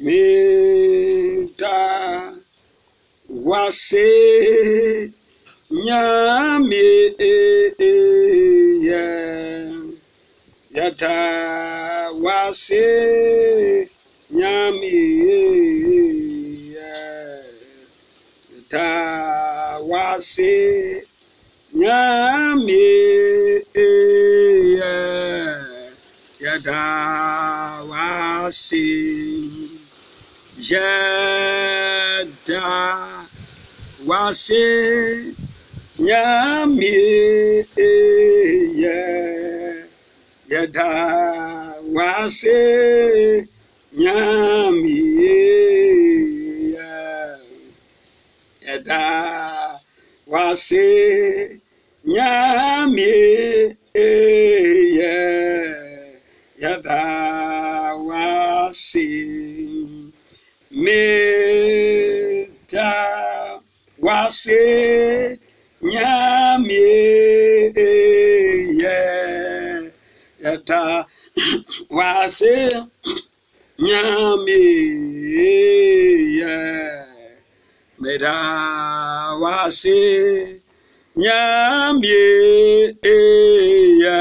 Mita 0.00 1.76
wase 3.28 5.12
nyame 5.70 7.14
e, 7.18 7.32
ya 8.80 9.04
yata 10.74 12.10
wase 12.22 12.86
nyame 14.30 14.92
ya 16.72 16.96
yata 18.56 19.78
wase 19.90 20.52
nyame 21.74 22.84
ya 24.78 24.94
yata 26.40 26.82
wase 27.90 29.51
yɛda 30.70 32.62
wase 34.08 34.64
nyame 35.98 36.92
yɛ 38.82 38.98
yɛda 40.50 40.88
wase 41.94 42.58
nyame 43.98 44.94
yɛ 46.74 46.90
yɛda 48.64 49.02
wase 50.32 50.86
nyame 52.06 53.10
yɛ 53.94 55.12
yɛda 56.62 57.00
wase 58.06 59.51
meda 60.84 62.50
wase 64.06 64.62
nyame 65.90 66.82
yɛ 68.82 68.98
yɛda 70.42 70.82
wase 71.96 72.54
nyame 73.84 74.58
yɛ 76.38 76.56
meda 78.02 78.36
wase 79.42 79.98
nyame 81.22 82.18
yɛ 84.02 84.18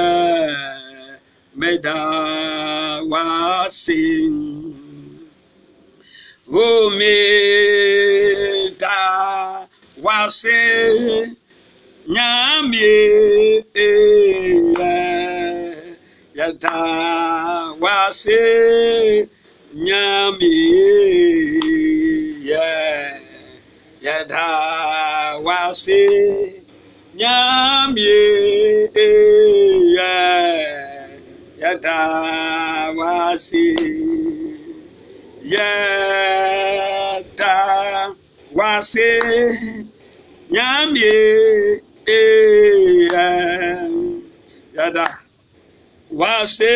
meda 1.59 1.97
wase 3.11 3.99
Ome 6.53 6.99
eh, 6.99 8.67
eh, 8.67 8.75
ta 8.77 9.67
wase 10.03 10.51
nyamie 12.05 13.63
e 13.73 13.89
yata 16.35 17.75
wase 17.79 19.29
nyamie 19.73 20.91
eh, 21.23 22.43
ye 22.43 22.67
yata 24.01 25.39
wase 25.45 26.03
nyamie 27.15 28.91
e 28.93 29.09
ye 29.95 30.11
wa 32.97 33.37
se 33.37 34.50
yɛda 35.53 37.53
wase 38.57 39.07
nyamie 40.53 41.15
eyɛ 42.17 43.25
yɛda 44.75 45.05
wase 46.19 46.73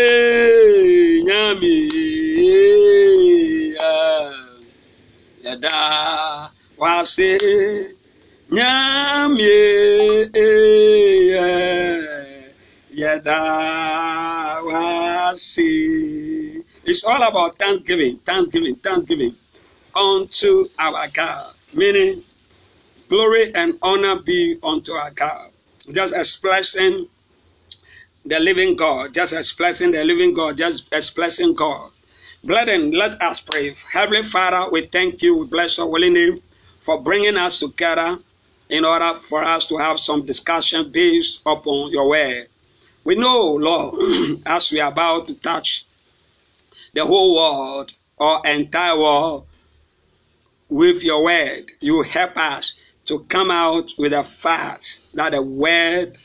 nyamie 1.28 1.78
e 2.50 2.52
yɛda 5.44 5.76
wase 6.82 7.30
nyamie 8.56 9.60
eyɛ 10.46 11.48
yɛda 13.00 13.40
wase. 14.68 16.45
It's 16.86 17.04
all 17.04 17.24
about 17.24 17.58
thanksgiving, 17.58 18.18
thanksgiving, 18.20 18.76
thanksgiving 18.76 19.36
unto 19.96 20.68
our 20.78 21.08
God. 21.10 21.54
Meaning, 21.74 22.24
glory 23.10 23.54
and 23.56 23.78
honor 23.82 24.22
be 24.22 24.60
unto 24.64 24.94
our 24.94 25.12
God. 25.12 25.52
Just 25.92 26.14
expressing 26.16 27.08
the 28.26 28.40
living 28.40 28.76
God, 28.76 29.14
just 29.14 29.34
expressing 29.34 29.92
the 29.92 30.04
living 30.04 30.34
God, 30.34 30.58
just 30.58 30.86
expressing 30.94 31.56
God. 31.56 31.92
Brethren, 32.44 32.92
let 32.92 33.20
us 33.22 33.42
pray. 33.42 33.74
Heavenly 33.92 34.22
Father, 34.24 34.72
we 34.72 34.86
thank 34.86 35.24
you, 35.24 35.38
we 35.38 35.48
bless 35.48 35.78
your 35.80 35.88
holy 35.88 36.12
name 36.12 36.40
for 36.82 37.02
bringing 37.02 37.36
us 37.38 37.60
together 37.60 38.20
in 38.70 38.86
order 38.86 39.14
for 39.20 39.44
us 39.44 39.66
to 39.68 39.78
have 39.78 40.00
some 40.00 40.26
discussion 40.26 40.92
based 40.92 41.42
upon 41.46 41.92
your 41.92 42.10
word. 42.10 42.48
We 43.04 43.16
know, 43.16 43.54
Lord, 43.54 43.96
as 44.46 44.72
we 44.72 44.80
are 44.80 44.92
about 44.92 45.28
to 45.28 45.36
touch 45.40 45.85
the 46.96 47.06
whole 47.06 47.36
world 47.36 47.92
or 48.18 48.42
entire 48.46 48.98
world 48.98 49.46
with 50.70 51.04
your 51.04 51.24
word, 51.24 51.72
you 51.82 52.02
help 52.02 52.36
us 52.38 52.74
to 53.06 53.20
come 53.26 53.52
out 53.52 53.92
with 54.00 54.14
the 54.14 54.24
facts 54.24 55.08
that 55.14 55.34
the 55.34 55.42
word 55.42 56.18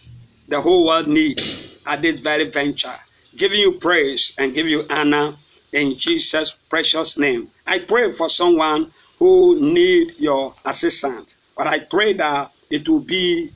the 0.49 0.61
whole 0.61 0.87
world 0.87 1.07
needs 1.07 1.81
at 1.87 2.03
this 2.03 2.21
very 2.21 2.45
venture. 2.45 2.95
Giving 3.37 3.61
you 3.61 3.73
praise 3.73 4.35
and 4.39 4.55
give 4.55 4.67
you 4.67 4.85
honor 4.91 5.35
in 5.73 5.95
Jesus' 5.95 6.57
precious 6.69 7.17
name. 7.19 7.49
I 7.67 7.81
pray 7.81 8.11
for 8.13 8.29
someone 8.29 8.93
who 9.19 9.61
need 9.61 10.15
your 10.19 10.55
assistance, 10.65 11.37
but 11.57 11.69
I 11.69 11.81
pray 11.81 12.15
that 12.15 12.51
it 12.71 12.89
will 12.89 13.01
be 13.01 13.53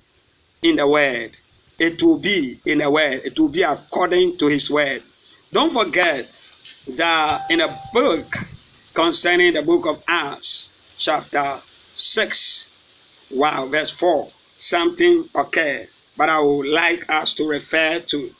in 0.62 0.76
the 0.76 0.86
word. 0.86 1.36
It 1.78 2.00
will 2.02 2.18
be 2.20 2.60
in 2.64 2.78
the 2.78 2.90
word. 2.90 3.22
It 3.24 3.38
will 3.38 3.48
be 3.48 3.62
according 3.62 4.38
to 4.38 4.46
his 4.46 4.70
word. 4.70 5.02
Don't 5.52 5.72
forget 5.72 6.28
that 6.86 7.50
in 7.50 7.60
a 7.60 7.78
book 7.92 8.26
concerning 8.94 9.54
the 9.54 9.62
book 9.62 9.86
of 9.86 10.02
Acts, 10.06 10.68
chapter 10.98 11.60
6, 11.92 12.70
wow, 13.32 13.66
verse 13.66 13.90
4, 13.90 14.28
something 14.58 15.28
occurred. 15.34 15.88
But 16.16 16.28
I 16.28 16.40
would 16.40 16.68
like 16.68 17.08
us 17.10 17.34
to 17.34 17.48
refer 17.48 18.00
to 18.00 18.30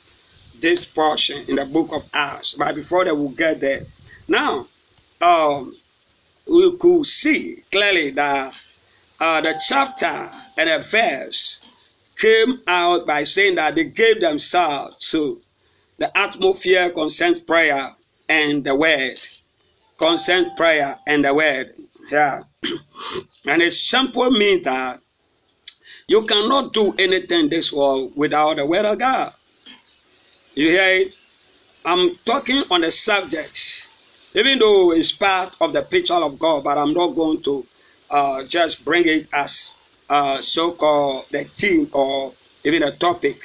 this 0.60 0.84
portion 0.84 1.44
in 1.48 1.56
the 1.56 1.64
book 1.64 1.88
of 1.92 2.04
Acts. 2.12 2.54
But 2.54 2.74
before 2.74 3.04
that, 3.04 3.16
we'll 3.16 3.30
get 3.30 3.60
there. 3.60 3.82
Now, 4.28 4.66
um, 5.20 5.76
we 6.46 6.76
could 6.76 7.06
see 7.06 7.62
clearly 7.72 8.10
that 8.12 8.56
uh, 9.18 9.40
the 9.40 9.60
chapter 9.66 10.30
and 10.56 10.68
the 10.70 10.78
verse 10.78 11.60
came 12.16 12.60
out 12.66 13.06
by 13.06 13.24
saying 13.24 13.56
that 13.56 13.74
they 13.74 13.84
gave 13.84 14.20
themselves 14.20 15.10
to 15.10 15.40
the 15.98 16.16
atmosphere 16.16 16.90
concerns 16.90 17.40
prayer 17.40 17.90
and 18.28 18.64
the 18.64 18.74
word. 18.74 19.20
Consent 19.98 20.56
prayer 20.56 20.98
and 21.06 21.24
the 21.24 21.34
word. 21.34 21.74
Yeah. 22.10 22.42
and 23.46 23.62
it 23.62 23.72
simple 23.72 24.30
means 24.30 24.64
that 24.64 25.00
you 26.06 26.22
cannot 26.22 26.72
do 26.72 26.94
anything 26.98 27.40
in 27.40 27.48
this 27.48 27.72
world 27.72 28.12
without 28.16 28.56
the 28.56 28.66
word 28.66 28.84
of 28.84 28.98
God. 28.98 29.32
You 30.54 30.68
hear 30.68 31.06
it? 31.06 31.18
I'm 31.84 32.14
talking 32.24 32.62
on 32.70 32.80
the 32.80 32.90
subject, 32.90 33.88
even 34.34 34.58
though 34.58 34.92
it's 34.92 35.12
part 35.12 35.54
of 35.60 35.72
the 35.72 35.82
picture 35.82 36.14
of 36.14 36.38
God, 36.38 36.64
but 36.64 36.78
I'm 36.78 36.94
not 36.94 37.14
going 37.14 37.42
to 37.42 37.66
uh, 38.10 38.44
just 38.44 38.84
bring 38.84 39.06
it 39.06 39.28
as 39.32 39.74
uh, 40.08 40.40
so-called 40.40 41.26
the 41.30 41.44
theme 41.44 41.88
or 41.92 42.32
even 42.64 42.82
a 42.82 42.92
topic. 42.96 43.36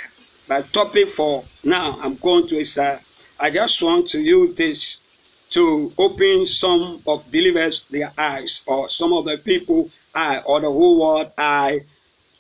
But 0.48 0.72
topic 0.72 1.10
for 1.10 1.44
now, 1.64 1.98
I'm 2.02 2.16
going 2.16 2.48
to 2.48 2.60
is 2.60 2.78
uh, 2.78 3.00
I 3.40 3.50
just 3.50 3.82
want 3.82 4.08
to 4.10 4.22
use 4.22 4.56
this 4.56 5.00
to 5.52 5.92
open 5.98 6.46
some 6.46 7.02
of 7.08 7.32
believers 7.32 7.84
their 7.90 8.12
eyes 8.18 8.64
or 8.68 8.90
some 8.90 9.14
of 9.14 9.26
the 9.26 9.38
people 9.38 9.90
eye 10.14 10.42
or 10.46 10.60
the 10.60 10.70
whole 10.72 11.00
world 11.00 11.32
eye 11.38 11.82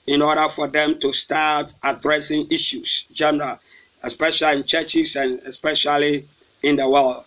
in 0.05 0.21
order 0.21 0.47
for 0.49 0.67
them 0.67 0.99
to 0.99 1.13
start 1.13 1.73
addressing 1.83 2.47
issues 2.51 3.05
general 3.13 3.57
especially 4.03 4.57
in 4.57 4.63
churches 4.63 5.15
and 5.15 5.39
especially 5.45 6.27
in 6.63 6.75
the 6.75 6.87
world 6.87 7.23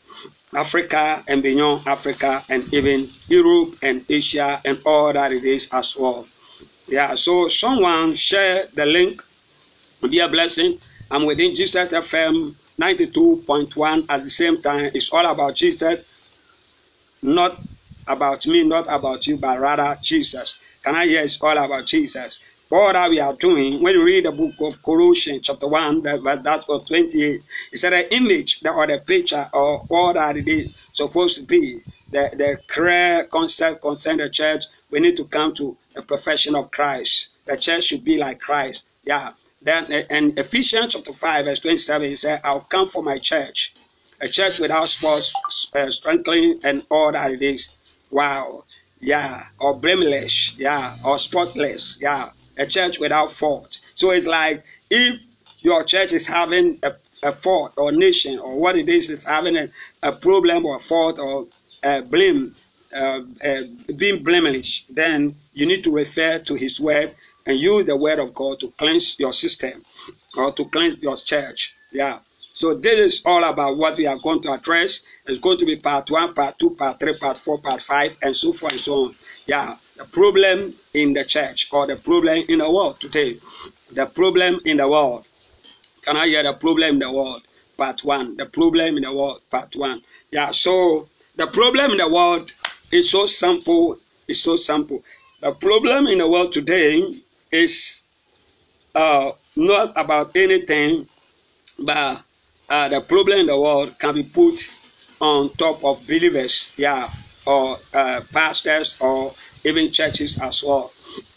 africa 0.54 1.22
and 1.26 1.42
beyond 1.42 1.82
africa 1.86 2.44
and 2.48 2.72
even 2.74 3.08
europe 3.28 3.76
and 3.82 4.04
asia 4.08 4.60
and 4.64 4.80
all 4.84 5.12
that 5.12 5.32
it 5.32 5.44
is 5.44 5.68
as 5.72 5.96
well. 5.96 6.26
Yeah 6.86 7.14
so 7.14 7.48
someone 7.48 8.14
share 8.16 8.66
the 8.74 8.84
link. 8.84 9.22
Be 10.08 10.18
a 10.18 10.28
blessing 10.28 10.78
i'm 11.10 11.24
within 11.26 11.54
jesus 11.54 11.92
fm 11.92 12.54
92.1 12.82 14.06
at 14.08 14.24
the 14.24 14.30
same 14.30 14.60
time 14.60 14.90
it's 14.94 15.12
all 15.12 15.26
about 15.26 15.54
jesus 15.54 16.04
not 17.22 17.56
about 18.06 18.46
me, 18.46 18.64
not 18.64 18.86
about 18.88 19.26
you, 19.26 19.36
but 19.36 19.60
rather 19.60 19.98
Jesus. 20.02 20.58
Can 20.82 20.96
I 20.96 21.06
hear 21.06 21.22
it's 21.22 21.40
all 21.40 21.56
about 21.56 21.86
Jesus? 21.86 22.42
All 22.70 22.92
that 22.92 23.10
we 23.10 23.20
are 23.20 23.34
doing, 23.34 23.82
when 23.82 23.94
you 23.94 24.04
read 24.04 24.24
the 24.24 24.32
book 24.32 24.54
of 24.60 24.82
Colossians, 24.82 25.42
chapter 25.46 25.68
1, 25.68 26.02
that, 26.02 26.42
that 26.42 26.66
was 26.68 26.88
28, 26.88 27.42
it's 27.70 27.84
an 27.84 27.92
image 28.10 28.62
or 28.64 28.86
the 28.86 28.98
picture 28.98 29.48
or 29.52 29.84
all 29.90 30.14
that 30.14 30.36
it 30.36 30.48
is 30.48 30.74
supposed 30.92 31.36
to 31.36 31.42
be. 31.42 31.80
The, 32.10 32.30
the 32.36 32.60
clear 32.66 33.24
concept 33.24 33.82
concerning 33.82 34.24
the 34.24 34.30
church, 34.30 34.64
we 34.90 35.00
need 35.00 35.16
to 35.16 35.24
come 35.24 35.54
to 35.54 35.76
the 35.94 36.02
perfection 36.02 36.54
of 36.54 36.70
Christ. 36.70 37.28
The 37.44 37.56
church 37.56 37.84
should 37.84 38.04
be 38.04 38.16
like 38.16 38.40
Christ. 38.40 38.86
Yeah. 39.04 39.32
Then 39.64 39.92
in 39.92 40.36
Ephesians 40.36 40.94
chapter 40.94 41.12
5, 41.12 41.44
verse 41.44 41.60
27, 41.60 42.08
he 42.08 42.16
said, 42.16 42.40
I'll 42.42 42.62
come 42.62 42.88
for 42.88 43.02
my 43.02 43.18
church. 43.18 43.74
A 44.20 44.28
church 44.28 44.58
without 44.58 44.88
spots, 44.88 45.32
uh, 45.74 45.90
strengthening, 45.90 46.60
and 46.64 46.84
all 46.90 47.12
that 47.12 47.30
it 47.30 47.42
is. 47.42 47.70
Wow. 48.10 48.64
Yeah. 49.00 49.46
Or 49.60 49.74
blameless. 49.74 50.54
Yeah. 50.56 50.96
Or 51.04 51.18
spotless. 51.18 51.98
Yeah. 52.00 52.30
A 52.56 52.66
church 52.66 52.98
without 52.98 53.30
fault. 53.30 53.80
So 53.94 54.10
it's 54.10 54.26
like 54.26 54.64
if 54.90 55.20
your 55.60 55.84
church 55.84 56.12
is 56.12 56.26
having 56.26 56.78
a, 56.82 56.92
a 57.22 57.32
fault 57.32 57.72
or 57.76 57.92
nation 57.92 58.38
or 58.38 58.58
what 58.58 58.76
it 58.76 58.88
is 58.88 59.10
is 59.10 59.24
having 59.24 59.56
a, 59.56 59.68
a 60.02 60.12
problem 60.12 60.66
or 60.66 60.78
fault 60.80 61.18
or 61.18 61.46
uh, 61.84 62.00
blame, 62.02 62.54
uh, 62.92 63.22
uh, 63.44 63.62
being 63.96 64.22
blameless, 64.22 64.84
then 64.90 65.34
you 65.54 65.66
need 65.66 65.84
to 65.84 65.92
refer 65.92 66.38
to 66.40 66.54
his 66.54 66.80
word 66.80 67.14
and 67.46 67.58
use 67.58 67.86
the 67.86 67.96
word 67.96 68.18
of 68.18 68.34
God 68.34 68.60
to 68.60 68.70
cleanse 68.78 69.18
your 69.18 69.32
system 69.32 69.84
or 70.36 70.52
to 70.52 70.64
cleanse 70.66 70.98
your 70.98 71.16
church. 71.16 71.74
Yeah. 71.90 72.20
So 72.54 72.74
this 72.74 72.98
is 72.98 73.22
all 73.24 73.44
about 73.44 73.78
what 73.78 73.96
we 73.96 74.06
are 74.06 74.18
going 74.18 74.42
to 74.42 74.52
address. 74.52 75.02
It's 75.26 75.40
going 75.40 75.58
to 75.58 75.64
be 75.64 75.76
part 75.76 76.10
one, 76.10 76.34
part 76.34 76.58
two, 76.58 76.70
part 76.70 77.00
three, 77.00 77.16
part 77.16 77.38
four, 77.38 77.58
part 77.58 77.80
five, 77.80 78.16
and 78.22 78.34
so 78.34 78.52
forth 78.52 78.72
and 78.72 78.80
so 78.80 78.94
on. 79.06 79.14
Yeah, 79.46 79.76
the 79.96 80.04
problem 80.04 80.74
in 80.94 81.14
the 81.14 81.24
church 81.24 81.68
or 81.72 81.86
the 81.86 81.96
problem 81.96 82.44
in 82.48 82.58
the 82.58 82.70
world 82.70 83.00
today. 83.00 83.38
The 83.92 84.06
problem 84.06 84.60
in 84.64 84.76
the 84.76 84.88
world. 84.88 85.26
Can 86.02 86.16
I 86.16 86.26
hear 86.26 86.42
the 86.42 86.54
problem 86.54 86.94
in 86.94 86.98
the 86.98 87.12
world? 87.12 87.42
Part 87.76 88.04
one. 88.04 88.36
The 88.36 88.46
problem 88.46 88.96
in 88.96 89.02
the 89.02 89.14
world. 89.14 89.40
Part 89.50 89.74
one. 89.74 90.02
Yeah. 90.30 90.50
So 90.50 91.08
the 91.36 91.46
problem 91.46 91.92
in 91.92 91.98
the 91.98 92.12
world 92.12 92.52
is 92.90 93.10
so 93.10 93.26
simple. 93.26 93.98
It's 94.28 94.40
so 94.40 94.56
simple. 94.56 95.02
The 95.40 95.52
problem 95.52 96.06
in 96.06 96.18
the 96.18 96.28
world 96.28 96.52
today 96.52 97.02
is 97.52 98.04
uh, 98.94 99.32
not 99.56 99.92
about 99.96 100.34
anything, 100.36 101.06
but 101.78 102.22
uh, 102.68 102.88
the 102.88 103.00
problem 103.02 103.38
in 103.40 103.46
the 103.46 103.60
world 103.60 103.98
can 103.98 104.14
be 104.14 104.22
put 104.22 104.58
on 105.20 105.50
top 105.50 105.84
of 105.84 106.04
believers, 106.06 106.72
yeah, 106.76 107.08
or 107.46 107.76
uh, 107.94 108.20
pastors, 108.32 109.00
or 109.00 109.32
even 109.64 109.92
churches 109.92 110.38
as 110.40 110.64
well, 110.64 110.92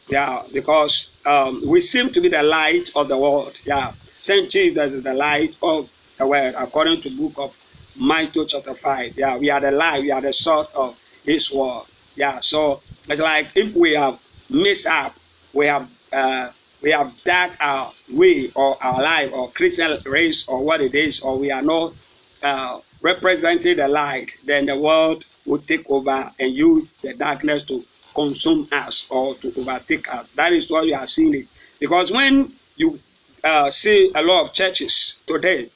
yeah, 0.08 0.42
because 0.54 1.12
um, 1.26 1.62
we 1.68 1.82
seem 1.82 2.10
to 2.12 2.22
be 2.22 2.30
the 2.30 2.42
light 2.42 2.90
of 2.96 3.08
the 3.08 3.18
world, 3.18 3.60
yeah. 3.66 3.92
Saint 4.20 4.50
Jesus 4.50 4.94
is 4.94 5.04
the 5.04 5.14
light 5.14 5.56
of 5.62 5.90
the 6.18 6.26
world, 6.26 6.56
according 6.58 7.02
to 7.02 7.10
book 7.16 7.34
of 7.38 7.56
Matthew 8.00 8.46
chapter 8.48 8.74
5. 8.74 9.18
Yeah, 9.18 9.38
we 9.38 9.50
are 9.52 9.60
the 9.60 9.72
light, 9.72 10.02
we 10.02 10.12
are 10.12 10.22
the 10.22 10.34
salt 10.34 10.70
of 10.74 10.98
this 11.26 11.52
world. 11.52 11.88
Yeah, 12.16 12.40
so 12.40 12.82
it's 13.08 13.22
like 13.22 13.48
if 13.56 13.76
we 13.76 13.94
have 13.94 14.20
messed 14.50 14.88
up, 14.88 15.14
we 15.54 15.68
have 15.68 15.88
uh, 16.16 16.52
we 16.82 16.92
have 16.92 17.14
that 17.26 17.56
our 17.60 17.92
way 18.12 18.50
or 18.56 18.82
our 18.82 19.02
life 19.02 19.32
or 19.34 19.50
Christian 19.52 19.98
race 20.06 20.48
or 20.48 20.64
what 20.64 20.82
it 20.82 20.96
is, 20.96 21.20
or 21.20 21.38
we 21.38 21.52
are 21.52 21.62
not 21.62 21.94
uh, 22.42 22.80
representing 23.02 23.78
the 23.78 23.88
light, 23.88 24.38
then 24.46 24.66
the 24.66 24.80
world 24.80 25.26
will 25.46 25.60
take 25.60 25.90
over 25.90 26.32
and 26.40 26.54
use 26.54 26.88
the 27.02 27.14
darkness 27.14 27.66
to 27.66 27.84
consume 28.14 28.68
us 28.72 29.08
or 29.12 29.36
to 29.36 29.54
overtake 29.60 30.12
us. 30.14 30.30
That 30.32 30.54
is 30.54 30.72
what 30.72 30.86
we 30.86 30.94
are 30.94 31.08
seeing 31.08 31.34
it. 31.36 31.48
Because 31.80 32.12
when 32.12 32.54
you 32.78 33.00
uh, 33.44 33.70
see 33.70 34.12
a 34.16 34.22
lot 34.22 34.46
of 34.46 34.54
churches 34.54 35.18
today, 35.28 35.70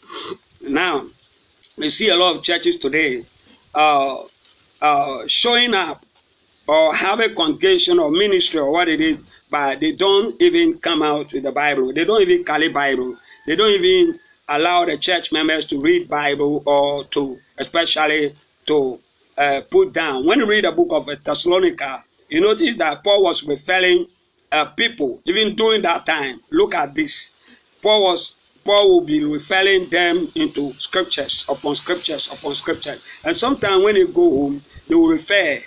now 0.61 1.05
we 1.77 1.89
see 1.89 2.09
a 2.09 2.15
lot 2.15 2.37
of 2.37 2.43
churches 2.43 2.77
today 2.77 3.25
uh, 3.75 4.23
uh, 4.81 5.23
showing 5.27 5.73
up 5.73 6.05
or 6.67 6.93
have 6.93 7.19
a 7.19 7.29
congregation 7.33 7.99
or 7.99 8.11
ministry 8.11 8.59
or 8.59 8.71
what 8.71 8.87
it 8.87 9.01
is 9.01 9.23
but 9.49 9.79
they 9.79 9.91
don't 9.91 10.39
even 10.41 10.77
come 10.79 11.01
out 11.01 11.31
with 11.33 11.43
the 11.43 11.51
Bible. 11.51 11.93
They 11.93 12.05
don't 12.05 12.21
even 12.21 12.43
carry 12.43 12.69
Bible. 12.69 13.17
They 13.47 13.55
don't 13.55 13.71
even 13.71 14.19
allow 14.47 14.85
the 14.85 14.97
church 14.97 15.31
members 15.31 15.65
to 15.65 15.79
read 15.79 16.09
Bible 16.09 16.63
or 16.65 17.03
to, 17.05 17.37
especially 17.57 18.35
to 18.67 18.99
uh, 19.37 19.61
put 19.69 19.93
down. 19.93 20.25
When 20.25 20.39
you 20.39 20.45
read 20.45 20.65
the 20.65 20.71
book 20.71 20.89
of 20.91 21.09
Thessalonica, 21.23 22.03
you 22.29 22.41
notice 22.41 22.75
that 22.77 23.03
Paul 23.03 23.23
was 23.23 23.43
referring 23.43 24.07
uh, 24.51 24.65
people 24.65 25.21
even 25.25 25.55
during 25.55 25.81
that 25.83 26.05
time. 26.05 26.41
Look 26.51 26.75
at 26.75 26.93
this. 26.95 27.31
Paul 27.81 28.03
was 28.03 28.35
Paul 28.65 28.89
will 28.89 29.05
be 29.05 29.23
referring 29.23 29.89
them 29.89 30.27
into 30.35 30.73
scriptures 30.73 31.45
upon 31.47 31.75
scriptures 31.75 32.27
upon 32.31 32.53
scriptures. 32.55 33.03
And 33.23 33.35
sometimes 33.35 33.83
when 33.83 33.95
they 33.95 34.05
go 34.05 34.29
home, 34.29 34.61
they 34.87 34.95
will 34.95 35.07
refer 35.07 35.59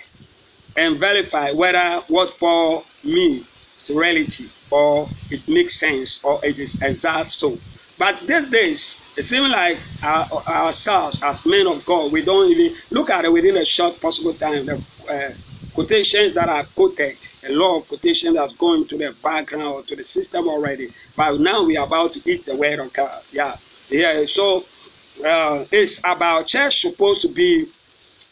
and 0.77 0.97
verify 0.97 1.51
whether 1.51 2.01
what 2.07 2.37
Paul 2.39 2.85
means 3.03 3.47
reality 3.89 4.49
or 4.71 5.09
it 5.29 5.47
makes 5.47 5.79
sense 5.79 6.23
or 6.23 6.39
it 6.43 6.59
is 6.59 6.77
exact 6.81 7.29
so. 7.29 7.57
But 7.97 8.19
these 8.27 8.49
days, 8.49 8.99
it 9.17 9.23
seems 9.23 9.51
like 9.51 9.77
our, 10.01 10.27
ourselves 10.47 11.21
as 11.23 11.45
men 11.45 11.67
of 11.67 11.85
God, 11.85 12.11
we 12.11 12.23
don't 12.23 12.49
even 12.51 12.75
look 12.89 13.09
at 13.09 13.25
it 13.25 13.31
within 13.31 13.57
a 13.57 13.65
short 13.65 13.99
possible 14.01 14.33
time. 14.33 14.65
The 14.65 14.81
uh, 15.09 15.33
quotations 15.73 16.33
that 16.35 16.49
are 16.49 16.63
quoted, 16.75 17.17
a 17.43 17.51
lot 17.51 17.79
of 17.79 17.87
quotations 17.87 18.35
that's 18.35 18.53
going 18.53 18.87
to 18.87 18.97
the 18.97 19.15
background 19.23 19.63
or 19.63 19.83
to 19.83 19.95
the 19.95 20.03
system 20.03 20.47
already. 20.47 20.89
But 21.15 21.39
now 21.39 21.65
we 21.65 21.77
are 21.77 21.85
about 21.85 22.13
to 22.13 22.31
eat 22.31 22.45
the 22.45 22.55
word 22.55 22.79
of 22.79 22.91
God. 22.93 23.21
Yeah, 23.31 23.55
yeah. 23.89 24.25
So 24.25 24.63
uh, 25.23 25.65
it's 25.71 25.99
about 26.03 26.47
church 26.47 26.81
supposed 26.81 27.21
to 27.21 27.27
be, 27.27 27.67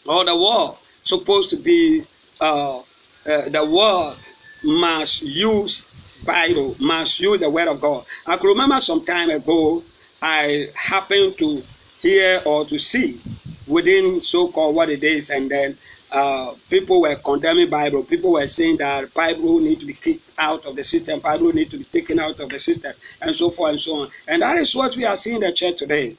or 0.07 0.25
the 0.25 0.35
world 0.35 0.77
supposed 1.03 1.49
to 1.51 1.57
be 1.57 2.03
uh, 2.39 2.79
uh, 2.79 3.49
the 3.49 3.65
world 3.71 4.17
must 4.63 5.21
use 5.21 5.89
Bible, 6.25 6.75
must 6.79 7.19
use 7.19 7.39
the 7.39 7.49
Word 7.49 7.67
of 7.67 7.81
God. 7.81 8.05
I 8.25 8.37
could 8.37 8.49
remember 8.49 8.79
some 8.79 9.05
time 9.05 9.29
ago, 9.29 9.83
I 10.21 10.69
happened 10.75 11.37
to 11.39 11.63
hear 11.99 12.41
or 12.45 12.65
to 12.65 12.77
see 12.77 13.19
within 13.67 14.21
so-called 14.21 14.75
what 14.75 14.89
it 14.89 15.03
is, 15.03 15.29
and 15.29 15.49
then 15.49 15.77
uh, 16.11 16.53
people 16.69 17.01
were 17.01 17.15
condemning 17.15 17.69
Bible. 17.69 18.03
People 18.03 18.33
were 18.33 18.47
saying 18.47 18.77
that 18.77 19.13
Bible 19.13 19.59
need 19.59 19.79
to 19.79 19.85
be 19.85 19.93
kicked 19.93 20.29
out 20.37 20.65
of 20.65 20.75
the 20.75 20.83
system. 20.83 21.19
Bible 21.19 21.53
need 21.53 21.71
to 21.71 21.77
be 21.77 21.85
taken 21.85 22.19
out 22.19 22.39
of 22.39 22.49
the 22.49 22.59
system, 22.59 22.93
and 23.21 23.35
so 23.35 23.49
forth 23.49 23.71
and 23.71 23.79
so 23.79 23.93
on. 24.01 24.09
And 24.27 24.41
that 24.41 24.57
is 24.57 24.75
what 24.75 24.95
we 24.95 25.05
are 25.05 25.15
seeing 25.15 25.37
in 25.37 25.41
the 25.41 25.53
church 25.53 25.77
today. 25.77 26.17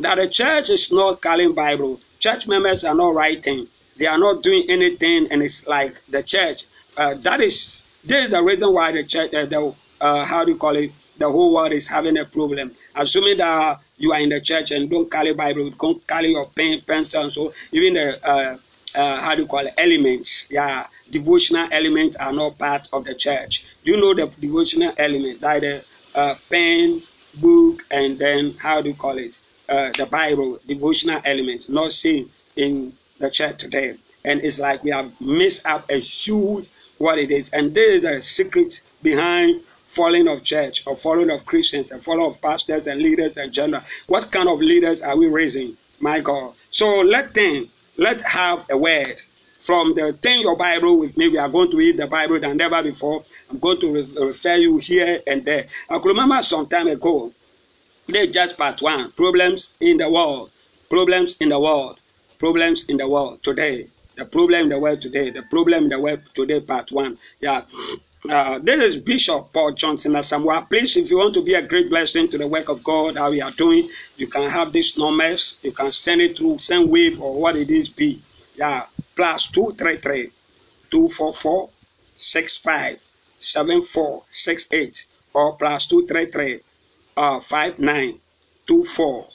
That 0.00 0.16
the 0.16 0.28
church 0.28 0.70
is 0.70 0.90
not 0.92 1.20
calling 1.20 1.54
Bible. 1.54 2.00
Church 2.18 2.48
members 2.48 2.84
are 2.84 2.94
not 2.94 3.14
writing. 3.14 3.68
They 3.96 4.06
are 4.06 4.18
not 4.18 4.42
doing 4.42 4.64
anything, 4.68 5.28
and 5.30 5.42
it's 5.42 5.66
like 5.66 6.00
the 6.08 6.22
church 6.22 6.64
uh, 6.98 7.14
that 7.14 7.40
is 7.40 7.84
this 8.04 8.24
is 8.24 8.30
the 8.30 8.42
reason 8.42 8.72
why 8.72 8.90
the 8.92 9.04
church, 9.04 9.32
uh, 9.32 9.46
the 9.46 9.74
uh, 10.00 10.24
how 10.24 10.44
do 10.44 10.52
you 10.52 10.56
call 10.58 10.76
it, 10.76 10.90
the 11.18 11.30
whole 11.30 11.54
world 11.54 11.72
is 11.72 11.86
having 11.88 12.18
a 12.18 12.24
problem. 12.24 12.72
Assuming 12.96 13.38
that 13.38 13.80
you 13.98 14.12
are 14.12 14.20
in 14.20 14.28
the 14.28 14.40
church 14.40 14.72
and 14.72 14.90
don't 14.90 15.10
carry 15.10 15.32
Bible, 15.32 15.70
don't 15.70 16.04
carry 16.06 16.30
your 16.32 16.46
pen, 16.46 16.80
pencil, 16.86 17.22
and 17.22 17.32
so 17.32 17.52
even 17.72 17.94
the 17.94 18.28
uh, 18.28 18.58
uh, 18.94 19.20
how 19.20 19.34
do 19.34 19.42
you 19.42 19.48
call 19.48 19.60
it 19.66 19.74
elements, 19.78 20.46
yeah, 20.50 20.86
devotional 21.10 21.68
elements 21.70 22.16
are 22.16 22.32
not 22.32 22.58
part 22.58 22.88
of 22.92 23.04
the 23.04 23.14
church. 23.14 23.64
Do 23.84 23.92
You 23.92 24.00
know 24.00 24.14
the 24.14 24.26
devotional 24.40 24.92
element, 24.98 25.40
like 25.40 25.60
the 25.60 25.84
uh, 26.14 26.34
pen, 26.50 27.00
book, 27.40 27.84
and 27.92 28.18
then 28.18 28.54
how 28.58 28.82
do 28.82 28.88
you 28.88 28.94
call 28.94 29.18
it, 29.18 29.38
the 29.68 30.08
Bible, 30.10 30.58
devotional 30.66 31.20
elements, 31.24 31.68
not 31.68 31.92
seen 31.92 32.30
in 32.56 32.92
the 33.18 33.30
church 33.30 33.58
today. 33.58 33.96
And 34.24 34.40
it's 34.40 34.58
like 34.58 34.82
we 34.82 34.90
have 34.90 35.12
missed 35.20 35.64
out 35.64 35.88
a 35.90 35.98
huge 35.98 36.68
what 36.98 37.18
it 37.18 37.30
is. 37.30 37.48
And 37.50 37.74
this 37.74 37.96
is 37.96 38.02
the 38.02 38.20
secret 38.20 38.82
behind 39.02 39.62
falling 39.86 40.28
of 40.28 40.42
church 40.42 40.86
or 40.86 40.96
falling 40.96 41.30
of 41.30 41.46
Christians 41.46 41.90
and 41.90 42.02
falling 42.02 42.26
of 42.26 42.40
pastors 42.40 42.86
and 42.86 43.00
leaders 43.00 43.36
and 43.36 43.52
general. 43.52 43.82
What 44.06 44.30
kind 44.30 44.48
of 44.48 44.60
leaders 44.60 45.02
are 45.02 45.16
we 45.16 45.26
raising? 45.28 45.76
My 46.00 46.20
God. 46.20 46.54
So 46.70 47.00
let 47.00 47.34
them, 47.34 47.68
let 47.96 48.20
have 48.22 48.64
a 48.70 48.76
word 48.76 49.20
from 49.60 49.94
the 49.94 50.12
thing 50.12 50.42
your 50.42 50.56
Bible 50.56 50.98
with 50.98 51.16
me. 51.16 51.28
We 51.28 51.38
are 51.38 51.48
going 51.48 51.70
to 51.70 51.76
read 51.76 51.96
the 51.96 52.06
Bible 52.06 52.38
than 52.38 52.56
never 52.56 52.82
before. 52.82 53.24
I'm 53.50 53.58
going 53.58 53.80
to 53.80 53.92
re- 53.92 54.26
refer 54.26 54.56
you 54.56 54.78
here 54.78 55.20
and 55.26 55.44
there. 55.44 55.66
I 55.90 55.98
could 55.98 56.08
remember 56.08 56.40
some 56.42 56.66
time 56.68 56.88
ago, 56.88 57.32
they 58.06 58.26
just 58.28 58.56
part 58.56 58.80
one 58.80 59.12
problems 59.12 59.74
in 59.80 59.98
the 59.98 60.10
world, 60.10 60.50
problems 60.88 61.36
in 61.40 61.48
the 61.50 61.60
world, 61.60 62.00
problems 62.38 62.84
in 62.88 62.98
the 62.98 63.08
world 63.08 63.42
today. 63.42 63.88
The 64.18 64.24
problem 64.24 64.64
in 64.64 64.68
the 64.70 64.80
world 64.80 65.00
today. 65.00 65.30
The 65.30 65.42
problem 65.44 65.84
in 65.84 65.90
the 65.90 66.00
world 66.00 66.20
today, 66.34 66.60
part 66.60 66.90
one. 66.90 67.16
Yeah. 67.40 67.62
Uh, 68.28 68.58
this 68.58 68.82
is 68.82 68.96
Bishop 68.96 69.52
Paul 69.52 69.74
Johnson 69.74 70.14
Asamoah. 70.14 70.68
Please, 70.68 70.96
if 70.96 71.08
you 71.08 71.18
want 71.18 71.34
to 71.34 71.40
be 71.40 71.54
a 71.54 71.62
great 71.62 71.88
blessing 71.88 72.28
to 72.30 72.36
the 72.36 72.48
work 72.48 72.68
of 72.68 72.82
God, 72.82 73.16
how 73.16 73.30
we 73.30 73.40
are 73.40 73.52
doing, 73.52 73.88
you 74.16 74.26
can 74.26 74.50
have 74.50 74.72
these 74.72 74.98
numbers. 74.98 75.60
You 75.62 75.70
can 75.70 75.92
send 75.92 76.20
it 76.20 76.36
through 76.36 76.56
Sendwave 76.56 77.20
or 77.20 77.40
what 77.40 77.54
it 77.54 77.70
is 77.70 77.88
be. 77.88 78.20
Yeah. 78.56 78.86
plus 79.14 79.46
233 79.52 80.32
244 80.90 81.70
65 82.16 82.98
7468 83.38 85.06
or 85.34 85.56
plus 85.56 85.86
233 85.86 86.60
uh, 87.16 87.38
59 87.38 88.18
24 88.66 89.26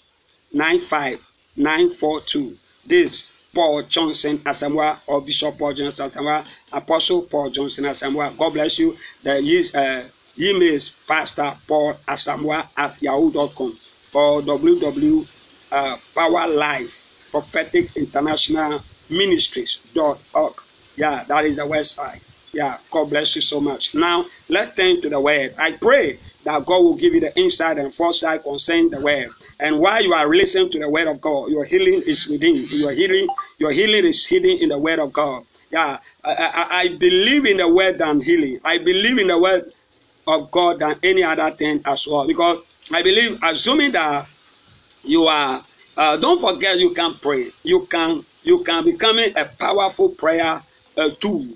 95 0.52 1.20
942. 1.56 2.58
This 2.86 3.33
Paul 3.54 3.84
Johnson 3.84 4.40
Asamoah 4.40 4.98
or 5.08 5.22
Bishop 5.22 5.58
Paul 5.58 5.74
Johnson 5.74 6.10
Asamoah, 6.10 6.46
Apostle 6.72 7.24
Paul 7.24 7.50
Johnson 7.52 7.86
Asamoah. 7.86 8.38
God 8.38 8.54
bless 8.54 8.80
you. 8.80 8.96
The 9.24 9.42
his 9.42 9.74
uh, 9.76 10.08
email 10.40 10.74
is 10.74 10.90
Pastor 11.08 11.54
Paul 11.68 11.96
Asamoah 12.08 12.68
at 12.78 13.02
yahoo.com 13.02 13.78
or 14.14 14.42
www 14.42 15.28
uh, 15.74 15.98
Power 16.16 16.48
Life 16.48 17.28
Prophetic 17.32 17.96
International 17.98 18.80
Ministries.org. 19.10 20.54
Yeah, 20.96 21.24
that 21.26 21.46
is 21.46 21.58
the 21.58 21.64
website. 21.64 22.22
Yeah, 22.54 22.78
God 22.92 23.10
bless 23.10 23.36
you 23.36 23.42
so 23.42 23.60
much. 23.60 23.96
Now, 23.96 24.26
let's 24.48 24.76
turn 24.78 25.02
to 25.02 25.10
the 25.10 25.20
word. 25.20 25.56
I 25.58 25.72
pray 25.72 26.20
that 26.46 26.66
God 26.68 26.84
will 26.84 26.96
give 26.96 27.16
you 27.16 27.20
the 27.20 27.36
insight 27.36 27.80
and 27.80 27.92
foresight 27.92 28.44
concerning 28.44 28.92
the 28.92 29.02
word. 29.02 29.30
And 29.60 29.80
while 29.80 30.04
you 30.04 30.14
are 30.14 30.28
listening 30.28 30.70
to 30.72 30.80
the 30.80 30.90
word 30.90 31.08
of 31.08 31.20
God, 31.20 31.50
your 31.50 31.64
healing 31.64 32.04
is 32.06 32.28
within. 32.28 32.64
Your 32.70 32.92
healing, 32.92 33.28
your 33.58 33.72
healing 33.72 34.06
is 34.06 34.26
hidden 34.26 34.58
in 34.58 34.70
the 34.70 34.78
word 34.78 35.00
of 35.00 35.14
God. 35.14 35.44
Yeah, 35.72 35.98
I, 36.24 36.34
I, 36.34 36.80
I 36.82 36.88
believe 36.98 37.46
in 37.46 37.58
the 37.58 37.68
word 37.72 37.98
than 37.98 38.22
healing. 38.22 38.60
I 38.64 38.78
believe 38.78 39.18
in 39.18 39.28
the 39.28 39.40
word 39.40 39.72
of 40.28 40.52
God 40.52 40.80
than 40.80 41.00
any 41.04 41.24
other 41.24 41.52
thing 41.56 41.82
as 41.86 42.08
well. 42.08 42.28
Because 42.28 42.60
I 42.92 43.02
believe, 43.02 43.40
assuming 43.44 43.92
that 43.94 44.28
you 45.04 45.26
are, 45.28 45.64
uh, 45.98 46.18
don't 46.18 46.40
forget 46.40 46.78
you 46.80 46.94
can 46.94 47.16
pray. 47.16 47.48
You 47.64 47.86
can 47.88 48.24
you 48.44 48.64
can 48.64 48.84
becoming 48.84 49.34
a 49.36 49.46
powerful 49.46 50.10
prayer 50.10 50.62
uh, 50.98 51.10
tool 51.20 51.48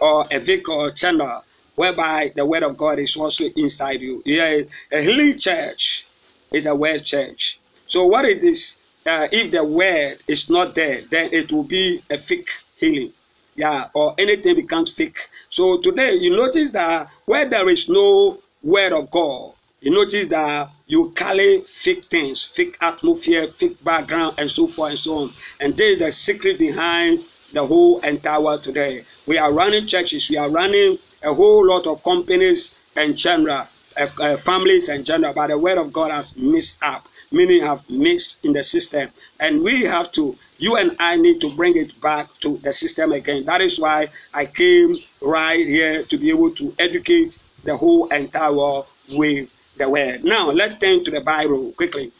or 0.00 0.26
a 0.30 0.38
vehicle 0.38 0.90
channel 0.92 1.42
whereby 1.74 2.32
the 2.34 2.44
word 2.44 2.62
of 2.62 2.76
God 2.76 2.98
is 2.98 3.16
also 3.16 3.44
inside 3.56 4.00
you. 4.00 4.22
Yeah, 4.26 4.62
a 4.92 5.00
healing 5.00 5.38
church 5.38 6.06
is 6.52 6.66
a 6.66 6.74
word 6.74 7.04
church. 7.04 7.58
So 7.86 8.04
what 8.06 8.24
it 8.24 8.42
is, 8.44 8.77
uh, 9.08 9.28
if 9.32 9.50
the 9.50 9.64
word 9.64 10.22
is 10.28 10.50
not 10.50 10.74
there, 10.74 11.00
then 11.10 11.30
it 11.32 11.50
will 11.50 11.64
be 11.64 12.02
a 12.10 12.18
fake 12.18 12.50
healing. 12.76 13.12
Yeah, 13.56 13.88
or 13.94 14.14
anything 14.18 14.54
becomes 14.54 14.94
fake. 14.94 15.28
So 15.48 15.80
today 15.80 16.12
you 16.14 16.30
notice 16.30 16.70
that 16.70 17.08
where 17.24 17.44
there 17.44 17.68
is 17.68 17.88
no 17.88 18.38
word 18.62 18.92
of 18.92 19.10
God, 19.10 19.54
you 19.80 19.90
notice 19.90 20.26
that 20.28 20.70
you 20.86 21.10
carry 21.16 21.60
fake 21.62 22.04
things, 22.04 22.44
fake 22.44 22.76
atmosphere, 22.80 23.46
fake 23.46 23.82
background, 23.82 24.34
and 24.38 24.50
so 24.50 24.66
forth 24.66 24.90
and 24.90 24.98
so 24.98 25.14
on. 25.14 25.30
And 25.60 25.76
this 25.76 25.94
is 25.94 25.98
the 25.98 26.12
secret 26.12 26.58
behind 26.58 27.20
the 27.52 27.66
whole 27.66 28.00
entire 28.00 28.40
world 28.40 28.62
today. 28.62 29.04
We 29.26 29.38
are 29.38 29.52
running 29.52 29.86
churches, 29.86 30.28
we 30.30 30.36
are 30.36 30.50
running 30.50 30.98
a 31.22 31.32
whole 31.32 31.66
lot 31.66 31.86
of 31.86 32.02
companies 32.04 32.74
and 32.96 33.16
general, 33.16 33.66
uh, 33.96 34.06
uh, 34.20 34.36
families 34.36 34.88
and 34.88 35.04
general, 35.04 35.32
but 35.32 35.48
the 35.48 35.58
word 35.58 35.78
of 35.78 35.92
God 35.92 36.10
has 36.10 36.36
mixed 36.36 36.78
up. 36.82 37.08
Many 37.30 37.60
have 37.60 37.88
mixed 37.90 38.44
in 38.44 38.52
the 38.52 38.62
system, 38.62 39.10
and 39.38 39.62
we 39.62 39.82
have 39.82 40.10
to. 40.12 40.36
You 40.58 40.76
and 40.76 40.96
I 40.98 41.16
need 41.16 41.40
to 41.42 41.54
bring 41.54 41.76
it 41.76 42.00
back 42.00 42.28
to 42.40 42.56
the 42.58 42.72
system 42.72 43.12
again. 43.12 43.44
That 43.44 43.60
is 43.60 43.78
why 43.78 44.08
I 44.34 44.46
came 44.46 44.96
right 45.20 45.64
here 45.64 46.04
to 46.04 46.16
be 46.16 46.30
able 46.30 46.52
to 46.56 46.74
educate 46.78 47.38
the 47.64 47.76
whole 47.76 48.08
entire 48.08 48.52
world 48.52 48.86
with 49.12 49.48
the 49.76 49.88
word. 49.88 50.24
Now 50.24 50.50
let's 50.50 50.78
turn 50.78 51.04
to 51.04 51.10
the 51.10 51.20
Bible 51.20 51.72
quickly. 51.72 52.12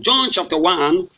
John 0.00 0.30
chapter 0.30 0.58
1. 0.58 1.08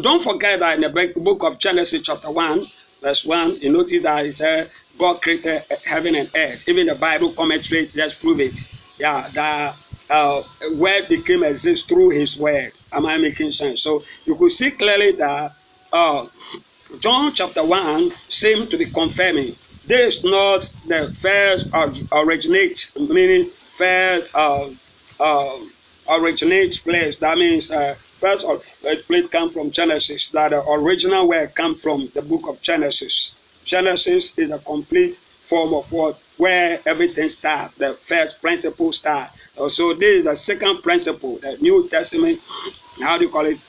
Don't 0.00 0.22
forget 0.22 0.60
that 0.60 0.76
in 0.76 0.80
the 0.80 1.12
book 1.16 1.42
of 1.42 1.58
Genesis 1.58 2.02
chapter 2.02 2.30
1, 2.30 2.66
verse 3.02 3.24
1, 3.24 3.56
you 3.56 3.72
notice 3.72 4.02
that 4.02 4.26
it 4.26 4.32
said 4.32 4.70
God 4.98 5.20
created 5.20 5.64
heaven 5.84 6.14
and 6.14 6.30
earth. 6.34 6.68
Even 6.68 6.86
the 6.86 6.94
Bible 6.94 7.32
commentary 7.32 7.88
just 7.88 8.20
prove 8.20 8.40
it. 8.40 8.58
Yeah, 8.98 9.28
that 9.34 9.76
uh, 10.10 10.42
word 10.74 11.08
became 11.08 11.44
exist 11.44 11.88
through 11.88 12.10
his 12.10 12.36
word. 12.38 12.72
Am 12.92 13.06
I 13.06 13.18
making 13.18 13.52
sense? 13.52 13.82
So 13.82 14.02
you 14.24 14.34
could 14.36 14.52
see 14.52 14.70
clearly 14.70 15.12
that 15.12 15.52
uh, 15.92 16.26
John 17.00 17.32
chapter 17.34 17.64
1 17.64 18.10
seems 18.28 18.68
to 18.70 18.78
be 18.78 18.86
confirming 18.86 19.54
this 19.88 20.18
is 20.18 20.24
not 20.24 20.70
the 20.86 21.10
first 21.14 21.68
originate, 22.12 22.92
meaning 22.94 23.48
first 23.76 24.34
uh, 24.34 24.68
uh, 25.18 25.58
originate 26.10 26.78
place. 26.84 27.16
That 27.16 27.38
means 27.38 27.70
uh, 27.70 27.94
first 28.18 28.44
place 29.06 29.26
come 29.28 29.48
from 29.48 29.70
Genesis. 29.70 30.28
That 30.28 30.50
the 30.50 30.62
original 30.70 31.26
word 31.26 31.54
come 31.54 31.74
from 31.74 32.10
the 32.14 32.20
book 32.20 32.48
of 32.48 32.60
Genesis. 32.60 33.34
Genesis 33.64 34.36
is 34.38 34.50
a 34.50 34.58
complete 34.58 35.16
form 35.16 35.72
of 35.72 35.90
what 35.90 36.20
where 36.36 36.80
everything 36.84 37.30
starts. 37.30 37.74
The 37.76 37.94
first 37.94 38.42
principle 38.42 38.92
start. 38.92 39.30
Uh, 39.58 39.68
so 39.68 39.92
this 39.94 40.18
is 40.18 40.24
the 40.24 40.34
second 40.34 40.82
principle. 40.82 41.38
The 41.38 41.56
New 41.60 41.88
Testament. 41.88 42.40
How 43.00 43.18
do 43.18 43.24
you 43.24 43.30
call 43.30 43.46
it? 43.46 43.62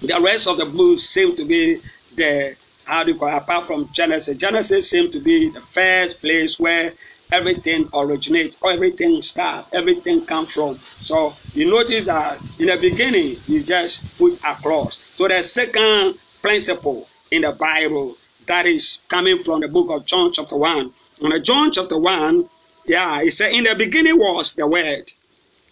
The 0.00 0.18
rest 0.20 0.46
of 0.46 0.56
the 0.56 0.66
books 0.66 1.02
seem 1.02 1.36
to 1.36 1.44
be 1.44 1.80
the 2.16 2.56
how 2.84 3.04
do 3.04 3.12
you 3.12 3.18
call 3.18 3.28
it? 3.28 3.34
Apart 3.34 3.66
from 3.66 3.88
Genesis, 3.92 4.36
Genesis 4.36 4.90
seems 4.90 5.10
to 5.10 5.20
be 5.20 5.50
the 5.50 5.60
first 5.60 6.20
place 6.20 6.58
where 6.58 6.92
everything 7.30 7.88
originates, 7.94 8.56
everything 8.64 9.22
starts, 9.22 9.68
everything 9.72 10.24
comes 10.26 10.52
from. 10.52 10.78
So 11.00 11.34
you 11.54 11.70
notice 11.70 12.06
that 12.06 12.40
in 12.58 12.66
the 12.66 12.76
beginning, 12.76 13.36
you 13.46 13.62
just 13.62 14.18
put 14.18 14.38
across. 14.44 15.04
So 15.16 15.28
the 15.28 15.42
second 15.42 16.18
principle 16.42 17.06
in 17.30 17.42
the 17.42 17.52
Bible 17.52 18.16
that 18.46 18.66
is 18.66 19.02
coming 19.08 19.38
from 19.38 19.60
the 19.60 19.68
book 19.68 19.90
of 19.90 20.06
John 20.06 20.32
chapter 20.32 20.56
1. 20.56 20.92
In 21.20 21.44
John 21.44 21.70
chapter 21.70 21.98
1, 21.98 22.48
yeah, 22.84 23.22
he 23.22 23.30
said, 23.30 23.52
In 23.52 23.64
the 23.64 23.74
beginning 23.74 24.18
was 24.18 24.54
the 24.54 24.66
Word, 24.66 25.12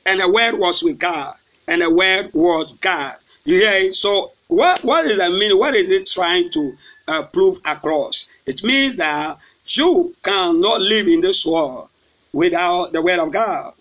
and 0.07 0.21
the 0.21 0.31
Word 0.31 0.59
was 0.59 0.83
with 0.83 0.99
God, 0.99 1.37
and 1.67 1.83
the 1.83 1.93
Word 1.93 2.31
was 2.33 2.73
God. 2.75 3.17
You 3.45 3.61
hear 3.61 3.87
it? 3.87 3.95
So 3.95 4.33
what, 4.49 4.83
what 4.83 5.05
is 5.07 5.19
that 5.19 5.33
mean? 5.33 5.57
What 5.59 5.75
is 5.75 5.91
it 5.91 6.07
trying 6.07 6.51
to 6.51 6.77
uh, 7.07 7.23
prove 7.25 7.59
across? 7.65 8.29
It 8.47 8.63
means 8.63 8.97
that 8.97 9.39
you 9.65 10.15
cannot 10.23 10.81
live 10.81 11.07
in 11.07 11.21
this 11.21 11.45
world 11.45 11.89
without 12.33 12.93
the 12.93 13.03
word 13.03 13.19
of 13.19 13.33
God. 13.33 13.75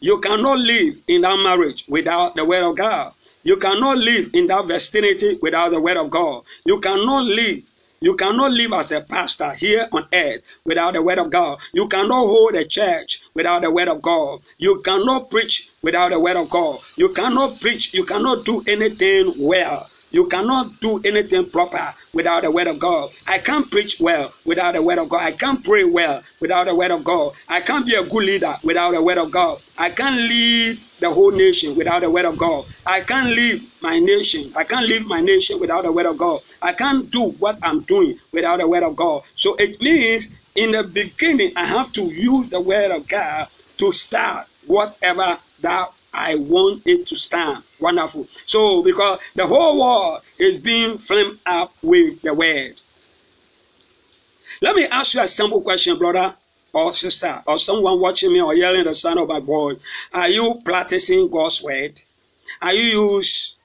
You 0.00 0.20
cannot 0.20 0.58
live 0.58 0.96
in 1.08 1.22
that 1.22 1.36
marriage 1.42 1.84
without 1.88 2.36
the 2.36 2.44
word 2.44 2.62
of 2.62 2.76
God. 2.76 3.12
You 3.42 3.56
cannot 3.56 3.98
live 3.98 4.30
in 4.32 4.46
that 4.46 4.64
vicinity 4.66 5.38
without 5.42 5.70
the 5.72 5.80
word 5.80 5.98
of 5.98 6.10
God. 6.10 6.44
You 6.64 6.80
cannot 6.80 7.24
live 7.24 7.62
you 8.04 8.14
cannot 8.16 8.52
live 8.52 8.74
as 8.74 8.92
a 8.92 9.00
pastor 9.00 9.50
here 9.52 9.88
on 9.90 10.06
earth 10.12 10.42
without 10.66 10.92
the 10.92 11.02
word 11.02 11.18
of 11.18 11.30
God. 11.30 11.58
You 11.72 11.88
cannot 11.88 12.26
hold 12.26 12.54
a 12.54 12.66
church 12.66 13.22
without 13.32 13.62
the 13.62 13.70
word 13.70 13.88
of 13.88 14.02
God. 14.02 14.42
You 14.58 14.82
cannot 14.82 15.30
preach 15.30 15.70
without 15.80 16.10
the 16.10 16.20
word 16.20 16.36
of 16.36 16.50
God. 16.50 16.80
You 16.96 17.08
cannot 17.14 17.58
preach, 17.62 17.94
you 17.94 18.04
cannot 18.04 18.44
do 18.44 18.62
anything 18.66 19.32
well 19.38 19.88
you 20.14 20.28
cannot 20.28 20.80
do 20.80 21.00
anything 21.04 21.50
proper 21.50 21.92
without 22.12 22.44
the 22.44 22.50
word 22.50 22.68
of 22.68 22.78
God. 22.78 23.10
I 23.26 23.38
can't 23.38 23.68
preach 23.68 23.96
well 23.98 24.32
without 24.44 24.74
the 24.74 24.82
word 24.82 24.98
of 24.98 25.08
God. 25.08 25.22
I 25.22 25.32
can't 25.32 25.64
pray 25.64 25.82
well 25.82 26.22
without 26.40 26.66
the 26.66 26.74
word 26.76 26.92
of 26.92 27.02
God. 27.02 27.34
I 27.48 27.60
can't 27.60 27.84
be 27.84 27.96
a 27.96 28.04
good 28.04 28.22
leader 28.24 28.54
without 28.62 28.92
the 28.92 29.02
word 29.02 29.18
of 29.18 29.32
God. 29.32 29.60
I 29.76 29.90
can't 29.90 30.16
lead 30.20 30.78
the 31.00 31.10
whole 31.10 31.32
nation 31.32 31.74
without 31.74 32.02
the 32.02 32.10
word 32.10 32.26
of 32.26 32.38
God. 32.38 32.64
I 32.86 33.00
can't 33.00 33.30
leave 33.30 33.68
my 33.82 33.98
nation. 33.98 34.52
I 34.54 34.62
can't 34.62 34.86
leave 34.86 35.04
my 35.04 35.20
nation 35.20 35.58
without 35.58 35.82
the 35.82 35.90
word 35.90 36.06
of 36.06 36.16
God. 36.16 36.42
I 36.62 36.72
can't 36.74 37.10
do 37.10 37.30
what 37.30 37.58
I'm 37.62 37.80
doing 37.82 38.16
without 38.32 38.60
the 38.60 38.68
word 38.68 38.84
of 38.84 38.94
God. 38.94 39.24
So 39.34 39.56
it 39.56 39.82
means 39.82 40.30
in 40.54 40.70
the 40.70 40.84
beginning, 40.84 41.52
I 41.56 41.64
have 41.64 41.92
to 41.94 42.02
use 42.02 42.50
the 42.50 42.60
word 42.60 42.92
of 42.92 43.08
God 43.08 43.48
to 43.78 43.92
start 43.92 44.46
whatever 44.66 45.38
that 45.60 45.88
I 46.14 46.36
want 46.36 46.86
it 46.86 47.06
to 47.08 47.16
stand. 47.16 47.64
Wonderful. 47.80 48.28
So, 48.46 48.82
because 48.82 49.18
the 49.34 49.46
whole 49.46 49.80
world 49.80 50.22
is 50.38 50.62
being 50.62 50.96
flamed 50.96 51.40
up 51.44 51.72
with 51.82 52.22
the 52.22 52.32
word. 52.32 52.80
Let 54.60 54.76
me 54.76 54.86
ask 54.86 55.14
you 55.14 55.20
a 55.20 55.28
simple 55.28 55.60
question, 55.60 55.98
brother 55.98 56.34
or 56.72 56.94
sister, 56.94 57.42
or 57.46 57.58
someone 57.58 58.00
watching 58.00 58.32
me 58.32 58.40
or 58.40 58.54
yelling 58.54 58.84
the 58.84 58.94
sound 58.94 59.18
of 59.18 59.28
my 59.28 59.40
voice. 59.40 59.78
Are 60.12 60.28
you 60.28 60.60
practicing 60.64 61.28
God's 61.28 61.62
word? 61.62 62.00
Are 62.62 62.72
you 62.72 63.16
used 63.16 63.58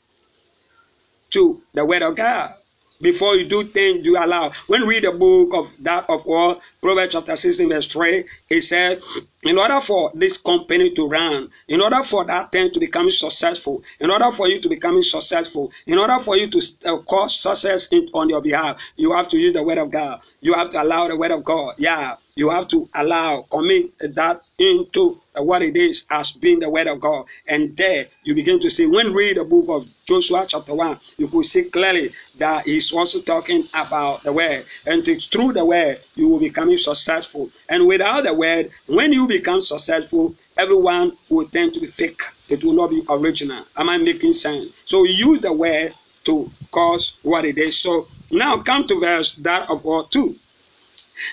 to 1.32 1.62
the 1.74 1.86
word 1.86 2.02
of 2.02 2.16
God? 2.16 2.56
Before 3.02 3.38
you 3.38 3.46
do 3.46 3.64
things, 3.64 4.06
you 4.06 4.18
allow. 4.18 4.52
When 4.68 4.86
read 4.86 5.06
the 5.06 5.14
book 5.14 5.54
of 5.54 5.72
that 5.80 6.10
of 6.10 6.28
all, 6.28 6.62
Proverbs 6.82 7.14
chapter 7.14 7.34
16, 7.38 7.70
verse 7.70 7.88
3, 7.88 8.26
it 8.50 8.60
said, 8.60 9.02
in 9.44 9.58
order 9.58 9.80
for 9.80 10.12
this 10.14 10.38
company 10.38 10.94
to 10.96 11.08
run, 11.08 11.50
in 11.70 11.80
order 11.80 12.04
for 12.04 12.26
that 12.26 12.52
thing 12.52 12.72
to 12.72 12.80
become 12.80 13.10
successful, 13.10 13.82
in 14.02 14.12
order 14.12 14.30
for 14.34 14.50
you 14.50 14.60
to 14.60 14.68
become 14.68 15.02
successful, 15.02 15.72
in 15.88 15.98
order 15.98 16.20
for 16.20 16.36
you 16.36 16.48
to 16.48 16.62
uh, 16.86 16.98
cause 17.04 17.40
success 17.40 17.88
in, 17.88 18.10
on 18.14 18.28
your 18.28 18.42
behalf, 18.42 18.82
you 18.98 19.14
have 19.14 19.30
to 19.30 19.38
use 19.38 19.54
the 19.54 19.64
word 19.64 19.78
of 19.78 19.92
God. 19.92 20.22
You 20.42 20.52
have 20.54 20.70
to 20.72 20.84
allow 20.84 21.08
the 21.08 21.16
word 21.16 21.32
of 21.32 21.46
God. 21.46 21.76
Yeah, 21.78 22.16
you 22.40 22.50
have 22.50 22.70
to 22.70 22.88
allow, 22.96 23.42
commit 23.52 23.92
that 24.16 24.42
into 24.58 25.20
what 25.36 25.62
it 25.62 25.76
is 25.76 26.06
as 26.10 26.32
being 26.32 26.60
the 26.60 26.70
word 26.70 26.88
of 26.88 27.02
God. 27.02 27.26
And 27.48 27.76
there 27.76 28.08
you 28.24 28.34
begin 28.34 28.60
to 28.62 28.70
see, 28.70 28.86
when 28.86 29.14
read 29.14 29.36
the 29.36 29.44
book 29.44 29.66
of 29.68 29.90
Joshua 30.06 30.46
chapter 30.48 30.74
1, 30.74 30.98
you 31.18 31.28
could 31.28 31.46
see 31.46 31.66
clearly 31.66 32.12
that 32.38 32.66
he's 32.66 32.94
also 32.94 33.20
talking 33.22 33.66
about 33.74 34.24
the 34.24 34.32
word. 34.32 34.66
And 34.88 35.06
it's 35.08 35.26
through 35.26 35.54
the 35.54 35.66
word 35.66 36.00
you 36.16 36.30
will 36.30 36.40
become 36.40 36.76
successful. 36.78 37.50
And 37.68 37.86
without 37.86 38.24
the 38.24 38.34
word, 38.34 38.72
when 38.88 39.12
you 39.12 39.28
become 39.28 39.60
successful, 39.60 40.34
everyone 40.58 41.18
will 41.30 41.48
tend 41.50 41.74
to 41.74 41.82
be 41.82 41.88
fake. 41.88 42.22
It 42.48 42.64
will 42.64 42.74
not 42.74 42.90
be 42.90 43.04
original. 43.10 43.66
Am 43.76 43.90
I 43.90 43.98
making 43.98 44.34
sense? 44.34 44.74
So 44.86 45.04
use 45.04 45.42
the 45.42 45.52
word 45.52 45.94
to 46.24 46.50
cause 46.72 47.18
what 47.24 47.44
it 47.44 47.58
is. 47.58 47.78
So 47.78 48.08
now 48.32 48.58
come 48.60 48.88
to 48.88 49.00
verse 49.00 49.36
that 49.36 49.70
of 49.70 49.86
all 49.86 50.06
two. 50.06 50.36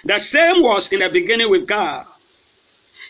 The 0.05 0.19
same 0.19 0.63
was 0.63 0.93
in 0.93 1.01
the 1.01 1.09
beginning 1.09 1.51
with 1.51 1.67
God. 1.67 2.07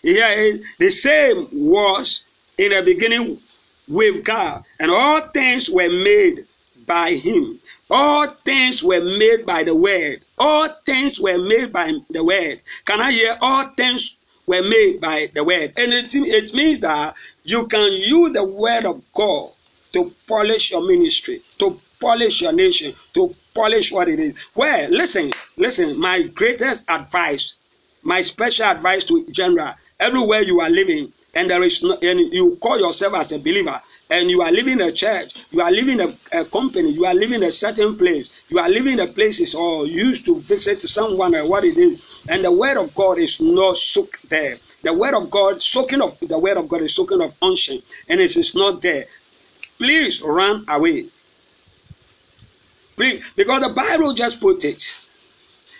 Yeah, 0.02 0.52
the 0.78 0.90
same 0.90 1.48
was 1.52 2.22
in 2.58 2.70
the 2.70 2.82
beginning 2.82 3.40
with 3.88 4.24
God, 4.24 4.64
and 4.78 4.90
all 4.90 5.20
things 5.28 5.70
were 5.70 5.88
made 5.88 6.46
by 6.86 7.14
Him. 7.14 7.60
All 7.90 8.26
things 8.44 8.82
were 8.82 9.00
made 9.00 9.46
by 9.46 9.64
the 9.64 9.74
Word. 9.74 10.20
All 10.38 10.68
things 10.84 11.20
were 11.20 11.38
made 11.38 11.72
by 11.72 11.94
the 12.10 12.22
Word. 12.24 12.60
Can 12.84 13.00
I 13.00 13.12
hear? 13.12 13.38
All 13.40 13.64
things 13.76 14.16
were 14.46 14.62
made 14.62 15.00
by 15.00 15.30
the 15.34 15.44
Word. 15.44 15.72
And 15.76 15.92
it, 15.92 16.14
it 16.14 16.54
means 16.54 16.80
that 16.80 17.14
you 17.44 17.66
can 17.66 17.92
use 17.92 18.32
the 18.32 18.44
Word 18.44 18.84
of 18.84 19.02
God 19.14 19.50
to 19.92 20.12
polish 20.26 20.72
your 20.72 20.86
ministry, 20.86 21.42
to 21.58 21.80
polish 22.00 22.42
your 22.42 22.52
nation, 22.52 22.94
to 23.14 23.34
polish 23.56 23.90
what 23.90 24.08
it 24.08 24.20
is. 24.20 24.34
Well, 24.54 24.90
listen, 24.90 25.32
listen, 25.56 25.98
my 25.98 26.22
greatest 26.22 26.84
advice, 26.88 27.54
my 28.02 28.22
special 28.22 28.66
advice 28.66 29.02
to 29.04 29.26
general, 29.30 29.72
everywhere 29.98 30.42
you 30.42 30.60
are 30.60 30.70
living, 30.70 31.12
and 31.34 31.50
there 31.50 31.62
is 31.62 31.82
no, 31.82 31.94
and 32.02 32.20
you 32.32 32.56
call 32.60 32.78
yourself 32.78 33.14
as 33.14 33.32
a 33.32 33.38
believer, 33.38 33.80
and 34.10 34.30
you 34.30 34.42
are 34.42 34.52
living 34.52 34.80
a 34.82 34.92
church, 34.92 35.44
you 35.50 35.60
are 35.60 35.70
living 35.70 36.00
a, 36.00 36.14
a 36.32 36.44
company, 36.44 36.90
you 36.90 37.04
are 37.06 37.14
living 37.14 37.42
a 37.42 37.50
certain 37.50 37.96
place, 37.96 38.30
you 38.48 38.58
are 38.58 38.68
living 38.68 38.96
the 38.98 39.06
places 39.06 39.54
or 39.54 39.86
used 39.86 40.24
to 40.26 40.38
visit 40.40 40.80
someone 40.82 41.34
or 41.34 41.48
what 41.48 41.64
it 41.64 41.76
is, 41.76 42.24
and 42.28 42.44
the 42.44 42.52
word 42.52 42.76
of 42.76 42.94
God 42.94 43.18
is 43.18 43.40
not 43.40 43.76
soaked 43.76 44.28
there. 44.28 44.56
The 44.82 44.92
word 44.92 45.14
of 45.14 45.30
God, 45.30 45.60
soaking 45.60 46.00
of 46.02 46.18
the 46.20 46.38
word 46.38 46.56
of 46.58 46.68
God 46.68 46.82
is 46.82 46.94
soaking 46.94 47.22
of 47.22 47.34
unction, 47.42 47.82
and 48.08 48.20
it 48.20 48.36
is 48.36 48.54
not 48.54 48.82
there. 48.82 49.06
Please 49.78 50.22
run 50.22 50.64
away. 50.68 51.06
Because 52.96 53.60
the 53.60 53.72
Bible 53.74 54.12
just 54.14 54.40
put 54.40 54.64
it. 54.64 55.00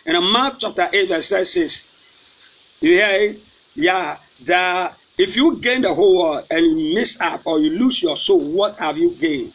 In 0.05 0.23
Mark 0.33 0.57
chapter 0.59 0.89
8, 0.93 1.09
verse 1.09 1.29
6, 1.29 2.79
you 2.81 2.93
hear 2.93 3.31
it? 3.31 3.41
Yeah, 3.75 4.19
that 4.45 4.97
if 5.19 5.37
you 5.37 5.57
gain 5.57 5.83
the 5.83 5.95
whole 5.95 6.19
world 6.19 6.47
and 6.51 6.65
you 6.65 6.95
miss 6.95 7.21
out 7.21 7.41
or 7.45 7.59
you 7.59 7.71
lose 7.71 8.03
your 8.03 8.17
soul, 8.17 8.41
what 8.41 8.77
have 8.77 8.99
you 8.99 9.11
gained? 9.13 9.53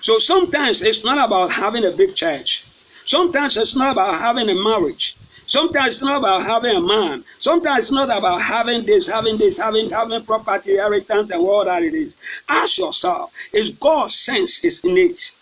So 0.00 0.18
sometimes 0.18 0.82
it's 0.82 1.04
not 1.04 1.24
about 1.24 1.52
having 1.52 1.84
a 1.84 1.92
big 1.92 2.14
church. 2.14 2.64
Sometimes 3.04 3.56
it's 3.56 3.76
not 3.76 3.92
about 3.92 4.20
having 4.20 4.48
a 4.48 4.54
marriage. 4.54 5.16
Sometimes 5.46 5.94
it's 5.94 6.02
not 6.02 6.18
about 6.18 6.42
having 6.42 6.76
a 6.76 6.80
man. 6.80 7.24
Sometimes 7.38 7.84
it's 7.84 7.92
not 7.92 8.06
about 8.06 8.40
having 8.42 8.84
this, 8.84 9.06
having 9.06 9.36
this, 9.38 9.58
having 9.58 9.88
having 9.88 10.24
property, 10.24 10.72
inheritance, 10.72 11.30
and 11.30 11.40
all 11.40 11.64
that 11.64 11.84
it 11.84 11.94
is. 11.94 12.16
Ask 12.48 12.78
yourself: 12.78 13.30
Is 13.52 13.70
God's 13.70 14.16
sense 14.16 14.64
is 14.64 14.84
innate? 14.84 15.35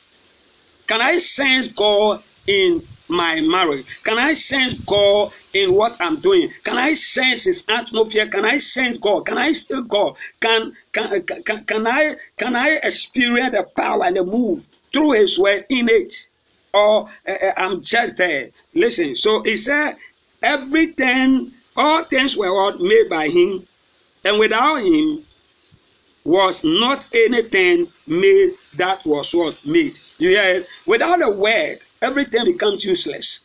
Can 0.87 1.01
I 1.01 1.19
sense 1.19 1.69
God 1.69 2.23
in 2.47 2.83
my 3.09 3.41
marriage? 3.41 3.87
Can 4.05 4.19
I 4.19 4.35
sense 4.35 4.75
God 4.75 5.33
in 5.53 5.75
what 5.75 5.97
I'm 6.01 6.21
doing? 6.21 6.51
Can 6.63 6.79
I 6.79 6.95
sense 6.95 7.45
His 7.45 7.65
atmosphere? 7.69 8.27
Can 8.29 8.45
I 8.45 8.59
sense 8.59 8.99
God? 8.99 9.27
Can 9.27 9.39
I 9.39 9.53
feel 9.55 9.83
God? 9.83 10.17
Can 10.41 10.77
can 10.93 11.23
can, 11.23 11.65
can 11.65 11.87
I 11.87 12.17
can 12.37 12.57
I 12.57 12.81
experience 12.83 13.55
the 13.55 13.63
power 13.63 14.05
and 14.05 14.17
the 14.17 14.25
move 14.25 14.67
through 14.93 15.13
His 15.13 15.39
word 15.39 15.65
in 15.69 15.89
it? 15.89 16.29
Or 16.73 17.09
uh, 17.27 17.53
I'm 17.57 17.83
just 17.83 18.17
there. 18.17 18.51
Listen. 18.75 19.17
So 19.17 19.43
He 19.43 19.57
said, 19.57 19.97
everything, 20.43 21.53
all 21.77 22.05
things 22.05 22.37
were 22.37 22.49
all 22.49 22.79
made 22.79 23.09
by 23.09 23.29
Him, 23.29 23.67
and 24.25 24.39
without 24.39 24.77
Him 24.77 25.25
was 26.25 26.65
not 26.65 27.07
anything 27.15 27.87
made 28.07 28.55
that 28.77 29.05
was 29.05 29.35
what 29.35 29.65
made. 29.67 29.99
You 30.19 30.31
hear 30.31 30.57
it? 30.57 30.69
Without 30.87 31.23
a 31.23 31.31
word, 31.31 31.81
everything 32.01 32.47
becomes 32.47 32.85
useless. 32.85 33.45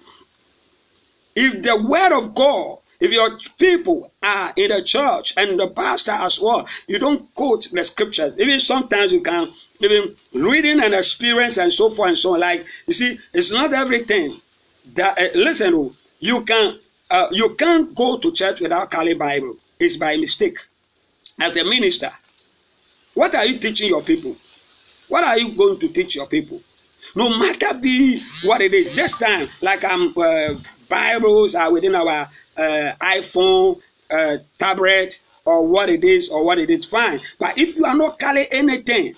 If 1.36 1.62
the 1.62 1.82
word 1.84 2.14
of 2.18 2.34
God, 2.34 2.80
if 3.00 3.12
your 3.12 3.38
people 3.58 4.12
are 4.22 4.54
in 4.56 4.70
the 4.70 4.84
church 4.84 5.34
and 5.38 5.60
the 5.60 5.68
pastor 5.68 6.12
as 6.12 6.40
well, 6.40 6.68
you 6.88 7.00
don't 7.00 7.34
quote 7.36 7.68
the 7.72 7.84
scriptures. 7.84 8.38
Even 8.38 8.60
sometimes 8.60 9.12
you 9.12 9.22
can 9.22 9.52
even 9.80 10.16
reading 10.34 10.82
and 10.82 10.94
experience 10.94 11.58
and 11.58 11.72
so 11.72 11.90
forth 11.90 12.10
and 12.10 12.18
so 12.18 12.34
on. 12.34 12.42
Like 12.42 12.66
you 12.88 12.94
see, 12.94 13.20
it's 13.34 13.52
not 13.52 13.74
everything 13.74 14.40
that 14.96 15.18
uh, 15.18 15.30
listen. 15.38 15.74
Oh, 15.74 15.94
you 16.20 16.44
can 16.44 16.78
uh, 17.10 17.28
you 17.32 17.56
can't 17.56 17.96
go 17.96 18.18
to 18.18 18.32
church 18.34 18.60
without 18.60 18.92
Kali 18.92 19.14
Bible. 19.14 19.56
It's 19.80 19.96
by 19.96 20.18
mistake. 20.18 20.58
As 21.40 21.56
a 21.56 21.64
minister, 21.64 22.12
what 23.20 23.36
are 23.36 23.46
you 23.46 23.60
teaching 23.60 23.90
your 23.90 24.02
people? 24.02 24.34
What 25.10 25.26
are 25.26 25.38
you 25.38 25.54
going 25.54 25.78
to 25.82 25.90
teach 25.90 26.16
your 26.16 26.26
people? 26.26 26.62
No 27.18 27.38
matter 27.38 27.74
be 27.74 28.22
what 28.46 28.62
it 28.62 28.74
is. 28.74 28.96
This 28.96 29.18
time, 29.18 29.50
like 29.60 29.84
um, 29.84 30.14
uh, 30.16 30.54
Bibles 30.88 31.54
are 31.54 31.70
within 31.70 31.96
our 31.96 32.30
uh, 32.56 32.94
iPhone, 33.02 33.82
uh, 34.10 34.38
tablet, 34.58 35.20
or 35.44 35.68
what 35.68 35.90
it 35.90 36.06
is, 36.06 36.30
or 36.30 36.46
what 36.46 36.60
it 36.60 36.70
is, 36.70 36.86
fine. 36.86 37.20
But 37.38 37.58
if 37.58 37.76
you 37.76 37.84
are 37.84 37.94
not 37.94 38.20
carrying 38.20 38.48
anything, 38.52 39.16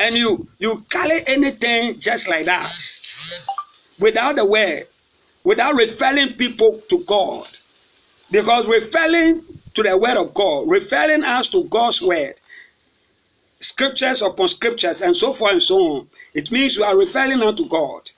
and 0.00 0.16
you 0.16 0.48
you 0.58 0.86
carry 0.88 1.20
anything 1.26 2.00
just 2.00 2.30
like 2.30 2.46
that, 2.46 2.72
without 3.98 4.36
the 4.36 4.46
word, 4.46 4.84
without 5.44 5.74
referring 5.74 6.32
people 6.32 6.80
to 6.88 7.04
God, 7.04 7.46
because 8.30 8.66
referring 8.66 9.42
to 9.74 9.82
the 9.82 9.96
word 9.96 10.16
of 10.16 10.34
God, 10.34 10.68
referring 10.68 11.24
us 11.24 11.48
to 11.48 11.64
God's 11.64 12.02
word, 12.02 12.34
scriptures 13.60 14.22
upon 14.22 14.48
scriptures 14.48 15.02
and 15.02 15.16
so 15.16 15.32
forth 15.32 15.52
and 15.52 15.62
so 15.62 15.78
on. 15.78 16.08
It 16.34 16.50
means 16.50 16.76
we 16.76 16.84
are 16.84 16.96
referring 16.96 17.38
now 17.38 17.52
to 17.52 17.68
God. 17.68 18.10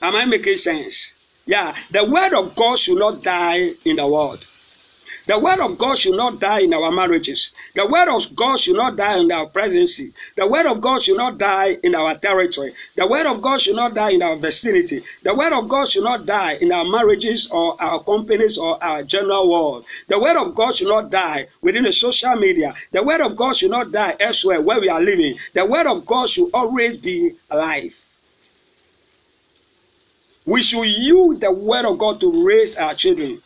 Am 0.00 0.16
I 0.16 0.24
making 0.24 0.56
sense? 0.56 1.14
Yeah, 1.46 1.74
the 1.90 2.04
word 2.04 2.34
of 2.34 2.54
God 2.54 2.78
should 2.78 2.98
not 2.98 3.22
die 3.22 3.70
in 3.84 3.96
the 3.96 4.06
world. 4.06 4.46
The 5.26 5.38
word 5.38 5.60
of 5.60 5.78
God 5.78 5.98
should 5.98 6.16
not 6.16 6.40
die 6.40 6.60
in 6.60 6.74
our 6.74 6.90
marriages. 6.90 7.52
The 7.76 7.86
word 7.86 8.08
of 8.08 8.34
God 8.34 8.58
should 8.58 8.74
not 8.74 8.96
die 8.96 9.18
in 9.18 9.30
our 9.30 9.46
presidency. 9.46 10.12
The 10.36 10.48
word 10.48 10.66
of 10.66 10.80
God 10.80 11.02
should 11.02 11.16
not 11.16 11.38
die 11.38 11.78
in 11.84 11.94
our 11.94 12.18
territory. 12.18 12.74
The 12.96 13.06
word 13.06 13.26
of 13.26 13.40
God 13.40 13.60
should 13.60 13.76
not 13.76 13.94
die 13.94 14.10
in 14.10 14.22
our 14.22 14.34
vicinity. 14.34 15.04
The 15.22 15.32
word 15.34 15.52
of 15.52 15.68
God 15.68 15.88
should 15.88 16.02
not 16.02 16.26
die 16.26 16.54
in 16.54 16.72
our 16.72 16.84
marriages 16.84 17.48
or 17.52 17.80
our 17.80 18.02
companies 18.02 18.58
or 18.58 18.82
our 18.82 19.04
general 19.04 19.48
world. 19.48 19.84
The 20.08 20.18
word 20.18 20.36
of 20.36 20.56
God 20.56 20.74
should 20.74 20.88
not 20.88 21.10
die 21.10 21.46
within 21.60 21.84
the 21.84 21.92
social 21.92 22.34
media. 22.34 22.74
The 22.90 23.04
word 23.04 23.20
of 23.20 23.36
God 23.36 23.54
should 23.56 23.70
not 23.70 23.92
die 23.92 24.16
elsewhere 24.18 24.60
where 24.60 24.80
we 24.80 24.88
are 24.88 25.00
living. 25.00 25.38
The 25.54 25.64
word 25.64 25.86
of 25.86 26.04
God 26.04 26.30
should 26.30 26.50
always 26.52 26.96
be 26.96 27.36
alive. 27.48 27.96
We 30.44 30.62
should 30.64 30.86
use 30.86 31.38
the 31.38 31.52
word 31.52 31.84
of 31.84 31.98
God 31.98 32.20
to 32.20 32.44
raise 32.44 32.74
our 32.76 32.94
children. 32.94 33.40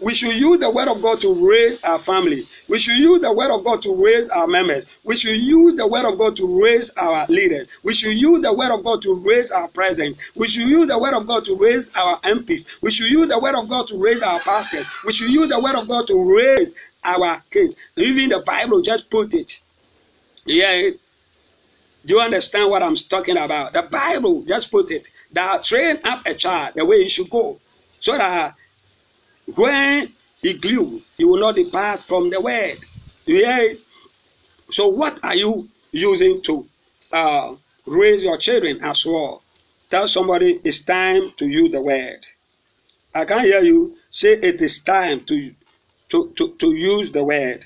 We 0.00 0.14
should 0.14 0.34
use 0.34 0.58
the 0.58 0.70
word 0.70 0.88
of 0.88 1.00
God 1.00 1.20
to 1.20 1.32
raise 1.48 1.82
our 1.84 1.98
family. 1.98 2.46
We 2.68 2.78
should 2.78 2.96
use 2.96 3.20
the 3.20 3.32
word 3.32 3.52
of 3.52 3.62
God 3.62 3.82
to 3.84 3.94
raise 3.94 4.28
our 4.30 4.48
members. 4.48 4.84
We 5.04 5.14
should 5.14 5.36
use 5.36 5.76
the 5.76 5.86
word 5.86 6.04
of 6.04 6.18
God 6.18 6.36
to 6.38 6.62
raise 6.62 6.90
our 6.96 7.24
leaders. 7.28 7.68
We 7.84 7.94
should 7.94 8.16
use 8.16 8.42
the 8.42 8.52
word 8.52 8.72
of 8.72 8.82
God 8.82 9.02
to 9.02 9.14
raise 9.14 9.52
our 9.52 9.68
president. 9.68 10.16
We 10.34 10.48
should 10.48 10.68
use 10.68 10.88
the 10.88 10.98
word 10.98 11.14
of 11.14 11.28
God 11.28 11.44
to 11.44 11.56
raise 11.56 11.90
our 11.94 12.20
MPs. 12.22 12.82
We 12.82 12.90
should 12.90 13.10
use 13.10 13.28
the 13.28 13.38
word 13.38 13.54
of 13.54 13.68
God 13.68 13.86
to 13.88 13.96
raise 13.96 14.22
our 14.22 14.40
pastors. 14.40 14.86
We 15.04 15.12
should 15.12 15.30
use 15.30 15.48
the 15.48 15.60
word 15.60 15.76
of 15.76 15.86
God 15.86 16.08
to 16.08 16.36
raise 16.36 16.74
our 17.04 17.40
kids. 17.50 17.76
Even 17.94 18.30
the 18.30 18.40
Bible 18.40 18.82
just 18.82 19.08
put 19.08 19.34
it. 19.34 19.62
Yeah. 20.44 20.90
Do 22.04 22.14
you 22.14 22.20
understand 22.20 22.70
what 22.70 22.82
I'm 22.82 22.96
talking 22.96 23.36
about? 23.36 23.72
The 23.72 23.82
Bible 23.82 24.42
just 24.42 24.70
put 24.72 24.90
it. 24.90 25.10
That 25.32 25.62
train 25.62 25.98
up 26.02 26.26
a 26.26 26.34
child 26.34 26.74
the 26.74 26.84
way 26.84 27.02
he 27.02 27.08
should 27.08 27.30
go. 27.30 27.60
So 28.00 28.16
that 28.16 28.54
when 29.54 30.12
he 30.40 30.54
grew, 30.54 31.00
he 31.16 31.24
will 31.24 31.38
not 31.38 31.56
depart 31.56 32.02
from 32.02 32.30
the 32.30 32.40
word. 32.40 32.78
Yeah. 33.24 33.74
So 34.70 34.88
what 34.88 35.22
are 35.22 35.34
you 35.34 35.68
using 35.92 36.42
to 36.42 36.66
uh, 37.12 37.54
raise 37.86 38.22
your 38.22 38.38
children 38.38 38.80
as 38.82 39.06
well? 39.06 39.42
Tell 39.88 40.08
somebody 40.08 40.60
it's 40.64 40.82
time 40.82 41.30
to 41.36 41.46
use 41.46 41.70
the 41.70 41.80
word. 41.80 42.26
I 43.14 43.24
can 43.24 43.40
hear 43.40 43.62
you 43.62 43.96
say 44.10 44.32
it 44.32 44.60
is 44.60 44.80
time 44.80 45.24
to, 45.26 45.54
to, 46.10 46.32
to, 46.36 46.54
to 46.58 46.74
use 46.74 47.12
the 47.12 47.24
word. 47.24 47.64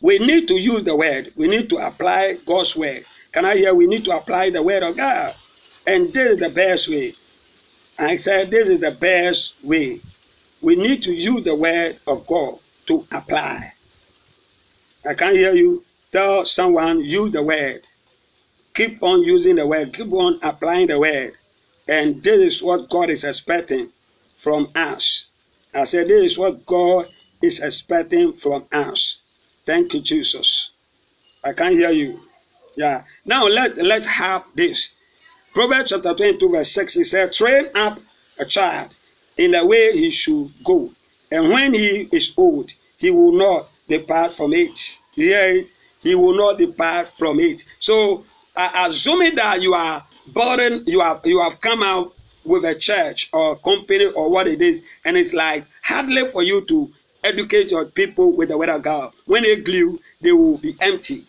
We 0.00 0.18
need 0.18 0.48
to 0.48 0.54
use 0.54 0.84
the 0.84 0.94
word. 0.94 1.32
We 1.36 1.48
need 1.48 1.68
to 1.70 1.76
apply 1.78 2.38
God's 2.46 2.76
word. 2.76 3.04
Can 3.32 3.44
I 3.44 3.56
hear? 3.56 3.74
We 3.74 3.86
need 3.86 4.04
to 4.04 4.16
apply 4.16 4.50
the 4.50 4.62
word 4.62 4.82
of 4.84 4.96
God. 4.96 5.34
And 5.86 6.12
this 6.12 6.34
is 6.34 6.40
the 6.40 6.50
best 6.50 6.88
way. 6.88 7.14
I 7.98 8.16
said 8.16 8.50
this 8.50 8.68
is 8.68 8.80
the 8.80 8.92
best 8.92 9.54
way 9.62 10.00
we 10.64 10.76
need 10.76 11.02
to 11.02 11.12
use 11.12 11.44
the 11.44 11.54
word 11.54 11.98
of 12.06 12.26
God 12.26 12.58
to 12.86 13.06
apply. 13.12 13.74
I 15.06 15.12
can't 15.12 15.36
hear 15.36 15.54
you. 15.54 15.84
Tell 16.10 16.46
someone, 16.46 17.04
use 17.04 17.32
the 17.32 17.42
word. 17.42 17.86
Keep 18.72 19.02
on 19.02 19.22
using 19.22 19.56
the 19.56 19.66
word. 19.66 19.92
Keep 19.92 20.12
on 20.12 20.38
applying 20.42 20.86
the 20.86 20.98
word. 20.98 21.34
And 21.86 22.22
this 22.22 22.56
is 22.56 22.62
what 22.62 22.88
God 22.88 23.10
is 23.10 23.24
expecting 23.24 23.90
from 24.36 24.70
us. 24.74 25.28
I 25.74 25.84
said, 25.84 26.08
this 26.08 26.32
is 26.32 26.38
what 26.38 26.64
God 26.64 27.08
is 27.42 27.60
expecting 27.60 28.32
from 28.32 28.64
us. 28.72 29.20
Thank 29.66 29.92
you, 29.92 30.00
Jesus. 30.00 30.70
I 31.42 31.52
can't 31.52 31.74
hear 31.74 31.90
you. 31.90 32.20
Yeah. 32.74 33.02
Now 33.26 33.46
let 33.46 33.76
let's 33.76 34.06
have 34.06 34.44
this. 34.54 34.88
Proverbs 35.52 35.90
chapter 35.90 36.14
22, 36.14 36.48
verse 36.48 36.72
6, 36.72 36.94
he 36.94 37.04
said, 37.04 37.32
Train 37.32 37.68
up 37.74 37.98
a 38.38 38.44
child 38.44 38.94
in 39.36 39.52
the 39.52 39.64
way 39.66 39.92
he 39.92 40.10
should 40.10 40.50
go, 40.64 40.90
and 41.30 41.50
when 41.50 41.74
he 41.74 42.08
is 42.12 42.34
old, 42.36 42.72
he 42.96 43.10
will 43.10 43.32
not 43.32 43.68
depart 43.88 44.34
from 44.34 44.52
it. 44.52 44.98
Yeah, 45.14 45.60
he 46.00 46.14
will 46.14 46.34
not 46.34 46.58
depart 46.58 47.08
from 47.08 47.40
it. 47.40 47.64
So, 47.78 48.24
uh, 48.56 48.70
assuming 48.88 49.34
that 49.36 49.60
you 49.62 49.74
are 49.74 50.04
burdened, 50.28 50.86
you 50.86 51.00
have 51.00 51.20
you 51.24 51.40
have 51.40 51.60
come 51.60 51.82
out 51.82 52.14
with 52.44 52.64
a 52.64 52.74
church 52.74 53.30
or 53.32 53.56
company 53.56 54.06
or 54.06 54.30
what 54.30 54.46
it 54.46 54.60
is, 54.62 54.84
and 55.04 55.16
it's 55.16 55.34
like 55.34 55.64
hardly 55.82 56.26
for 56.26 56.42
you 56.42 56.60
to 56.66 56.90
educate 57.24 57.70
your 57.70 57.86
people 57.86 58.32
with 58.32 58.50
the 58.50 58.58
word 58.58 58.68
of 58.68 58.82
God. 58.82 59.12
When 59.24 59.42
they 59.42 59.56
glue, 59.56 59.98
they 60.20 60.32
will 60.32 60.58
be 60.58 60.76
empty. 60.80 61.24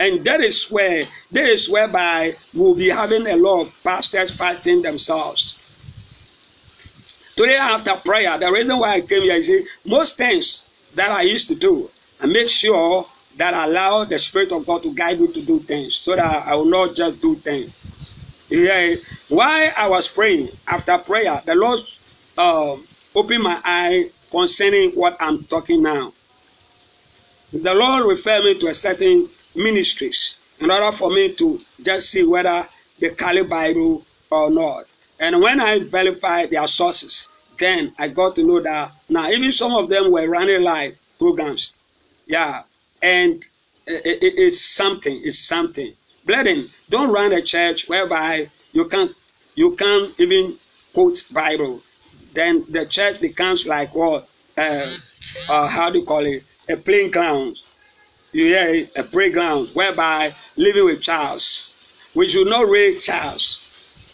And 0.00 0.24
that 0.24 0.40
is 0.40 0.70
where, 0.70 1.04
that 1.32 1.44
is 1.44 1.68
whereby 1.68 2.34
we'll 2.54 2.74
be 2.74 2.88
having 2.88 3.26
a 3.26 3.36
lot 3.36 3.66
of 3.66 3.82
pastors 3.84 4.34
fighting 4.34 4.82
themselves. 4.82 5.59
Today 7.36 7.56
after 7.56 7.94
prayer, 7.96 8.36
the 8.38 8.50
reason 8.50 8.78
why 8.78 8.94
I 8.94 9.00
came 9.00 9.22
here 9.22 9.36
is 9.36 9.50
most 9.84 10.16
things 10.16 10.64
that 10.94 11.10
I 11.10 11.22
used 11.22 11.48
to 11.48 11.54
do, 11.54 11.90
I 12.20 12.26
make 12.26 12.48
sure 12.48 13.06
that 13.36 13.54
I 13.54 13.64
allow 13.64 14.04
the 14.04 14.18
Spirit 14.18 14.52
of 14.52 14.66
God 14.66 14.82
to 14.82 14.94
guide 14.94 15.20
me 15.20 15.32
to 15.32 15.42
do 15.42 15.60
things 15.60 15.94
so 15.96 16.16
that 16.16 16.46
I 16.46 16.54
will 16.54 16.64
not 16.66 16.94
just 16.94 17.22
do 17.22 17.36
things. 17.36 17.74
Yeah. 18.48 18.96
While 19.28 19.72
I 19.76 19.88
was 19.88 20.08
praying, 20.08 20.48
after 20.66 20.98
prayer, 20.98 21.40
the 21.46 21.54
Lord 21.54 21.80
um, 22.36 22.86
opened 23.14 23.44
my 23.44 23.60
eye 23.64 24.10
concerning 24.30 24.90
what 24.90 25.16
I'm 25.20 25.44
talking 25.44 25.82
now. 25.82 26.12
The 27.52 27.74
Lord 27.74 28.06
referred 28.06 28.44
me 28.44 28.58
to 28.58 28.68
a 28.68 28.74
certain 28.74 29.28
ministries 29.54 30.38
in 30.60 30.70
order 30.70 30.92
for 30.94 31.10
me 31.10 31.32
to 31.34 31.60
just 31.80 32.10
see 32.10 32.24
whether 32.24 32.66
they 32.98 33.10
carry 33.10 33.42
Bible 33.42 34.04
or 34.30 34.50
not. 34.50 34.86
And 35.20 35.40
when 35.40 35.60
I 35.60 35.78
verified 35.78 36.50
their 36.50 36.66
sources, 36.66 37.28
then 37.58 37.94
I 37.98 38.08
got 38.08 38.34
to 38.36 38.42
know 38.42 38.60
that 38.60 38.90
now 39.08 39.30
even 39.30 39.52
some 39.52 39.72
of 39.72 39.88
them 39.88 40.10
were 40.10 40.28
running 40.28 40.62
live 40.62 40.98
programs. 41.18 41.76
Yeah. 42.26 42.62
And 43.02 43.46
it, 43.86 44.22
it, 44.22 44.34
it's 44.36 44.60
something, 44.60 45.20
it's 45.22 45.38
something. 45.38 45.92
Brethren, 46.24 46.70
don't 46.88 47.12
run 47.12 47.32
a 47.32 47.42
church 47.42 47.88
whereby 47.88 48.50
you 48.72 48.88
can't 48.88 49.12
you 49.54 49.76
can't 49.76 50.18
even 50.18 50.56
quote 50.94 51.22
Bible. 51.32 51.82
Then 52.32 52.64
the 52.68 52.86
church 52.86 53.20
becomes 53.20 53.66
like 53.66 53.94
what? 53.94 54.28
Uh, 54.56 54.86
uh, 55.50 55.68
how 55.68 55.90
do 55.90 55.98
you 56.00 56.04
call 56.04 56.24
it? 56.24 56.42
A 56.68 56.76
playing 56.76 57.10
ground 57.10 57.56
you 58.32 58.46
hear 58.46 58.74
it? 58.74 58.92
a 58.96 59.02
playground 59.02 59.68
whereby 59.74 60.32
living 60.56 60.84
with 60.84 61.02
Charles. 61.02 61.74
We 62.14 62.28
should 62.28 62.46
not 62.46 62.68
raise 62.68 63.04
Charles. 63.04 63.66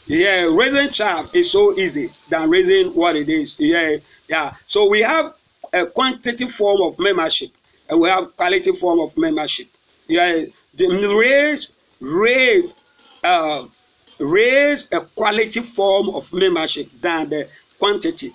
Yeah, 0.07 0.45
raising 0.55 0.91
child 0.91 1.35
is 1.35 1.51
so 1.51 1.77
easy 1.77 2.11
than 2.29 2.49
raising 2.49 2.95
what 2.95 3.17
it 3.17 3.29
is. 3.29 3.59
Yeah, 3.59 3.97
yeah. 4.29 4.55
So 4.67 4.89
we 4.89 5.03
have 5.03 5.35
a 5.73 5.87
quantity 5.87 6.49
form 6.49 6.81
of 6.83 6.99
membership 6.99 7.51
and 7.89 8.01
we 8.01 8.09
have 8.09 8.37
quality 8.37 8.73
form 8.73 9.01
of 9.01 9.17
membership. 9.19 9.67
Yeah, 10.07 10.45
the 10.75 10.89
raise, 11.19 11.73
raise, 12.01 12.73
uh, 13.25 13.67
raise 14.21 14.87
a 14.93 15.01
quality 15.01 15.61
form 15.63 16.11
of 16.11 16.33
membership 16.33 16.89
than 17.01 17.29
the 17.29 17.49
quantity. 17.81 18.33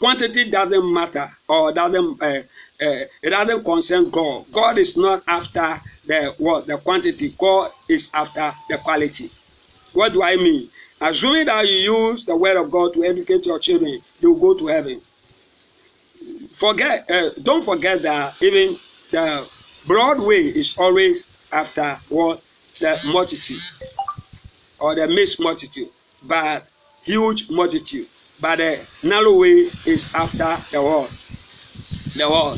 Quantity 0.00 0.50
doesn't 0.50 0.92
matter 0.92 1.30
or 1.48 1.72
doesn't 1.72 2.20
uh, 2.20 2.42
uh, 2.82 3.04
it 3.22 3.30
doesn't 3.30 3.62
concern 3.62 4.10
God. 4.10 4.46
God 4.50 4.78
is 4.78 4.96
not 4.96 5.22
after 5.28 5.80
the 6.06 6.34
what 6.38 6.66
the 6.66 6.78
quantity. 6.78 7.34
God 7.38 7.70
is 7.88 8.10
after 8.12 8.52
the 8.68 8.78
quality. 8.78 9.30
What 9.92 10.12
do 10.12 10.22
I 10.22 10.36
mean? 10.36 10.68
Assuming 11.00 11.46
that 11.46 11.66
you 11.68 11.76
use 12.10 12.24
the 12.24 12.36
word 12.36 12.56
of 12.56 12.70
God 12.70 12.92
to 12.94 13.04
educate 13.04 13.46
your 13.46 13.58
children, 13.58 14.00
they 14.20 14.26
will 14.26 14.34
go 14.36 14.54
to 14.58 14.66
heaven. 14.66 15.00
Forget, 16.52 17.10
uh, 17.10 17.30
don't 17.42 17.64
forget 17.64 18.02
that 18.02 18.40
even 18.42 18.76
the 19.10 19.48
broad 19.86 20.20
way 20.20 20.46
is 20.46 20.76
always 20.76 21.30
after 21.52 21.96
what? 22.08 22.42
The 22.80 22.98
multitude. 23.12 23.60
Or 24.78 24.94
the 24.94 25.06
mixed 25.08 25.40
multitude, 25.40 25.88
but 26.22 26.66
huge 27.02 27.50
multitude. 27.50 28.06
But 28.40 28.56
the 28.56 28.80
narrow 29.02 29.34
way 29.38 29.68
is 29.86 30.10
after 30.14 30.56
the 30.72 30.82
world 30.82 31.10
the 32.16 32.28
what 32.28 32.56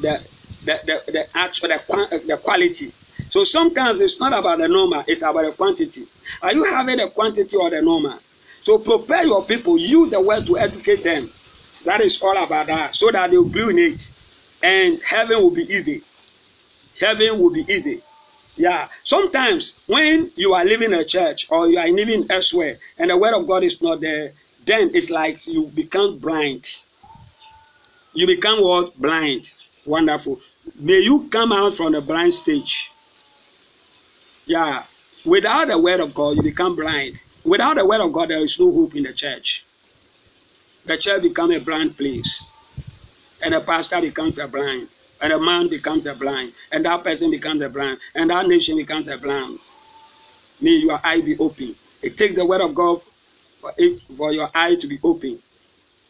the 0.00 0.20
the 0.64 0.80
the, 0.86 1.12
the 1.12 1.36
actual 1.36 1.68
the, 1.68 2.22
the 2.26 2.36
quality. 2.36 2.92
So 3.30 3.44
sometimes 3.44 4.00
it's 4.00 4.20
not 4.20 4.32
about 4.32 4.58
the 4.58 4.68
number 4.68 5.04
it's 5.06 5.22
about 5.22 5.44
the 5.44 5.52
quantity 5.52 6.06
are 6.42 6.54
you 6.54 6.64
having 6.64 6.98
the 6.98 7.08
quantity 7.10 7.56
or 7.56 7.70
the 7.70 7.80
number 7.80 8.14
so 8.62 8.78
prepare 8.78 9.24
your 9.24 9.44
people 9.44 9.78
use 9.78 10.10
the 10.10 10.20
word 10.20 10.46
to 10.46 10.58
educate 10.58 11.02
them 11.02 11.28
that 11.84 12.00
is 12.00 12.20
all 12.22 12.36
about 12.36 12.66
that 12.66 12.94
so 12.94 13.10
that 13.10 13.30
they 13.30 13.36
will 13.36 13.48
glue 13.48 13.70
in 13.70 13.78
it 13.78 14.12
and 14.62 15.00
heaven 15.02 15.40
will 15.42 15.50
be 15.50 15.62
easy 15.72 16.02
heaven 17.00 17.38
will 17.38 17.50
be 17.50 17.64
easy 17.72 18.02
yeah 18.56 18.88
sometimes 19.02 19.78
when 19.86 20.30
you 20.36 20.54
are 20.54 20.64
living 20.64 20.92
in 20.92 20.98
a 21.00 21.04
church 21.04 21.46
or 21.50 21.68
you 21.68 21.78
are 21.78 21.88
living 21.88 22.26
elsewhere 22.30 22.76
and 22.98 23.10
the 23.10 23.16
word 23.16 23.34
of 23.34 23.46
god 23.46 23.62
is 23.62 23.82
not 23.82 24.00
there 24.00 24.32
then 24.64 24.90
it's 24.94 25.10
like 25.10 25.46
you 25.46 25.66
become 25.74 26.18
blind 26.18 26.70
you 28.14 28.28
become 28.28 28.62
what? 28.62 28.96
Blind. 28.96 29.52
Wonderful. 29.84 30.40
May 30.78 31.00
you 31.00 31.28
come 31.30 31.52
out 31.52 31.74
from 31.74 31.92
the 31.92 32.00
blind 32.00 32.32
stage. 32.32 32.90
Yeah. 34.46 34.84
Without 35.24 35.68
the 35.68 35.78
word 35.78 36.00
of 36.00 36.14
God, 36.14 36.36
you 36.36 36.42
become 36.42 36.76
blind. 36.76 37.16
Without 37.44 37.76
the 37.76 37.86
word 37.86 38.00
of 38.00 38.12
God, 38.12 38.30
there 38.30 38.42
is 38.42 38.58
no 38.60 38.70
hope 38.72 38.94
in 38.94 39.04
the 39.04 39.12
church. 39.12 39.64
The 40.84 40.98
church 40.98 41.22
becomes 41.22 41.56
a 41.56 41.60
blind 41.60 41.96
place. 41.96 42.44
And 43.42 43.54
the 43.54 43.60
pastor 43.60 44.00
becomes 44.00 44.38
a 44.38 44.46
blind. 44.46 44.88
And 45.20 45.32
a 45.32 45.40
man 45.40 45.68
becomes 45.68 46.06
a 46.06 46.14
blind. 46.14 46.52
And 46.72 46.84
that 46.84 47.04
person 47.04 47.30
becomes 47.30 47.62
a 47.62 47.68
blind. 47.70 47.98
And 48.14 48.30
that 48.30 48.46
nation 48.46 48.76
becomes 48.76 49.08
a 49.08 49.16
blind. 49.16 49.58
May 50.60 50.72
your 50.72 51.00
eye 51.02 51.20
be 51.20 51.38
open. 51.38 51.74
It 52.02 52.18
takes 52.18 52.34
the 52.34 52.44
word 52.44 52.60
of 52.60 52.74
God 52.74 53.00
for, 53.60 53.72
it, 53.78 54.00
for 54.16 54.32
your 54.32 54.50
eye 54.54 54.74
to 54.76 54.86
be 54.86 54.98
open. 55.02 55.40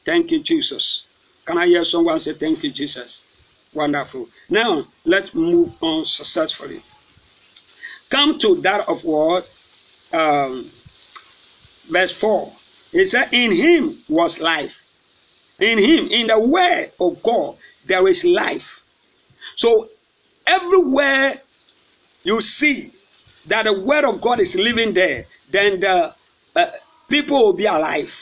Thank 0.05 0.33
you, 0.33 0.43
Jesus. 0.43 1.07
Can 1.45 1.59
I 1.59 1.67
hear 1.67 1.85
someone 1.85 2.19
say, 2.19 2.33
Thank 2.35 2.65
you, 2.65 2.71
Jesus? 2.71 3.25
Wonderful. 3.73 4.29
Now, 4.49 4.87
let's 5.05 5.35
move 5.35 5.73
on 5.81 6.05
successfully. 6.05 6.83
Come 8.15 8.39
to 8.39 8.55
that 8.61 8.89
of 8.89 9.05
what? 9.05 9.51
Um, 10.13 10.71
verse 11.91 12.13
4. 12.13 12.53
It 12.93 13.07
said, 13.07 13.33
In 13.33 13.51
him 13.51 13.99
was 14.09 14.39
life. 14.39 14.85
In 15.59 15.79
him, 15.79 16.07
in 16.11 16.29
the 16.29 16.39
word 16.39 16.93
of 17.01 17.21
God, 17.25 17.57
there 17.87 18.07
is 18.07 18.25
life. 18.25 18.85
So, 19.57 19.89
everywhere 20.47 21.41
you 22.23 22.41
see 22.41 22.93
that 23.49 23.65
the 23.65 23.81
word 23.81 24.05
of 24.05 24.21
God 24.21 24.39
is 24.39 24.55
living 24.55 24.95
there, 24.95 25.25
then 25.51 25.81
the 25.81 26.15
uh, 26.55 26.71
people 27.09 27.47
will 27.47 27.53
be 27.53 27.67
alive. 27.67 28.15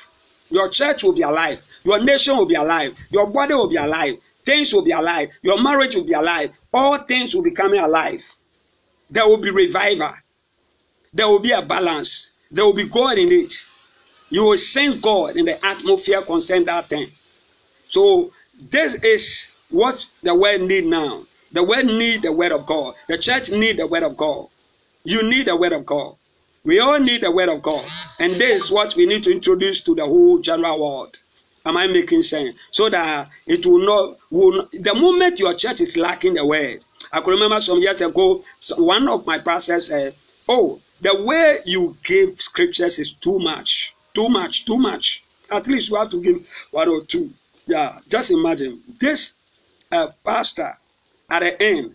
Your 0.49 0.71
church 0.71 1.05
will 1.05 1.13
be 1.13 1.21
alive. 1.21 1.61
Your 1.85 2.03
nation 2.03 2.35
will 2.35 2.47
be 2.47 2.55
alive. 2.55 2.97
Your 3.11 3.27
body 3.27 3.53
will 3.53 3.69
be 3.69 3.77
alive. 3.77 4.17
Things 4.47 4.73
will 4.73 4.85
be 4.85 4.93
alive. 4.93 5.29
Your 5.43 5.63
marriage 5.63 5.95
will 5.95 6.05
be 6.05 6.15
alive. 6.15 6.51
All 6.73 6.97
things 6.97 7.35
will 7.35 7.43
be 7.43 7.51
coming 7.51 7.79
alive. 7.79 8.25
There 9.13 9.27
will 9.29 9.43
be 9.43 9.51
revival. 9.51 10.15
There 11.13 11.29
will 11.29 11.39
be 11.39 11.53
a 11.53 11.61
balance. 11.61 12.31
There 12.51 12.65
will 12.65 12.73
be 12.73 12.89
God 12.89 13.19
in 13.19 13.31
it. 13.31 13.53
You 14.31 14.45
will 14.45 14.57
sense 14.57 14.95
God 14.95 15.37
in 15.37 15.45
the 15.45 15.63
atmosphere 15.63 16.23
concerning 16.23 16.65
that 16.65 16.87
thing. 16.87 17.11
So 17.89 18.33
this 18.71 18.95
is 19.05 19.51
what 19.69 20.03
the 20.23 20.35
world 20.35 20.63
need 20.63 20.87
now. 20.87 21.27
The 21.53 21.63
world 21.63 21.85
need 21.85 22.23
the 22.23 22.33
word 22.33 22.53
of 22.53 22.65
God. 22.65 22.95
The 23.07 23.19
church 23.19 23.51
need 23.51 23.77
the 23.77 23.87
word 23.87 24.03
of 24.03 24.17
God. 24.17 24.49
You 25.05 25.23
need 25.23 25.49
the 25.49 25.57
word 25.57 25.73
of 25.73 25.85
God. 25.85 26.17
We 26.65 26.79
all 26.79 26.99
need 26.99 27.21
the 27.21 27.31
word 27.31 27.51
of 27.51 27.61
God. 27.61 27.85
And 28.19 28.33
this 28.33 28.65
is 28.65 28.73
what 28.73 28.97
we 28.97 29.05
need 29.05 29.25
to 29.25 29.31
introduce 29.33 29.83
to 29.83 29.95
the 29.95 30.07
whole 30.07 30.39
general 30.39 30.81
world. 30.81 31.19
Am 31.67 31.77
I 31.77 31.87
making 31.87 32.23
sense? 32.23 32.57
So 32.71 32.89
that 32.89 33.29
it 33.47 33.67
will 33.67 33.85
not, 33.85 34.17
will 34.31 34.69
the 34.73 34.95
moment 34.95 35.39
your 35.39 35.53
church 35.53 35.83
is 35.83 35.99
lacking 35.99 36.35
the 36.35 36.47
word. 36.47 36.83
I 37.13 37.21
could 37.21 37.31
remember 37.33 37.61
some 37.61 37.81
years 37.81 38.01
ago, 38.01 38.45
one 38.77 39.09
of 39.09 39.27
my 39.27 39.39
pastors 39.39 39.89
said, 39.89 40.15
Oh, 40.49 40.81
the 41.01 41.23
way 41.25 41.59
you 41.65 41.97
give 42.05 42.41
scriptures 42.41 42.99
is 42.99 43.13
too 43.13 43.39
much, 43.39 43.95
too 44.15 44.29
much, 44.29 44.65
too 44.65 44.79
much. 44.79 45.25
At 45.51 45.67
least 45.67 45.91
you 45.91 45.97
have 45.97 46.11
to 46.11 46.23
give 46.23 46.47
one 46.71 46.89
or 46.89 47.05
two. 47.05 47.31
Yeah, 47.67 47.99
just 48.09 48.31
imagine 48.31 48.83
this 48.99 49.35
uh, 49.91 50.09
pastor 50.25 50.77
at 51.31 51.41
the 51.41 51.63
end 51.63 51.95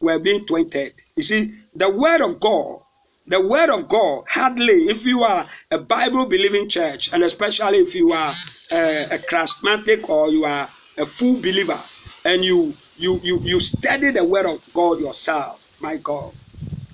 were 0.00 0.18
being 0.18 0.44
twented. 0.46 0.92
You 1.16 1.22
see, 1.22 1.54
the 1.74 1.90
word 1.90 2.20
of 2.20 2.40
God, 2.40 2.80
the 3.26 3.46
word 3.46 3.70
of 3.70 3.88
God, 3.88 4.24
hardly, 4.28 4.88
if 4.88 5.04
you 5.04 5.22
are 5.22 5.48
a 5.70 5.78
Bible 5.78 6.26
believing 6.26 6.68
church, 6.68 7.12
and 7.12 7.22
especially 7.22 7.78
if 7.78 7.94
you 7.94 8.10
are 8.10 8.32
a, 8.72 9.04
a 9.12 9.18
charismatic 9.18 10.08
or 10.08 10.28
you 10.30 10.44
are 10.44 10.68
a 10.96 11.06
full 11.06 11.34
believer, 11.36 11.80
and 12.24 12.44
you 12.44 12.74
you 12.98 13.20
you 13.22 13.38
you 13.40 13.60
study 13.60 14.10
the 14.10 14.24
word 14.24 14.46
of 14.46 14.62
God 14.74 15.00
yourself, 15.00 15.64
my 15.80 15.96
God, 15.96 16.32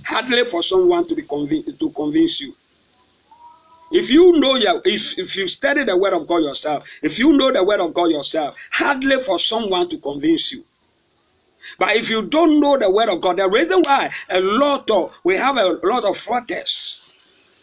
hardly 0.04 0.44
for 0.44 0.62
someone 0.62 1.06
to 1.08 1.14
be 1.14 1.22
convinced 1.22 1.78
to 1.78 1.90
convince 1.90 2.40
you. 2.40 2.54
If 3.90 4.10
you 4.10 4.32
know 4.40 4.56
your, 4.56 4.82
if, 4.84 5.18
if 5.18 5.36
you 5.36 5.46
study 5.46 5.84
the 5.84 5.96
word 5.96 6.14
of 6.14 6.26
God 6.26 6.42
yourself, 6.42 6.88
if 7.02 7.18
you 7.18 7.32
know 7.36 7.52
the 7.52 7.62
word 7.62 7.80
of 7.80 7.94
God 7.94 8.10
yourself, 8.10 8.56
hardly 8.72 9.18
for 9.18 9.38
someone 9.38 9.88
to 9.90 9.98
convince 9.98 10.52
you. 10.52 10.64
But 11.78 11.96
if 11.96 12.10
you 12.10 12.22
don't 12.22 12.60
know 12.60 12.76
the 12.76 12.90
word 12.90 13.08
of 13.08 13.20
God, 13.20 13.36
the 13.36 13.48
reason 13.48 13.82
why 13.82 14.10
a 14.28 14.40
lot 14.40 14.90
of 14.90 15.14
we 15.24 15.36
have 15.36 15.56
a 15.56 15.64
lot 15.64 16.04
of 16.04 16.16
fraudsters. 16.16 17.06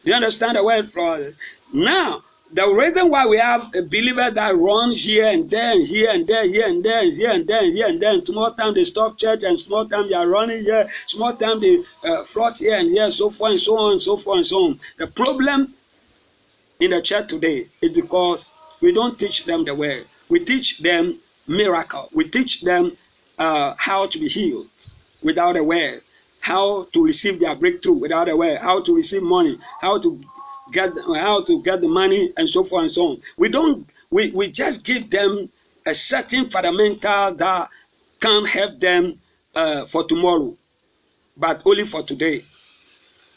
You 0.04 0.14
understand 0.14 0.58
the 0.58 0.64
word 0.64 0.90
fraud? 0.90 1.36
Now, 1.74 2.24
the 2.54 2.74
reason 2.74 3.10
why 3.10 3.26
we 3.26 3.38
have 3.38 3.74
a 3.74 3.82
believer 3.82 4.30
that 4.30 4.56
runs 4.56 5.04
here 5.06 5.28
and 5.28 5.50
there 5.50 5.72
and 5.72 5.88
here 5.88 6.10
and 6.12 6.28
there, 6.28 6.46
here 6.46 6.68
and 6.68 6.84
there, 6.84 7.02
and 7.02 7.14
here 7.14 7.32
and 7.32 7.48
there, 7.48 7.64
and 7.64 7.74
here 7.74 7.88
and 7.88 8.02
there, 8.02 8.26
small 8.26 8.54
time 8.54 8.74
they 8.74 8.84
stop 8.84 9.18
church, 9.18 9.44
and 9.44 9.58
small 9.58 9.88
time 9.88 10.10
they 10.10 10.16
are 10.16 10.28
running 10.28 10.64
here, 10.64 10.88
small 11.08 11.36
time 11.36 11.62
they 11.62 11.82
uh, 12.04 12.24
float 12.26 12.58
here 12.58 12.78
and 12.78 12.90
here, 12.90 13.10
so 13.10 13.30
forth 13.30 13.52
and 13.52 13.60
so 13.60 13.78
on, 13.78 13.92
and 13.94 14.02
so 14.02 14.18
forth 14.18 14.38
and 14.38 14.48
so 14.48 14.66
on. 14.66 14.80
The 14.98 15.08
problem 15.08 15.74
in 16.80 16.92
the 16.92 17.02
church 17.02 17.30
today 17.30 17.68
is 17.82 17.92
because 17.92 18.50
we 18.82 18.92
don't 18.92 19.18
teach 19.18 19.46
them 19.46 19.64
the 19.64 19.74
word. 19.74 20.06
We 20.28 20.44
teach 20.44 20.80
them 20.80 21.20
miracle. 21.48 22.10
We 22.14 22.28
teach 22.28 22.62
them 22.62 22.98
uh, 23.38 23.76
how 23.78 24.08
to 24.08 24.20
be 24.20 24.28
healed 24.28 24.68
without 25.24 25.56
a 25.56 25.64
word, 25.64 26.02
how 26.42 26.88
to 26.92 27.04
receive 27.06 27.40
their 27.40 27.56
breakthrough 27.56 27.94
without 27.94 28.28
a 28.28 28.36
word, 28.36 28.58
how 28.58 28.82
to 28.82 28.96
receive 28.96 29.24
money, 29.24 29.58
how 29.80 30.00
to 30.00 30.20
get 30.72 30.94
how 31.16 31.44
to 31.44 31.62
get 31.62 31.82
the 31.82 31.88
money, 31.88 32.34
and 32.38 32.48
so 32.48 32.64
forth 32.64 32.84
and 32.84 32.92
so 32.92 33.08
on. 33.08 33.22
We 33.38 33.50
don't. 33.50 33.88
We 34.10 34.32
we 34.32 34.52
just 34.52 34.84
give 34.84 35.10
them 35.10 35.50
a 35.86 35.94
certain 35.94 36.50
fundamental 36.50 37.34
that 37.34 37.70
can 38.20 38.46
help 38.46 38.80
them 38.80 39.20
uh, 39.56 39.86
for 39.86 40.04
tomorrow, 40.06 40.56
but 41.38 41.62
only 41.66 41.86
for 41.86 42.04
today. 42.04 42.44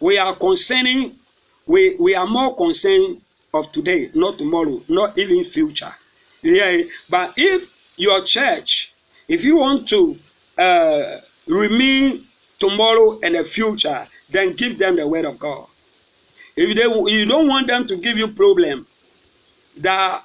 We 0.00 0.18
are 0.18 0.36
concerning. 0.36 1.16
We 1.66 1.96
we 1.96 2.14
are 2.14 2.26
more 2.26 2.54
concerned 2.54 3.22
of 3.54 3.70
today, 3.72 4.10
not 4.14 4.38
tomorrow, 4.38 4.82
not 4.88 5.16
even 5.16 5.44
future. 5.44 5.94
Yeah, 6.42 6.82
but 7.08 7.32
if 7.36 7.72
your 7.96 8.22
church, 8.24 8.92
if 9.28 9.44
you 9.44 9.56
want 9.56 9.88
to 9.88 10.16
uh, 10.58 11.20
remain 11.46 12.26
tomorrow 12.58 13.18
and 13.22 13.34
the 13.34 13.44
future, 13.44 14.06
then 14.30 14.52
give 14.54 14.78
them 14.78 14.96
the 14.96 15.06
word 15.06 15.24
of 15.24 15.38
God. 15.38 15.66
If 16.56 16.76
they, 16.76 17.12
you 17.12 17.26
don't 17.26 17.48
want 17.48 17.66
them 17.66 17.86
to 17.86 17.96
give 17.96 18.16
you 18.16 18.28
problem, 18.28 18.86
that 19.78 20.22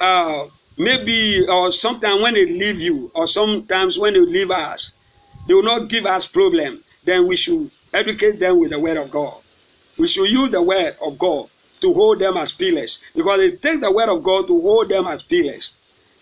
uh, 0.00 0.46
maybe 0.76 1.46
or 1.48 1.72
sometimes 1.72 2.22
when 2.22 2.34
they 2.34 2.46
leave 2.46 2.80
you, 2.80 3.10
or 3.14 3.26
sometimes 3.26 3.98
when 3.98 4.14
they 4.14 4.20
leave 4.20 4.50
us, 4.50 4.92
they 5.48 5.54
will 5.54 5.62
not 5.62 5.88
give 5.88 6.06
us 6.06 6.26
problem. 6.26 6.82
Then 7.04 7.26
we 7.26 7.36
should 7.36 7.70
educate 7.94 8.38
them 8.38 8.60
with 8.60 8.70
the 8.70 8.80
word 8.80 8.96
of 8.96 9.10
God. 9.10 9.40
We 9.98 10.06
should 10.08 10.28
use 10.28 10.50
the 10.50 10.60
word 10.62 10.96
of 11.00 11.18
God 11.18 11.48
to 11.80 11.92
hold 11.92 12.18
them 12.18 12.36
as 12.36 12.52
pillars 12.52 13.00
because 13.14 13.40
it 13.40 13.62
takes 13.62 13.80
the 13.80 13.92
word 13.92 14.08
of 14.08 14.22
God 14.22 14.46
to 14.48 14.60
hold 14.60 14.88
them 14.88 15.06
as 15.06 15.22
pillars. 15.22 15.76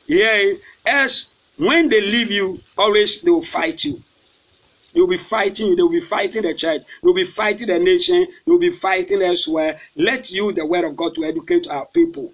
Yeah, 0.06 0.54
as 0.86 1.30
when 1.56 1.88
they 1.88 2.00
leave 2.00 2.30
you, 2.30 2.60
always 2.76 3.22
they 3.22 3.30
will 3.30 3.42
fight 3.42 3.84
you. 3.84 4.00
You'll 4.94 5.08
be 5.08 5.16
fighting, 5.18 5.76
they'll 5.76 5.88
be 5.88 6.00
fighting 6.00 6.42
the 6.42 6.54
church, 6.54 6.82
you'll 7.02 7.14
be 7.14 7.24
fighting 7.24 7.68
the 7.68 7.78
nation, 7.78 8.26
you'll 8.46 8.58
be 8.58 8.70
fighting 8.70 9.22
elsewhere. 9.22 9.78
Let 9.96 10.32
you 10.32 10.52
the 10.52 10.64
word 10.64 10.84
of 10.84 10.96
God 10.96 11.14
to 11.16 11.24
educate 11.24 11.68
our 11.68 11.86
people. 11.86 12.32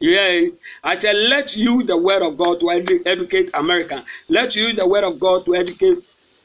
Yes, 0.00 0.54
I 0.84 0.96
said, 0.96 1.16
let 1.16 1.56
you 1.56 1.82
the 1.82 1.96
word 1.96 2.22
of 2.22 2.36
God 2.36 2.60
to 2.60 2.70
educate 2.70 3.50
America. 3.54 4.04
Let 4.28 4.54
you 4.54 4.72
the 4.72 4.86
word 4.86 5.02
of 5.02 5.18
God 5.18 5.44
to 5.46 5.56
educate 5.56 5.98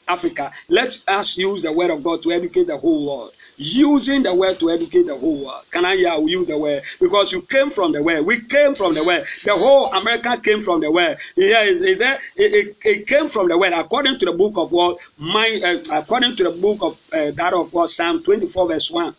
Africa. 0.08 0.50
Let 0.68 1.00
us 1.06 1.36
use 1.36 1.62
the 1.62 1.72
word 1.72 1.90
of 1.90 2.02
God 2.02 2.22
to 2.24 2.32
educate 2.32 2.66
the 2.66 2.76
whole 2.76 3.06
world 3.06 3.32
using 3.56 4.22
the 4.22 4.34
word 4.34 4.58
to 4.60 4.70
educate 4.70 5.06
the 5.06 5.16
whole 5.16 5.44
world. 5.44 5.64
Can 5.70 5.84
I 5.84 5.96
hear 5.96 6.14
you 6.20 6.44
the 6.44 6.58
word? 6.58 6.82
Because 7.00 7.32
you 7.32 7.42
came 7.42 7.70
from 7.70 7.92
the 7.92 8.02
word. 8.02 8.24
We 8.26 8.40
came 8.40 8.74
from 8.74 8.94
the 8.94 9.04
word. 9.04 9.24
The 9.44 9.52
whole 9.52 9.92
America 9.92 10.40
came 10.42 10.62
from 10.62 10.80
the 10.80 10.90
word. 10.90 11.18
Yeah, 11.36 11.62
is 11.62 11.98
that 11.98 12.20
it, 12.36 12.54
it, 12.54 12.76
it, 12.84 13.06
came 13.06 13.28
from 13.28 13.48
the 13.48 13.58
word 13.58 13.72
according 13.74 14.18
to 14.18 14.26
the 14.26 14.32
book 14.32 14.54
of 14.56 14.72
what 14.72 14.98
my 15.18 15.60
uh, 15.64 16.00
according 16.00 16.36
to 16.36 16.44
the 16.44 16.50
book 16.50 16.78
of 16.82 17.00
uh, 17.12 17.30
that 17.32 17.52
of 17.54 17.72
what 17.72 17.90
Psalm 17.90 18.22
24 18.22 18.68
verse 18.68 18.90
1. 18.90 19.14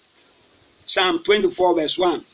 Psalm 0.85 1.23
24 1.23 1.75
verse 1.75 1.97
1. 1.97 2.25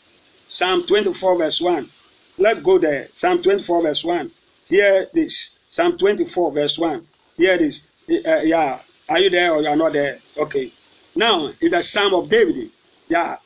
Psalm 0.49 0.85
24 0.85 1.37
verse 1.37 1.61
1. 1.61 1.89
Let's 2.37 2.61
go 2.61 2.77
there. 2.77 3.07
Psalm 3.11 3.41
24 3.41 3.81
verse 3.83 4.03
1. 4.03 4.31
Here 4.65 5.07
this. 5.13 5.55
Psalm 5.69 5.97
24 5.97 6.51
verse 6.51 6.77
1. 6.77 7.07
Here 7.37 7.53
it 7.53 7.61
is. 7.61 7.83
Uh, 8.09 8.41
yeah. 8.43 8.79
Are 9.07 9.19
you 9.19 9.29
there 9.29 9.53
or 9.53 9.61
you 9.61 9.67
are 9.67 9.75
not 9.75 9.93
there? 9.93 10.17
Okay. 10.37 10.71
Now, 11.15 11.51
it's 11.59 11.71
the 11.71 11.81
Psalm 11.81 12.13
of 12.13 12.29
David. 12.29 12.71
Yeah. 13.07 13.37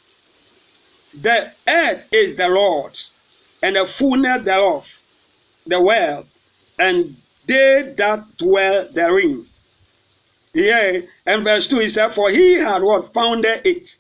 The 1.14 1.52
earth 1.68 2.08
is 2.12 2.36
the 2.36 2.50
Lord's, 2.50 3.22
and 3.62 3.76
the 3.76 3.88
fullness 3.88 4.44
thereof, 4.44 5.02
the 5.66 5.82
world, 5.82 6.28
and 6.78 7.16
they 7.48 7.94
that 7.98 8.38
dwell 8.38 8.90
therein. 8.92 9.46
Yeah, 10.54 11.02
and 11.26 11.44
verse 11.44 11.68
2 11.68 11.80
he 11.80 11.90
said, 11.90 12.10
For 12.10 12.30
he 12.30 12.56
had 12.56 12.82
what 12.82 13.14
founded 13.14 13.66
it. 13.66 13.98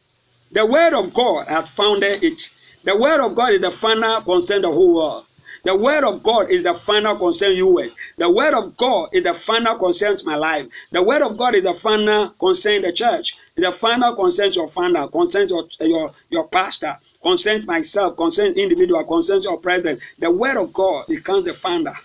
The 0.51 0.65
word 0.65 0.93
of 0.93 1.13
God 1.13 1.47
has 1.47 1.69
founded 1.69 2.23
it. 2.23 2.49
The 2.83 2.95
word 2.95 3.19
of 3.19 3.35
God 3.35 3.53
is 3.53 3.61
the 3.61 3.71
final 3.71 4.21
concern 4.21 4.57
of 4.57 4.71
the 4.71 4.71
whole 4.71 4.95
world. 4.95 5.25
The 5.65 5.75
word 5.75 6.03
of 6.03 6.21
God 6.21 6.51
is 6.51 6.61
the 6.61 6.75
final 6.75 7.17
concern 7.17 7.53
you 7.53 7.89
The 8.17 8.29
word 8.29 8.53
of 8.53 8.77
God 8.77 9.09
is 9.13 9.23
the 9.23 9.33
final 9.33 9.79
concern 9.79 10.15
my 10.23 10.35
life. 10.35 10.67
The 10.91 11.01
word 11.01 11.23
of 11.23 11.39
God 11.39 11.55
is 11.55 11.63
the 11.63 11.73
final 11.73 12.29
concern 12.39 12.83
the 12.83 12.91
church. 12.91 13.35
The 13.55 13.71
final 13.71 14.15
concern 14.15 14.51
your 14.51 14.67
founder, 14.67 15.07
concern 15.07 15.47
your, 15.47 15.67
your, 15.79 16.11
your 16.29 16.47
pastor, 16.49 16.95
concern 17.19 17.65
myself, 17.65 18.15
concern 18.15 18.53
individual, 18.53 19.03
concern 19.05 19.41
your 19.41 19.57
president. 19.57 20.01
The 20.19 20.29
word 20.29 20.57
of 20.57 20.71
God 20.71 21.07
becomes 21.07 21.45
the 21.45 21.55
founder. 21.55 21.95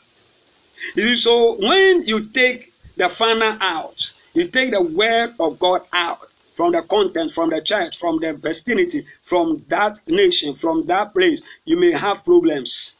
You 0.94 1.02
see, 1.02 1.16
so 1.16 1.56
when 1.60 2.06
you 2.06 2.30
take 2.30 2.72
the 2.96 3.10
founder 3.10 3.58
out, 3.60 4.14
you 4.32 4.48
take 4.48 4.70
the 4.70 4.80
word 4.80 5.34
of 5.38 5.58
God 5.58 5.82
out 5.92 6.30
from 6.54 6.72
the 6.72 6.80
content, 6.80 7.30
from 7.30 7.50
the 7.50 7.60
church, 7.60 7.98
from 7.98 8.20
the 8.20 8.32
vicinity, 8.32 9.04
from 9.20 9.62
that 9.68 10.00
nation, 10.08 10.54
from 10.54 10.86
that 10.86 11.12
place, 11.12 11.42
you 11.66 11.76
may 11.76 11.92
have 11.92 12.24
problems. 12.24 12.96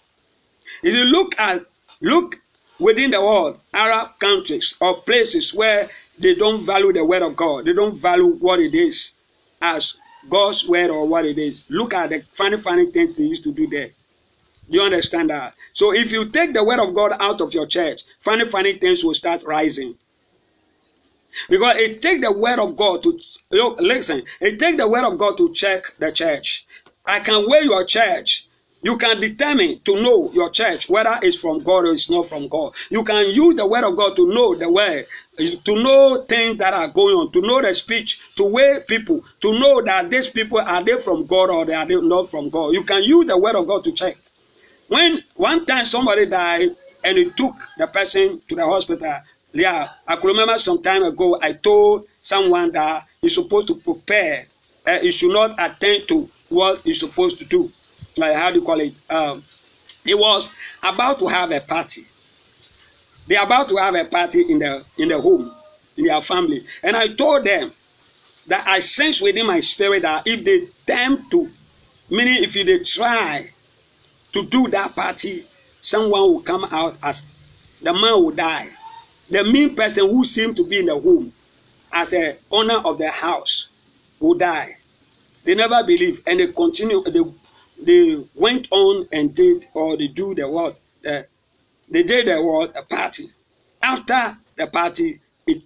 If 0.82 0.94
you 0.94 1.04
look 1.04 1.38
at 1.38 1.64
look 2.00 2.40
within 2.78 3.10
the 3.10 3.20
world, 3.20 3.60
Arab 3.74 4.18
countries 4.18 4.76
or 4.80 5.02
places 5.02 5.54
where 5.54 5.88
they 6.18 6.34
don't 6.34 6.62
value 6.62 6.92
the 6.92 7.04
word 7.04 7.22
of 7.22 7.36
God, 7.36 7.66
they 7.66 7.72
don't 7.72 7.96
value 7.96 8.32
what 8.38 8.60
it 8.60 8.74
is 8.74 9.12
as 9.60 9.94
God's 10.28 10.66
word 10.68 10.90
or 10.90 11.06
what 11.06 11.24
it 11.24 11.38
is. 11.38 11.66
Look 11.70 11.94
at 11.94 12.10
the 12.10 12.22
funny, 12.32 12.56
funny 12.56 12.90
things 12.90 13.16
they 13.16 13.24
used 13.24 13.44
to 13.44 13.52
do 13.52 13.66
there. 13.66 13.90
Do 14.70 14.78
you 14.78 14.82
understand 14.82 15.30
that? 15.30 15.54
So 15.72 15.92
if 15.92 16.12
you 16.12 16.28
take 16.28 16.52
the 16.52 16.64
word 16.64 16.78
of 16.78 16.94
God 16.94 17.16
out 17.20 17.40
of 17.40 17.52
your 17.54 17.66
church, 17.66 18.02
funny, 18.20 18.44
funny 18.44 18.78
things 18.78 19.04
will 19.04 19.14
start 19.14 19.42
rising. 19.44 19.96
Because 21.48 21.76
it 21.76 22.02
takes 22.02 22.20
the 22.20 22.32
word 22.32 22.58
of 22.58 22.76
God 22.76 23.02
to 23.02 23.18
look, 23.50 23.80
listen, 23.80 24.22
it 24.40 24.58
takes 24.58 24.76
the 24.76 24.88
word 24.88 25.04
of 25.04 25.18
God 25.18 25.36
to 25.38 25.52
check 25.52 25.84
the 25.98 26.12
church. 26.12 26.66
I 27.04 27.20
can 27.20 27.48
wear 27.48 27.62
your 27.64 27.84
church 27.84 28.46
You 28.82 28.96
can 28.96 29.20
determine 29.20 29.80
to 29.84 30.02
know 30.02 30.30
your 30.32 30.50
church 30.50 30.88
whether 30.88 31.18
it's 31.22 31.36
from 31.36 31.58
God 31.62 31.84
or 31.84 31.92
it's 31.92 32.08
not 32.08 32.26
from 32.26 32.48
God. 32.48 32.74
You 32.88 33.04
can 33.04 33.30
use 33.30 33.54
the 33.56 33.66
word 33.66 33.84
of 33.84 33.94
God 33.94 34.16
to 34.16 34.26
know 34.26 34.54
the 34.54 34.72
word, 34.72 35.04
to 35.36 35.82
know 35.82 36.24
things 36.26 36.56
that 36.58 36.72
are 36.72 36.88
going 36.88 37.14
on, 37.14 37.30
to 37.32 37.42
know 37.42 37.60
the 37.60 37.74
speech, 37.74 38.20
to 38.36 38.44
weigh 38.44 38.80
people, 38.88 39.22
to 39.42 39.58
know 39.58 39.82
that 39.82 40.08
these 40.10 40.30
people 40.30 40.58
are 40.60 40.82
they 40.82 40.96
from 40.96 41.26
God 41.26 41.50
or 41.50 41.66
they 41.66 41.74
are 41.74 41.84
not 41.86 42.30
from 42.30 42.48
God. 42.48 42.72
You 42.72 42.82
can 42.82 43.02
use 43.02 43.26
the 43.26 43.36
word 43.36 43.54
of 43.54 43.66
God 43.66 43.84
to 43.84 43.92
check. 43.92 44.16
When 44.88 45.22
one 45.34 45.66
time 45.66 45.84
somebody 45.84 46.24
died 46.24 46.74
and 47.04 47.18
it 47.18 47.36
took 47.36 47.54
the 47.76 47.86
person 47.86 48.40
to 48.48 48.54
the 48.54 48.64
hospital, 48.64 49.12
yeah, 49.52 49.90
I 50.08 50.16
could 50.16 50.28
remember 50.28 50.56
some 50.58 50.82
time 50.82 51.02
ago 51.02 51.38
I 51.42 51.52
told 51.52 52.06
someone 52.22 52.72
that 52.72 53.04
you're 53.20 53.28
supposed 53.28 53.68
to 53.68 53.74
prepare. 53.74 54.46
Uh, 54.86 54.98
you 55.02 55.12
should 55.12 55.32
not 55.32 55.54
attend 55.58 56.08
to 56.08 56.30
what 56.48 56.84
you're 56.86 56.94
supposed 56.94 57.38
to 57.38 57.44
do 57.44 57.70
like 58.20 58.37
how 58.37 58.50
do 58.50 58.61
you 58.61 58.64
call 58.64 58.80
it? 58.80 58.94
Um, 59.09 59.42
he 60.04 60.14
was 60.14 60.52
about 60.83 61.18
to 61.18 61.26
have 61.26 61.50
a 61.50 61.61
party. 61.61 62.04
They 63.26 63.37
about 63.37 63.68
to 63.68 63.76
have 63.76 63.94
a 63.94 64.04
party 64.04 64.42
in 64.50 64.59
the 64.61 64.85
in 64.98 65.09
the 65.09 65.20
home, 65.20 65.52
in 65.96 66.04
their 66.04 66.20
family. 66.20 66.64
And 66.83 66.96
I 66.96 67.09
told 67.09 67.44
them 67.44 67.72
that 68.46 68.66
I 68.66 68.80
sense 68.80 69.20
within 69.20 69.46
my 69.46 69.61
spirit 69.61 70.02
that 70.02 70.26
if 70.26 70.44
they 70.44 70.62
attempt 70.62 71.30
to, 71.33 71.50
meaning 72.09 72.42
if 72.42 72.54
they 72.54 72.78
try 72.80 73.50
to 74.33 74.46
do 74.46 74.68
that 74.68 74.94
party 74.94 75.46
someone 75.83 76.20
will 76.20 76.40
come 76.40 76.64
out 76.64 76.96
as 77.02 77.42
the 77.83 77.92
man 77.92 78.02
will 78.22 78.30
die. 78.30 78.68
The 79.30 79.44
mean 79.44 79.74
person 79.74 80.09
who 80.09 80.24
seemed 80.24 80.56
to 80.56 80.64
be 80.64 80.78
in 80.80 80.87
the 80.87 80.98
home 80.98 81.33
as 81.92 82.12
a 82.12 82.37
owner 82.50 82.78
of 82.85 82.98
the 82.98 83.11
house 83.11 83.68
will 84.18 84.35
die. 84.35 84.76
They 85.44 85.54
never 85.54 85.83
believe 85.85 86.22
and 86.26 86.40
they 86.40 86.48
continue. 86.48 87.02
They, 87.04 87.20
they 87.82 88.22
went 88.34 88.68
on 88.70 89.08
and 89.12 89.34
did 89.34 89.66
or 89.74 89.96
they 89.96 90.08
do 90.08 90.34
the 90.34 90.48
what 90.48 90.78
the, 91.02 91.26
they 91.88 92.02
did 92.02 92.26
the 92.26 92.42
what 92.42 92.76
a 92.76 92.82
party. 92.82 93.28
After 93.82 94.36
the 94.56 94.66
party, 94.66 95.20
it 95.46 95.62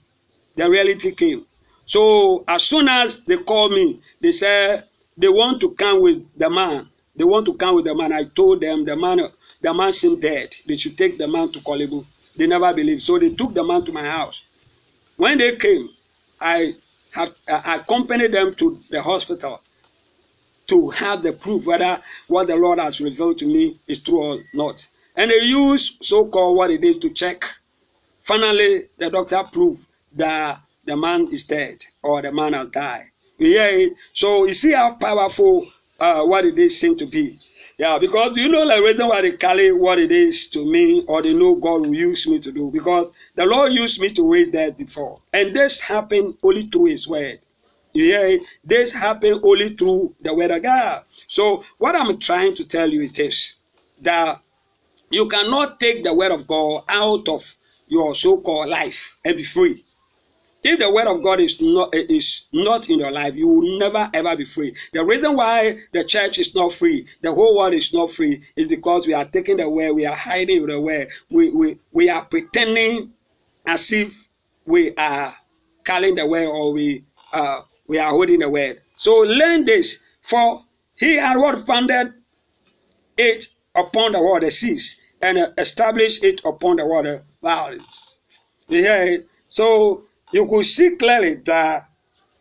the 0.56 0.70
reality 0.70 1.14
came. 1.14 1.44
So 1.86 2.44
as 2.48 2.62
soon 2.64 2.88
as 2.88 3.24
they 3.24 3.36
called 3.36 3.72
me, 3.72 4.00
they 4.20 4.32
said 4.32 4.84
they 5.16 5.28
want 5.28 5.60
to 5.60 5.70
come 5.72 6.00
with 6.00 6.26
the 6.38 6.48
man. 6.48 6.88
They 7.16 7.24
want 7.24 7.46
to 7.46 7.54
come 7.54 7.76
with 7.76 7.84
the 7.84 7.94
man. 7.94 8.12
I 8.12 8.24
told 8.24 8.60
them 8.60 8.84
the 8.84 8.96
man 8.96 9.20
the 9.60 9.74
man 9.74 9.92
seemed 9.92 10.22
dead. 10.22 10.54
They 10.66 10.76
should 10.76 10.96
take 10.96 11.18
the 11.18 11.26
man 11.28 11.50
to 11.52 11.60
Korle 11.60 11.88
Bu. 11.88 12.04
They 12.36 12.46
never 12.46 12.72
believed. 12.74 13.02
So 13.02 13.18
they 13.18 13.34
took 13.34 13.54
the 13.54 13.64
man 13.64 13.84
to 13.84 13.92
my 13.92 14.04
house. 14.04 14.42
When 15.16 15.38
they 15.38 15.56
came, 15.56 15.88
I 16.40 16.74
have 17.12 17.32
I 17.48 17.76
accompanied 17.76 18.32
them 18.32 18.54
to 18.54 18.78
the 18.90 19.00
hospital 19.02 19.60
to 20.66 20.90
have 20.90 21.22
the 21.22 21.32
proof 21.32 21.66
whether 21.66 22.00
what 22.28 22.48
the 22.48 22.56
Lord 22.56 22.78
has 22.78 23.00
revealed 23.00 23.38
to 23.38 23.46
me 23.46 23.78
is 23.86 24.02
true 24.02 24.22
or 24.22 24.40
not. 24.52 24.86
And 25.16 25.30
they 25.30 25.40
use 25.40 25.96
so-called 26.02 26.56
what 26.56 26.70
it 26.70 26.82
is 26.84 26.98
to 26.98 27.10
check. 27.10 27.44
Finally, 28.20 28.88
the 28.98 29.10
doctor 29.10 29.42
proved 29.52 29.86
that 30.14 30.60
the 30.84 30.96
man 30.96 31.28
is 31.32 31.44
dead 31.44 31.84
or 32.02 32.22
the 32.22 32.32
man 32.32 32.52
has 32.54 32.68
died. 32.68 33.06
Yeah, 33.38 33.86
so 34.12 34.46
you 34.46 34.54
see 34.54 34.72
how 34.72 34.94
powerful 34.94 35.66
uh, 36.00 36.24
what 36.24 36.44
it 36.44 36.58
is 36.58 36.78
seem 36.78 36.96
to 36.96 37.06
be. 37.06 37.38
Yeah, 37.78 37.98
because 37.98 38.36
you 38.36 38.48
know 38.48 38.68
the 38.68 38.80
reason 38.82 39.08
why 39.08 39.20
they 39.22 39.32
carry 39.32 39.72
what 39.72 39.98
it 39.98 40.12
is 40.12 40.46
to 40.50 40.64
me, 40.64 41.04
or 41.08 41.22
they 41.22 41.34
know 41.34 41.56
God 41.56 41.80
will 41.80 41.94
use 41.94 42.28
me 42.28 42.38
to 42.38 42.52
do. 42.52 42.70
Because 42.70 43.10
the 43.34 43.44
Lord 43.44 43.72
used 43.72 44.00
me 44.00 44.12
to 44.14 44.30
raise 44.32 44.52
that 44.52 44.78
before, 44.78 45.20
and 45.32 45.54
this 45.54 45.80
happened 45.80 46.36
only 46.44 46.66
through 46.66 46.86
His 46.86 47.08
word. 47.08 47.40
Yeah, 47.94 48.36
this 48.64 48.90
happened 48.90 49.40
only 49.44 49.76
through 49.76 50.16
the 50.20 50.34
word 50.34 50.50
of 50.50 50.62
God. 50.62 51.04
So 51.28 51.64
what 51.78 51.94
I'm 51.94 52.18
trying 52.18 52.54
to 52.56 52.64
tell 52.64 52.90
you 52.90 53.02
is 53.02 53.12
this: 53.12 53.54
that 54.02 54.40
you 55.10 55.28
cannot 55.28 55.78
take 55.78 56.02
the 56.02 56.12
word 56.12 56.32
of 56.32 56.46
God 56.46 56.82
out 56.88 57.28
of 57.28 57.54
your 57.86 58.14
so-called 58.16 58.68
life 58.68 59.16
and 59.24 59.36
be 59.36 59.44
free. 59.44 59.84
If 60.64 60.80
the 60.80 60.90
word 60.90 61.06
of 61.06 61.22
God 61.22 61.38
is 61.40 61.60
not 61.60 61.94
is 61.94 62.46
not 62.52 62.88
in 62.90 62.98
your 62.98 63.12
life, 63.12 63.34
you 63.36 63.46
will 63.46 63.78
never 63.78 64.10
ever 64.12 64.34
be 64.34 64.44
free. 64.44 64.74
The 64.92 65.04
reason 65.04 65.36
why 65.36 65.78
the 65.92 66.02
church 66.02 66.38
is 66.38 66.52
not 66.54 66.72
free, 66.72 67.06
the 67.20 67.32
whole 67.32 67.56
world 67.56 67.74
is 67.74 67.92
not 67.94 68.10
free, 68.10 68.42
is 68.56 68.66
because 68.66 69.06
we 69.06 69.12
are 69.14 69.26
taking 69.26 69.58
the 69.58 69.68
word, 69.70 69.92
we 69.92 70.06
are 70.06 70.16
hiding 70.16 70.66
the 70.66 70.80
word, 70.80 71.08
we 71.30 71.50
we, 71.50 71.78
we 71.92 72.10
are 72.10 72.24
pretending 72.24 73.12
as 73.66 73.92
if 73.92 74.26
we 74.66 74.94
are 74.96 75.32
calling 75.84 76.16
the 76.16 76.26
word 76.26 76.46
or 76.46 76.72
we 76.72 77.04
uh 77.32 77.60
we 77.86 77.98
are 77.98 78.10
holding 78.10 78.40
the 78.40 78.48
word. 78.48 78.80
So 78.96 79.18
learn 79.20 79.64
this, 79.64 80.00
for 80.22 80.62
he 80.96 81.16
had 81.16 81.36
what 81.36 81.66
founded 81.66 82.14
it 83.16 83.48
upon 83.74 84.12
the 84.12 84.22
water 84.22 84.50
seas 84.50 85.00
and 85.20 85.52
established 85.58 86.24
it 86.24 86.40
upon 86.44 86.76
the 86.76 86.86
water 86.86 87.22
violence. 87.42 88.18
Yeah. 88.68 89.16
So 89.48 90.04
you 90.32 90.46
could 90.46 90.64
see 90.64 90.96
clearly 90.96 91.34
that 91.46 91.88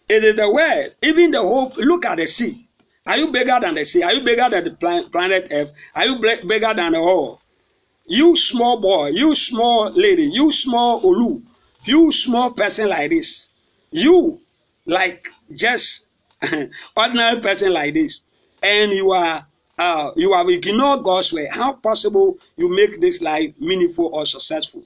it 0.10 0.23
is 0.23 0.36
the 0.36 0.51
word. 0.51 0.93
Even 1.01 1.32
the 1.32 1.41
hope. 1.41 1.77
Look 1.77 2.06
at 2.06 2.17
the 2.17 2.25
sea. 2.27 2.67
Are 3.06 3.17
you 3.17 3.27
bigger 3.27 3.58
than 3.62 3.75
the 3.75 3.84
sea? 3.84 4.03
Are 4.03 4.13
you 4.13 4.21
bigger 4.23 4.47
than 4.49 4.63
the 4.63 5.10
planet 5.12 5.47
Earth? 5.51 5.71
Are 5.95 6.06
you 6.06 6.19
bigger 6.19 6.73
than 6.73 6.93
the 6.93 6.99
whole? 6.99 7.41
You 8.06 8.36
small 8.36 8.82
boy, 8.82 9.08
you 9.08 9.34
small 9.34 9.91
lady, 9.91 10.23
you 10.23 10.51
small 10.51 11.01
Olu, 11.01 11.41
you 11.86 12.12
small 12.12 12.51
person 12.51 12.89
like 12.89 13.10
this, 13.12 13.51
you 13.91 14.39
like 14.86 15.30
just 15.54 16.08
ordinary 16.98 17.39
person 17.39 17.74
like 17.74 17.93
this, 17.93 18.22
and 18.62 18.91
you 18.91 19.12
are 19.12 19.46
uh, 19.78 20.12
you 20.15 20.34
have 20.34 20.50
ignored 20.50 21.04
God's 21.04 21.34
way. 21.34 21.48
How 21.52 21.74
possible 21.74 22.38
you 22.58 22.74
make 22.74 23.02
this 23.02 23.22
life 23.22 23.54
meaningful 23.60 24.10
or 24.13 24.26
successful? 24.26 24.84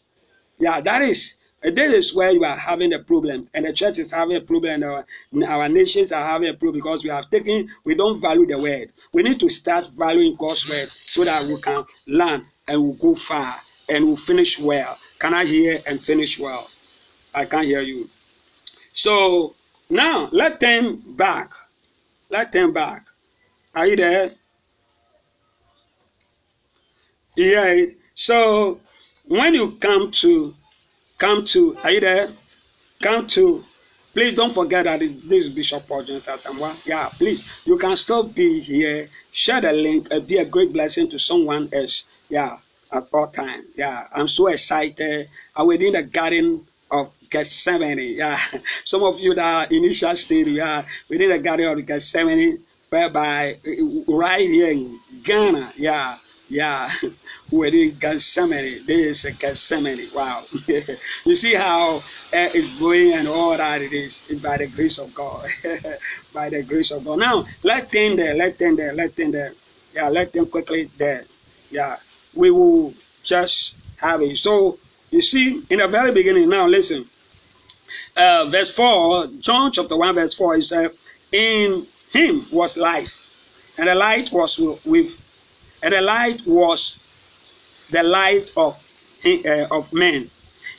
Yeah, 0.59 0.81
that 0.81 1.01
is 1.01 1.37
this 1.63 1.93
is 1.93 2.15
where 2.15 2.31
you 2.31 2.43
are 2.43 2.55
having 2.55 2.93
a 2.93 2.99
problem, 2.99 3.49
and 3.53 3.65
the 3.65 3.73
church 3.73 3.97
is 3.99 4.11
having 4.11 4.37
a 4.37 4.41
problem, 4.41 4.83
and 4.83 4.83
our, 4.83 5.05
our 5.47 5.69
nations 5.69 6.11
are 6.11 6.23
having 6.23 6.49
a 6.49 6.53
problem 6.53 6.79
because 6.79 7.03
we 7.03 7.09
have 7.09 7.29
taken, 7.29 7.69
we 7.83 7.95
don't 7.95 8.21
value 8.21 8.45
the 8.45 8.57
word. 8.57 8.91
We 9.11 9.23
need 9.23 9.39
to 9.39 9.49
start 9.49 9.87
valuing 9.97 10.35
God's 10.35 10.69
word 10.69 10.87
so 10.87 11.23
that 11.25 11.45
we 11.45 11.59
can 11.59 11.83
learn 12.05 12.45
and 12.67 12.81
we'll 12.81 12.93
go 12.93 13.15
far 13.15 13.55
and 13.89 14.05
we'll 14.05 14.17
finish 14.17 14.59
well. 14.59 14.97
Can 15.19 15.33
I 15.33 15.45
hear 15.45 15.79
and 15.85 15.99
finish 15.99 16.39
well? 16.39 16.69
I 17.33 17.45
can't 17.45 17.65
hear 17.65 17.81
you. 17.81 18.09
So 18.93 19.55
now 19.89 20.29
let 20.31 20.59
them 20.59 21.01
back. 21.15 21.49
Let 22.29 22.51
them 22.51 22.73
back. 22.73 23.05
Are 23.73 23.87
you 23.87 23.95
there? 23.95 24.31
Yeah. 27.35 27.85
So 28.15 28.79
when 29.25 29.53
you 29.53 29.71
come 29.79 30.11
to 30.11 30.53
come 31.17 31.43
to, 31.45 31.77
are 31.83 31.91
you 31.91 31.99
there? 31.99 32.29
Come 33.01 33.27
to, 33.27 33.63
please 34.13 34.33
don't 34.33 34.51
forget 34.51 34.85
that 34.85 34.99
this 34.99 35.45
is 35.45 35.49
Bishop 35.49 35.87
Paul. 35.87 36.03
Yeah, 36.85 37.09
please, 37.13 37.47
you 37.65 37.77
can 37.77 37.95
still 37.95 38.23
be 38.23 38.59
here. 38.59 39.07
Share 39.31 39.61
the 39.61 39.71
link 39.71 40.07
and 40.11 40.27
be 40.27 40.37
a 40.37 40.45
great 40.45 40.73
blessing 40.73 41.09
to 41.11 41.19
someone 41.19 41.69
else. 41.71 42.05
Yeah, 42.29 42.57
at 42.91 43.07
all 43.13 43.27
time. 43.27 43.65
Yeah, 43.75 44.07
I'm 44.11 44.27
so 44.27 44.47
excited. 44.47 45.29
I 45.55 45.63
was 45.63 45.79
in 45.81 45.93
the 45.93 46.03
garden 46.03 46.65
of 46.89 47.11
Gethsemane. 47.29 48.15
Yeah, 48.17 48.37
some 48.83 49.03
of 49.03 49.19
you 49.19 49.33
that 49.35 49.69
are 49.69 49.73
initial 49.73 50.15
stage, 50.15 50.47
yeah, 50.47 50.85
within 51.09 51.29
the 51.29 51.39
garden 51.39 51.77
of 51.77 51.85
Gethsemane, 51.85 52.59
whereby 52.89 53.57
right 54.07 54.47
here 54.47 54.71
in 54.71 54.99
Ghana. 55.23 55.73
Yeah, 55.77 56.17
yeah. 56.49 56.89
were 57.51 57.67
in 57.67 57.97
Gethsemane. 57.97 58.85
This 58.85 59.25
is 59.25 59.35
Gethsemane. 59.37 60.09
Wow. 60.13 60.43
you 61.25 61.35
see 61.35 61.53
how 61.53 61.97
uh, 61.97 62.01
it's 62.53 62.79
going 62.79 63.13
and 63.13 63.27
all 63.27 63.55
that 63.55 63.81
it 63.81 63.93
is 63.93 64.23
by 64.41 64.57
the 64.57 64.67
grace 64.67 64.97
of 64.97 65.13
God. 65.13 65.47
by 66.33 66.49
the 66.49 66.63
grace 66.63 66.91
of 66.91 67.05
God. 67.05 67.19
Now, 67.19 67.45
let 67.63 67.91
them 67.91 68.15
there, 68.15 68.35
let 68.35 68.57
them 68.57 68.75
there, 68.75 68.93
let 68.93 69.15
them 69.15 69.31
there. 69.31 69.53
Yeah, 69.93 70.09
let 70.09 70.33
them 70.33 70.45
quickly 70.47 70.89
there. 70.97 71.23
Yeah, 71.71 71.97
we 72.33 72.51
will 72.51 72.93
just 73.23 73.75
have 73.97 74.21
it. 74.21 74.37
So, 74.37 74.77
you 75.11 75.21
see, 75.21 75.63
in 75.69 75.79
the 75.79 75.87
very 75.87 76.11
beginning, 76.11 76.49
now 76.49 76.67
listen. 76.67 77.05
Uh, 78.17 78.45
verse 78.45 78.75
4, 78.75 79.27
John 79.39 79.71
chapter 79.71 79.95
1, 79.95 80.15
verse 80.15 80.35
4, 80.35 80.55
he 80.55 80.61
said, 80.63 80.91
In 81.31 81.85
him 82.11 82.47
was 82.51 82.75
life, 82.75 83.29
and 83.77 83.87
the 83.87 83.93
light 83.93 84.31
was 84.31 84.57
with, 84.57 85.21
and 85.83 85.93
the 85.93 86.01
light 86.01 86.41
was 86.47 86.97
the 87.91 88.01
light 88.01 88.51
of 88.57 88.75
uh, 89.23 89.67
of 89.69 89.93
men. 89.93 90.29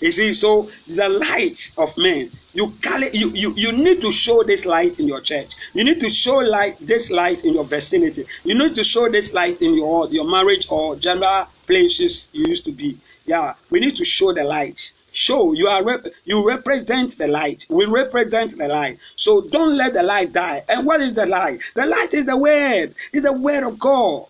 You 0.01 0.11
see, 0.11 0.33
so 0.33 0.69
the 0.89 1.09
light 1.09 1.73
of 1.77 1.97
men. 1.97 2.31
You, 2.55 2.73
you 3.13 3.31
you 3.31 3.53
you 3.55 3.73
need 3.73 4.01
to 4.01 4.11
show 4.11 4.43
this 4.43 4.65
light 4.65 4.99
in 4.99 5.07
your 5.07 5.21
church. 5.21 5.55
You 5.75 5.85
need 5.85 6.01
to 6.01 6.11
show 6.11 6.39
light 6.39 6.77
this 6.81 7.11
light 7.11 7.45
in 7.45 7.55
your 7.55 7.65
vicinity. 7.65 8.27
You 8.43 8.55
need 8.55 8.75
to 8.75 8.83
show 8.83 9.09
this 9.09 9.33
light 9.33 9.63
in 9.63 9.75
your 9.75 10.09
your 10.09 10.25
marriage 10.25 10.67
or 10.71 10.97
general 10.97 11.47
places 11.67 12.31
you 12.33 12.47
used 12.49 12.65
to 12.65 12.73
be. 12.73 12.99
Yeah, 13.27 13.55
we 13.71 13.79
need 13.79 13.97
to 13.97 14.05
show 14.05 14.33
the 14.33 14.43
light. 14.43 14.93
Show 15.19 15.53
you 15.53 15.67
are 15.67 15.83
rep- 15.83 16.07
you 16.25 16.47
represent 16.47 17.19
the 17.19 17.27
light. 17.27 17.67
We 17.69 17.87
represent 17.87 18.57
the 18.57 18.69
light. 18.69 19.01
So 19.17 19.41
don't 19.41 19.77
let 19.77 19.95
the 19.95 20.05
light 20.05 20.33
die. 20.33 20.63
And 20.69 20.87
what 20.87 21.01
is 21.01 21.15
the 21.15 21.27
light? 21.27 21.61
The 21.75 21.87
light 21.87 22.15
is 22.15 22.25
the 22.25 22.37
word. 22.37 22.95
is 23.13 23.23
the 23.23 23.33
word 23.33 23.65
of 23.65 23.81
God. 23.81 24.29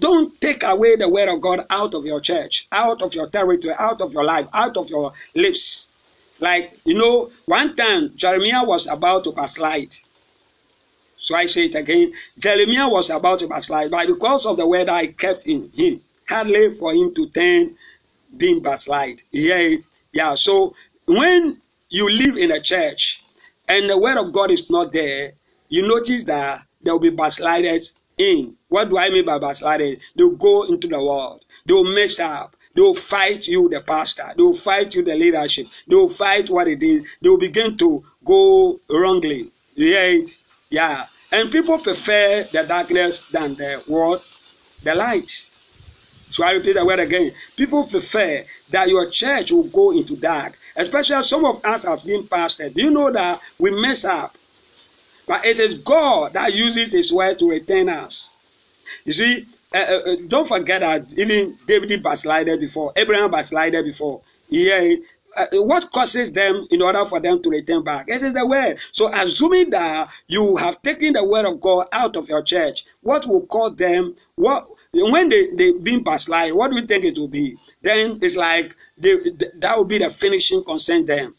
Don't 0.00 0.40
take 0.40 0.64
away 0.64 0.96
the 0.96 1.08
word 1.08 1.28
of 1.28 1.40
God 1.40 1.64
out 1.70 1.94
of 1.94 2.04
your 2.04 2.20
church, 2.20 2.66
out 2.72 3.00
of 3.00 3.14
your 3.14 3.28
territory, 3.28 3.76
out 3.78 4.00
of 4.00 4.12
your 4.12 4.24
life, 4.24 4.48
out 4.52 4.76
of 4.76 4.90
your 4.90 5.12
lips. 5.36 5.86
Like, 6.40 6.76
you 6.84 6.94
know, 6.94 7.30
one 7.44 7.76
time 7.76 8.10
Jeremiah 8.16 8.64
was 8.64 8.88
about 8.88 9.22
to 9.24 9.30
backslide. 9.30 9.94
So 11.16 11.36
I 11.36 11.46
say 11.46 11.66
it 11.66 11.76
again. 11.76 12.12
Jeremiah 12.36 12.88
was 12.88 13.08
about 13.10 13.38
to 13.38 13.46
backslide, 13.46 13.92
but 13.92 14.08
because 14.08 14.46
of 14.46 14.56
the 14.56 14.66
word 14.66 14.88
I 14.88 15.06
kept 15.06 15.46
in 15.46 15.70
him, 15.70 16.00
hardly 16.28 16.72
for 16.72 16.92
him 16.92 17.14
to 17.14 17.28
turn 17.28 17.76
being 18.36 18.62
backslide. 18.62 19.22
Yeah, 19.30 19.76
yeah. 20.12 20.34
So 20.34 20.74
when 21.06 21.60
you 21.88 22.08
live 22.08 22.36
in 22.36 22.50
a 22.52 22.60
church 22.60 23.22
and 23.68 23.88
the 23.88 23.98
word 23.98 24.18
of 24.18 24.32
God 24.32 24.50
is 24.50 24.68
not 24.70 24.92
there, 24.92 25.32
you 25.68 25.86
notice 25.86 26.24
that 26.24 26.62
there 26.82 26.94
will 26.94 27.00
be 27.00 27.10
backsliders 27.10 27.94
in. 28.18 28.56
What 28.68 28.88
do 28.88 28.98
I 28.98 29.10
mean 29.10 29.24
by 29.24 29.38
backsliding? 29.38 29.98
They'll 30.16 30.30
go 30.30 30.64
into 30.64 30.88
the 30.88 30.98
world. 30.98 31.44
They'll 31.64 31.84
mess 31.84 32.20
up. 32.20 32.56
They'll 32.74 32.94
fight 32.94 33.48
you, 33.48 33.68
the 33.68 33.80
pastor. 33.80 34.32
They'll 34.36 34.52
fight 34.52 34.94
you, 34.94 35.02
the 35.02 35.14
leadership. 35.14 35.66
They'll 35.88 36.08
fight 36.08 36.50
what 36.50 36.68
it 36.68 36.82
is. 36.82 37.06
They'll 37.22 37.38
begin 37.38 37.76
to 37.78 38.04
go 38.24 38.78
wrongly. 38.90 39.50
Yeah, 39.74 40.18
yeah. 40.68 41.06
And 41.32 41.50
people 41.50 41.78
prefer 41.78 42.44
the 42.52 42.64
darkness 42.64 43.28
than 43.30 43.54
the 43.54 43.82
what? 43.86 44.22
The 44.82 44.94
light. 44.94 45.45
So 46.30 46.44
I 46.44 46.52
repeat 46.52 46.74
the 46.74 46.84
word 46.84 47.00
again. 47.00 47.32
People 47.56 47.86
prefer 47.86 48.44
that 48.70 48.88
your 48.88 49.10
church 49.10 49.52
will 49.52 49.68
go 49.68 49.92
into 49.92 50.16
dark. 50.16 50.58
Especially 50.74 51.22
some 51.22 51.44
of 51.44 51.64
us 51.64 51.84
have 51.84 52.04
been 52.04 52.26
pastors. 52.26 52.72
Do 52.72 52.82
you 52.82 52.90
know 52.90 53.10
that 53.12 53.40
we 53.58 53.70
mess 53.70 54.04
up? 54.04 54.36
But 55.26 55.44
it 55.44 55.58
is 55.58 55.74
God 55.74 56.34
that 56.34 56.52
uses 56.54 56.92
His 56.92 57.12
word 57.12 57.38
to 57.38 57.50
return 57.50 57.88
us. 57.88 58.32
You 59.04 59.12
see, 59.12 59.46
uh, 59.74 59.78
uh, 59.78 60.16
don't 60.28 60.46
forget 60.48 60.80
that 60.80 61.06
even 61.16 61.58
David 61.66 62.02
backslided 62.02 62.60
before, 62.60 62.92
Abraham 62.96 63.30
backslided 63.30 63.84
before. 63.84 64.20
Yeah, 64.48 64.94
uh, 65.36 65.46
what 65.52 65.90
causes 65.92 66.32
them 66.32 66.66
in 66.70 66.80
order 66.80 67.04
for 67.04 67.20
them 67.20 67.42
to 67.42 67.50
return 67.50 67.82
back? 67.82 68.08
It 68.08 68.22
is 68.22 68.32
the 68.32 68.46
word. 68.46 68.78
So, 68.92 69.12
assuming 69.12 69.70
that 69.70 70.08
you 70.28 70.56
have 70.56 70.80
taken 70.82 71.12
the 71.12 71.24
word 71.24 71.44
of 71.44 71.60
God 71.60 71.88
out 71.92 72.16
of 72.16 72.28
your 72.28 72.42
church, 72.42 72.84
what 73.02 73.26
will 73.26 73.46
cause 73.46 73.76
them? 73.76 74.16
What 74.36 74.68
when 74.96 75.28
they 75.28 75.50
they 75.50 75.72
been 75.72 76.02
backslide? 76.02 76.52
What 76.52 76.70
do 76.70 76.76
you 76.76 76.86
think 76.86 77.04
it 77.04 77.18
will 77.18 77.28
be? 77.28 77.56
Then 77.82 78.18
it's 78.22 78.36
like 78.36 78.74
they, 78.98 79.16
that 79.58 79.76
will 79.76 79.84
be 79.84 79.98
the 79.98 80.10
finishing 80.10 80.64
concern 80.64 81.06
them. 81.06 81.34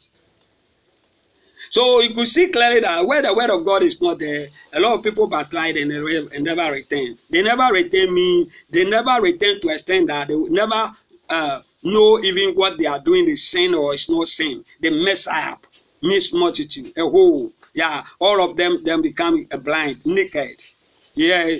So 1.69 1.99
you 1.99 2.13
could 2.15 2.27
see 2.27 2.47
clearly 2.47 2.79
that 2.81 3.05
where 3.05 3.21
the 3.21 3.33
word 3.33 3.49
of 3.49 3.65
God 3.65 3.83
is 3.83 4.01
not 4.01 4.19
there, 4.19 4.47
a 4.73 4.79
lot 4.79 4.93
of 4.93 5.03
people 5.03 5.27
backslide 5.27 5.75
and, 5.75 5.91
and 5.91 6.43
never 6.43 6.71
return. 6.71 7.17
They 7.29 7.41
never 7.43 7.73
return 7.73 8.13
me. 8.13 8.49
They 8.69 8.85
never 8.85 9.21
return 9.21 9.59
to 9.61 9.69
extend 9.69 10.09
that 10.09 10.29
they 10.29 10.35
never 10.35 10.91
uh, 11.29 11.61
know 11.83 12.19
even 12.23 12.55
what 12.55 12.77
they 12.77 12.85
are 12.85 12.99
doing 12.99 13.27
is 13.27 13.49
sin 13.49 13.73
or 13.73 13.93
it's 13.93 14.09
not 14.09 14.27
sin. 14.27 14.63
They 14.79 14.89
mess 14.89 15.27
up, 15.27 15.65
miss 16.01 16.33
multitude, 16.33 16.93
a 16.97 17.01
whole. 17.01 17.51
Yeah, 17.73 18.03
all 18.19 18.41
of 18.41 18.55
them 18.57 18.83
then 18.83 19.01
become 19.01 19.45
a 19.51 19.57
blind, 19.57 20.05
naked. 20.05 20.63
Yeah, 21.15 21.57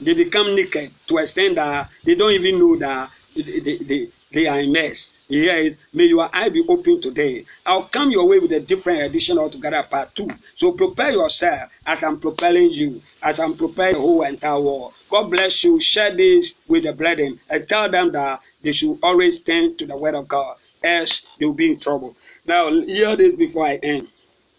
they 0.00 0.14
become 0.14 0.54
naked 0.54 0.90
to 1.06 1.18
extend 1.18 1.56
that 1.56 1.88
they 2.04 2.14
don't 2.14 2.32
even 2.32 2.58
know 2.58 2.76
that 2.76 3.10
they, 3.34 3.60
they, 3.60 4.08
they, 4.32 4.46
are 4.46 4.60
immersed. 4.60 5.24
Yeah, 5.28 5.68
may 5.92 6.04
your 6.04 6.28
eye 6.32 6.48
be 6.48 6.64
open 6.68 7.00
today. 7.00 7.44
I'll 7.64 7.84
come 7.84 8.10
your 8.10 8.26
way 8.26 8.38
with 8.38 8.52
a 8.52 8.60
different 8.60 9.02
edition 9.02 9.38
altogether, 9.38 9.82
part 9.82 10.14
two. 10.14 10.28
So 10.54 10.72
prepare 10.72 11.12
yourself 11.12 11.70
as 11.86 12.02
I'm 12.02 12.18
propelling 12.18 12.70
you, 12.70 13.02
as 13.22 13.38
I'm 13.38 13.54
preparing 13.56 13.94
the 13.94 14.00
whole 14.00 14.22
entire 14.22 14.60
world. 14.60 14.94
God 15.10 15.30
bless 15.30 15.64
you. 15.64 15.78
Share 15.80 16.14
this 16.14 16.54
with 16.66 16.84
the 16.84 16.92
brethren 16.92 17.38
and 17.50 17.68
tell 17.68 17.90
them 17.90 18.12
that 18.12 18.40
they 18.62 18.72
should 18.72 18.98
always 19.02 19.40
turn 19.40 19.76
to 19.76 19.86
the 19.86 19.96
word 19.96 20.14
of 20.14 20.28
God, 20.28 20.56
else 20.82 21.22
they 21.38 21.46
will 21.46 21.52
be 21.52 21.72
in 21.72 21.80
trouble. 21.80 22.16
Now, 22.46 22.70
hear 22.70 23.16
this 23.16 23.34
before 23.36 23.66
I 23.66 23.76
end. 23.76 24.08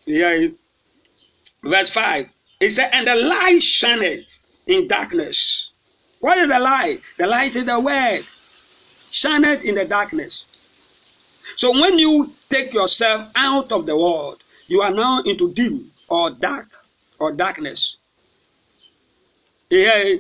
Yeah. 0.05 0.47
Verse 1.63 1.89
5. 1.89 2.27
It 2.59 2.69
said, 2.71 2.89
And 2.93 3.07
the 3.07 3.15
light 3.15 3.61
shined 3.61 4.25
in 4.67 4.87
darkness. 4.87 5.71
What 6.19 6.37
is 6.37 6.47
the 6.47 6.59
light? 6.59 7.01
The 7.17 7.27
light 7.27 7.55
is 7.55 7.65
the 7.65 7.79
word. 7.79 8.25
Shineth 9.11 9.63
in 9.63 9.75
the 9.75 9.85
darkness. 9.85 10.45
So 11.55 11.71
when 11.71 11.97
you 11.97 12.31
take 12.49 12.73
yourself 12.73 13.31
out 13.35 13.71
of 13.71 13.85
the 13.85 13.95
world, 13.95 14.43
you 14.67 14.81
are 14.81 14.91
now 14.91 15.21
into 15.23 15.53
dim 15.53 15.89
or 16.09 16.31
dark 16.31 16.67
or 17.19 17.31
darkness. 17.31 17.97
Yeah, 19.69 20.15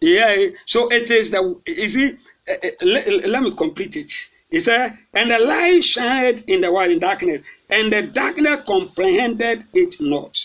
yeah. 0.00 0.46
So 0.66 0.90
it 0.90 1.10
is 1.10 1.30
the 1.30 1.60
is 1.66 1.96
uh, 1.96 2.54
let, 2.82 3.28
let, 3.28 3.42
me 3.42 3.54
complete 3.54 3.96
it. 3.96 4.12
He 4.50 4.58
said, 4.60 4.98
And 5.14 5.30
the 5.30 5.38
light 5.38 5.84
shined 5.84 6.44
in 6.46 6.60
the 6.62 6.72
world 6.72 6.90
in 6.90 6.98
darkness, 6.98 7.42
and 7.70 7.92
the 7.92 8.02
darkness 8.02 8.64
comprehended 8.66 9.64
it 9.72 10.00
not. 10.00 10.38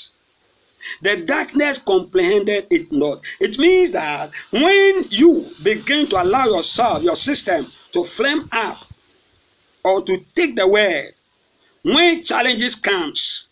The 1.01 1.17
darkness 1.17 1.77
comprehended 1.77 2.67
it 2.69 2.91
not. 2.91 3.21
It 3.39 3.57
means 3.59 3.91
that 3.91 4.31
when 4.51 5.05
you 5.09 5.45
begin 5.63 6.07
to 6.07 6.21
allow 6.21 6.45
yourself, 6.45 7.03
your 7.03 7.15
system, 7.15 7.67
to 7.93 8.03
flame 8.03 8.47
up 8.51 8.85
or 9.83 10.01
to 10.03 10.23
take 10.35 10.55
the 10.55 10.67
word, 10.67 11.13
when 11.83 12.23
challenges 12.23 12.75
comes, 12.75 13.47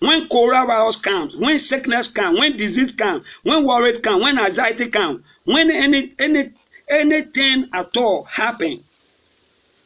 when 0.00 0.28
coronavirus 0.28 1.02
comes, 1.02 1.36
when 1.36 1.58
sickness 1.58 2.06
comes, 2.08 2.38
when 2.38 2.56
disease 2.56 2.92
comes, 2.92 3.24
when 3.42 3.64
worries 3.64 3.98
come, 3.98 4.20
when 4.20 4.38
anxiety 4.38 4.88
comes, 4.88 5.22
when 5.44 5.70
any 5.70 6.14
any 6.18 6.50
anything 6.88 7.68
at 7.72 7.96
all 7.96 8.24
happen, 8.24 8.82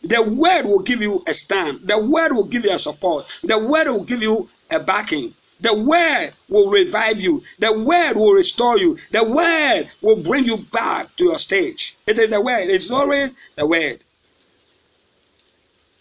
the 0.02 0.22
word 0.22 0.66
will 0.66 0.80
give 0.80 1.00
you 1.00 1.22
a 1.26 1.34
stand. 1.34 1.80
The 1.84 1.98
word 1.98 2.32
will 2.32 2.44
give 2.44 2.64
you 2.64 2.72
a 2.72 2.78
support. 2.78 3.26
The 3.42 3.58
word 3.58 3.88
will 3.88 4.04
give 4.04 4.22
you 4.22 4.48
a 4.70 4.78
backing. 4.78 5.34
The 5.60 5.74
word 5.74 6.32
will 6.48 6.70
revive 6.70 7.20
you. 7.20 7.42
The 7.58 7.72
word 7.72 8.16
will 8.16 8.32
restore 8.32 8.78
you. 8.78 8.98
The 9.12 9.24
word 9.24 9.90
will 10.02 10.22
bring 10.22 10.44
you 10.44 10.58
back 10.72 11.14
to 11.16 11.24
your 11.24 11.38
stage. 11.38 11.96
It 12.06 12.18
is 12.18 12.30
the 12.30 12.40
word. 12.40 12.68
It's 12.68 12.90
always 12.90 13.30
the 13.56 13.66
word. 13.66 14.00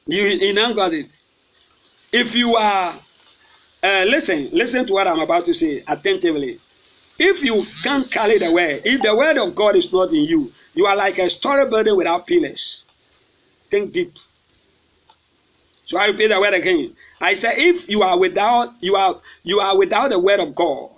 You, 0.08 0.24
you 0.24 0.54
now 0.54 0.74
got 0.74 0.94
it. 0.94 1.08
If 2.12 2.36
you 2.36 2.56
are, 2.56 2.94
uh, 3.84 4.06
listen, 4.08 4.50
listen 4.52 4.86
to 4.88 4.94
what 4.94 5.08
I'm 5.08 5.20
about 5.20 5.46
to 5.46 5.54
say 5.54 5.84
attentively. 5.88 6.60
If 7.20 7.44
you 7.44 7.66
can't 7.84 8.10
carry 8.10 8.40
the 8.40 8.52
word, 8.52 8.82
if 8.84 9.02
the 9.02 9.16
word 9.16 9.38
of 9.38 9.56
God 9.56 9.76
is 9.76 9.92
not 9.94 10.10
in 10.10 10.26
you, 10.26 10.52
you 10.74 10.88
are 10.88 10.96
like 10.96 11.20
a 11.20 11.30
story 11.30 11.70
building 11.70 11.96
without 11.96 12.26
pillars. 12.26 12.84
Think 13.70 13.94
deep. 13.94 14.14
So 15.86 15.98
I 15.98 16.08
repeat 16.08 16.28
the 16.28 16.40
word 16.40 16.54
again. 16.54 16.96
I 17.22 17.34
say, 17.34 17.54
if 17.58 17.90
you 17.90 18.02
are 18.04 18.18
without, 18.18 18.74
you 18.82 18.96
are 18.96 19.20
you 19.44 19.60
are 19.60 19.78
without 19.78 20.10
the 20.10 20.20
word 20.20 20.40
of 20.40 20.56
God. 20.56 20.90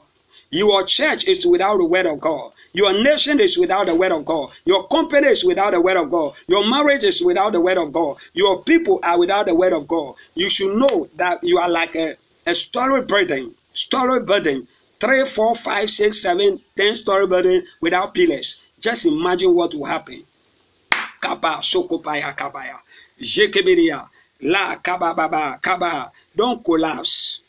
Your 0.51 0.85
church 0.85 1.25
is 1.25 1.45
without 1.45 1.77
the 1.77 1.85
word 1.85 2.05
of 2.05 2.19
God. 2.19 2.51
Your 2.73 2.91
nation 2.93 3.39
is 3.39 3.57
without 3.57 3.85
the 3.87 3.95
word 3.95 4.11
of 4.11 4.25
God. 4.25 4.51
Your 4.65 4.87
company 4.87 5.27
is 5.27 5.45
without 5.45 5.71
the 5.71 5.81
word 5.81 5.97
of 5.97 6.09
God. 6.11 6.33
Your 6.47 6.67
marriage 6.67 7.03
is 7.03 7.21
without 7.21 7.53
the 7.53 7.61
word 7.61 7.77
of 7.77 7.93
God. 7.93 8.17
Your 8.33 8.63
people 8.63 8.99
are 9.03 9.17
without 9.17 9.45
the 9.45 9.55
word 9.55 9.73
of 9.73 9.87
God. 9.87 10.15
You 10.33 10.49
should 10.49 10.75
know 10.75 11.07
that 11.15 11.43
you 11.43 11.57
are 11.57 11.69
like 11.69 11.95
a, 11.95 12.15
a 12.45 12.53
story 12.53 13.01
building, 13.05 13.55
story 13.73 14.23
building, 14.23 14.67
three, 14.99 15.25
four, 15.25 15.55
five, 15.55 15.89
six, 15.89 16.21
seven, 16.21 16.61
ten 16.75 16.95
story 16.95 17.27
building 17.27 17.63
without 17.81 18.13
pillars. 18.13 18.57
Just 18.79 19.05
imagine 19.05 19.55
what 19.55 19.73
will 19.73 19.85
happen. 19.85 20.23
Kaba, 21.21 21.59
sokopaya, 21.61 22.35
kabaya. 22.35 22.79
Jekebiria. 23.21 24.09
La 24.41 24.75
kabababa 24.77 25.61
kaba. 25.61 26.11
Don't 26.35 26.63
collapse. 26.63 27.39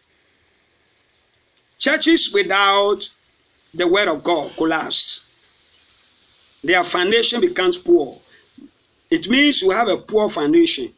Churches 1.78 2.32
without 2.32 3.08
the 3.74 3.86
word 3.86 4.08
of 4.08 4.22
God 4.22 4.52
collapse. 4.56 5.20
Their 6.62 6.84
foundation 6.84 7.40
becomes 7.40 7.76
poor. 7.76 8.18
It 9.10 9.28
means 9.28 9.62
you 9.62 9.70
have 9.70 9.88
a 9.88 9.96
poor 9.96 10.28
foundation. 10.28 10.92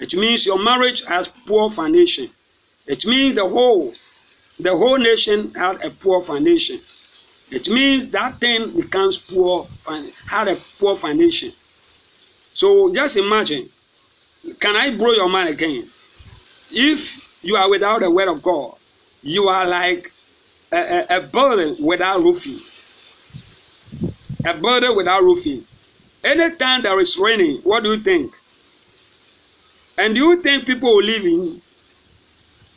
It 0.00 0.14
means 0.14 0.44
your 0.44 0.58
marriage 0.62 1.04
has 1.04 1.28
poor 1.28 1.70
foundation. 1.70 2.30
It 2.86 3.06
means 3.06 3.34
the 3.34 3.48
whole, 3.48 3.94
the 4.58 4.76
whole 4.76 4.98
nation 4.98 5.54
had 5.54 5.82
a 5.82 5.90
poor 5.90 6.20
foundation. 6.20 6.80
It 7.50 7.68
means 7.68 8.10
that 8.12 8.40
thing 8.40 8.74
becomes 8.78 9.18
poor, 9.18 9.66
had 10.26 10.48
a 10.48 10.56
poor 10.78 10.96
foundation. 10.96 11.52
So 12.52 12.92
just 12.92 13.16
imagine 13.16 13.70
Can 14.60 14.76
I 14.76 14.96
blow 14.96 15.12
your 15.12 15.28
mind 15.28 15.48
again? 15.48 15.88
If 16.70 17.42
you 17.42 17.56
are 17.56 17.68
without 17.70 18.00
the 18.00 18.10
word 18.10 18.28
of 18.28 18.42
God, 18.42 18.76
you 19.22 19.48
are 19.48 19.66
like 19.66 20.12
a, 20.72 20.76
a, 20.76 21.16
a 21.16 21.20
building 21.20 21.84
without 21.84 22.22
roofing. 22.22 22.58
A 24.44 24.54
building 24.54 24.96
without 24.96 25.22
roofing. 25.22 25.64
Anytime 26.22 26.82
there 26.82 26.98
is 27.00 27.16
raining, 27.18 27.58
what 27.62 27.82
do 27.82 27.94
you 27.94 28.00
think? 28.00 28.34
And 29.96 30.14
do 30.14 30.20
you 30.20 30.42
think 30.42 30.66
people 30.66 30.96
will 30.96 31.04
live 31.04 31.24
in? 31.24 31.60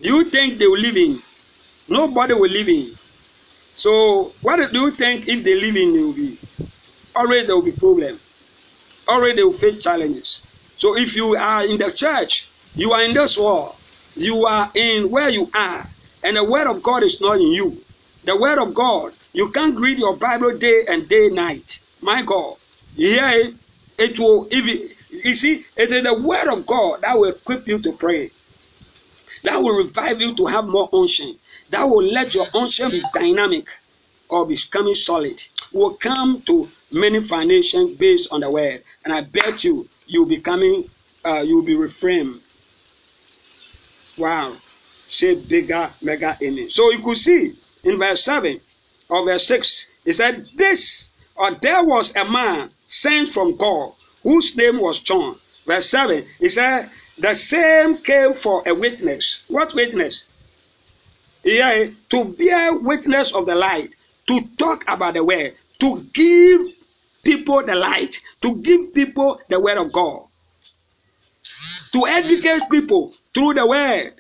Do 0.02 0.16
you 0.16 0.24
think 0.26 0.60
they 0.60 0.68
will 0.68 0.80
live 0.80 0.96
in? 0.96 1.20
Nobody 1.90 2.34
will 2.34 2.50
live 2.50 2.70
in. 2.70 2.92
So, 3.76 4.32
what 4.42 4.72
do 4.72 4.80
you 4.80 4.92
think 4.92 5.28
if 5.28 5.44
they 5.44 5.56
live 5.56 5.76
in, 5.76 5.94
they 5.94 6.04
will 6.04 6.14
be? 6.14 6.38
Already 7.16 7.48
there 7.48 7.56
will 7.56 7.64
be 7.64 7.72
problems. 7.72 8.22
Already 9.08 9.38
they 9.38 9.44
will 9.44 9.52
face 9.52 9.82
challenges. 9.82 10.44
So 10.78 10.96
if 10.96 11.16
you 11.16 11.36
are 11.36 11.66
in 11.66 11.78
the 11.78 11.92
church, 11.92 12.48
you 12.76 12.94
are 12.94 13.04
in 13.04 13.14
this 13.14 13.38
world, 13.38 13.76
you 14.16 14.46
are 14.46 14.72
in 14.76 15.10
where 15.10 15.30
you 15.30 15.50
are, 15.54 15.88
and 16.24 16.38
the 16.38 16.44
word 16.44 16.68
of 16.68 16.84
God 16.84 17.04
is 17.04 17.20
not 17.20 17.38
in 17.38 17.48
you. 17.48 17.82
The 18.24 18.38
word 18.38 18.60
of 18.60 18.74
God, 18.74 19.14
you 19.34 19.50
can't 19.50 19.80
read 19.80 19.98
your 19.98 20.16
Bible 20.16 20.58
day 20.58 20.86
and 20.88 21.08
day 21.08 21.30
night. 21.30 21.82
My 22.02 22.22
God, 22.22 22.58
here 22.96 23.52
it 23.98 24.20
will 24.20 24.48
if 24.52 24.68
you 25.10 25.34
see, 25.34 25.66
it 25.76 25.92
is 25.92 26.04
the 26.04 26.14
word 26.14 26.48
of 26.48 26.66
God 26.68 27.02
that 27.02 27.18
will 27.18 27.30
equip 27.30 27.68
you 27.68 27.80
to 27.80 27.92
pray. 27.94 28.30
That 29.44 29.62
will 29.62 29.78
revive 29.78 30.22
you 30.22 30.36
to 30.36 30.46
have 30.46 30.66
more 30.68 30.90
unction. 30.94 31.38
That 31.70 31.84
will 31.84 32.04
let 32.04 32.34
your 32.36 32.46
unction 32.54 32.90
be 32.90 33.02
dynamic 33.14 33.68
or 34.30 34.46
becoming 34.46 34.96
solid. 34.96 35.42
Will 35.72 35.96
come 35.96 36.42
to 36.42 36.68
many 36.92 37.22
foundations 37.22 37.96
based 37.98 38.32
on 38.32 38.42
the 38.42 38.52
word. 38.52 38.84
And 39.06 39.14
I 39.14 39.22
bet 39.22 39.64
you 39.64 39.88
you'll 40.08 40.26
be 40.26 40.42
coming, 40.42 40.90
uh, 41.24 41.44
you'll 41.46 41.62
be 41.62 41.76
reframed. 41.76 42.40
Wow. 44.18 44.56
Shape 45.08 45.48
bigger, 45.48 45.90
mega 46.02 46.38
amen. 46.42 46.70
So 46.70 46.92
you 46.92 47.00
could 47.00 47.18
see 47.18 47.56
in 47.84 47.98
verse 47.98 48.24
7 48.24 48.60
or 49.10 49.26
verse 49.26 49.48
6, 49.48 49.92
it 50.06 50.14
said, 50.14 50.46
This 50.56 51.16
or 51.36 51.52
there 51.52 51.84
was 51.84 52.16
a 52.16 52.30
man 52.30 52.70
sent 52.88 53.30
from 53.30 53.56
God 53.56 53.94
whose 54.24 54.58
name 54.58 54.80
was 54.80 55.00
John. 55.00 55.38
Verse 55.66 55.90
7, 55.90 56.26
he 56.40 56.50
said, 56.50 56.90
The 57.18 57.34
same 57.34 57.98
came 57.98 58.34
for 58.34 58.64
a 58.66 58.74
witness. 58.74 59.44
What 59.48 59.74
witness? 59.74 60.26
Yeah, 61.44 61.88
to 62.10 62.24
bear 62.26 62.78
witness 62.78 63.32
of 63.34 63.46
the 63.46 63.56
light, 63.56 63.96
to 64.28 64.42
talk 64.58 64.84
about 64.88 65.14
the 65.14 65.24
way, 65.24 65.54
to 65.80 66.04
give 66.14 66.62
people 67.28 67.62
the 67.62 67.76
light, 67.76 68.22
to 68.42 68.56
give 68.62 68.94
people 68.94 69.42
the 69.50 69.60
word 69.60 69.78
of 69.78 69.92
God, 69.92 70.24
to 71.92 72.08
educate 72.08 72.70
people 72.72 73.14
through 73.34 73.54
the 73.56 73.68
word. 73.68 74.14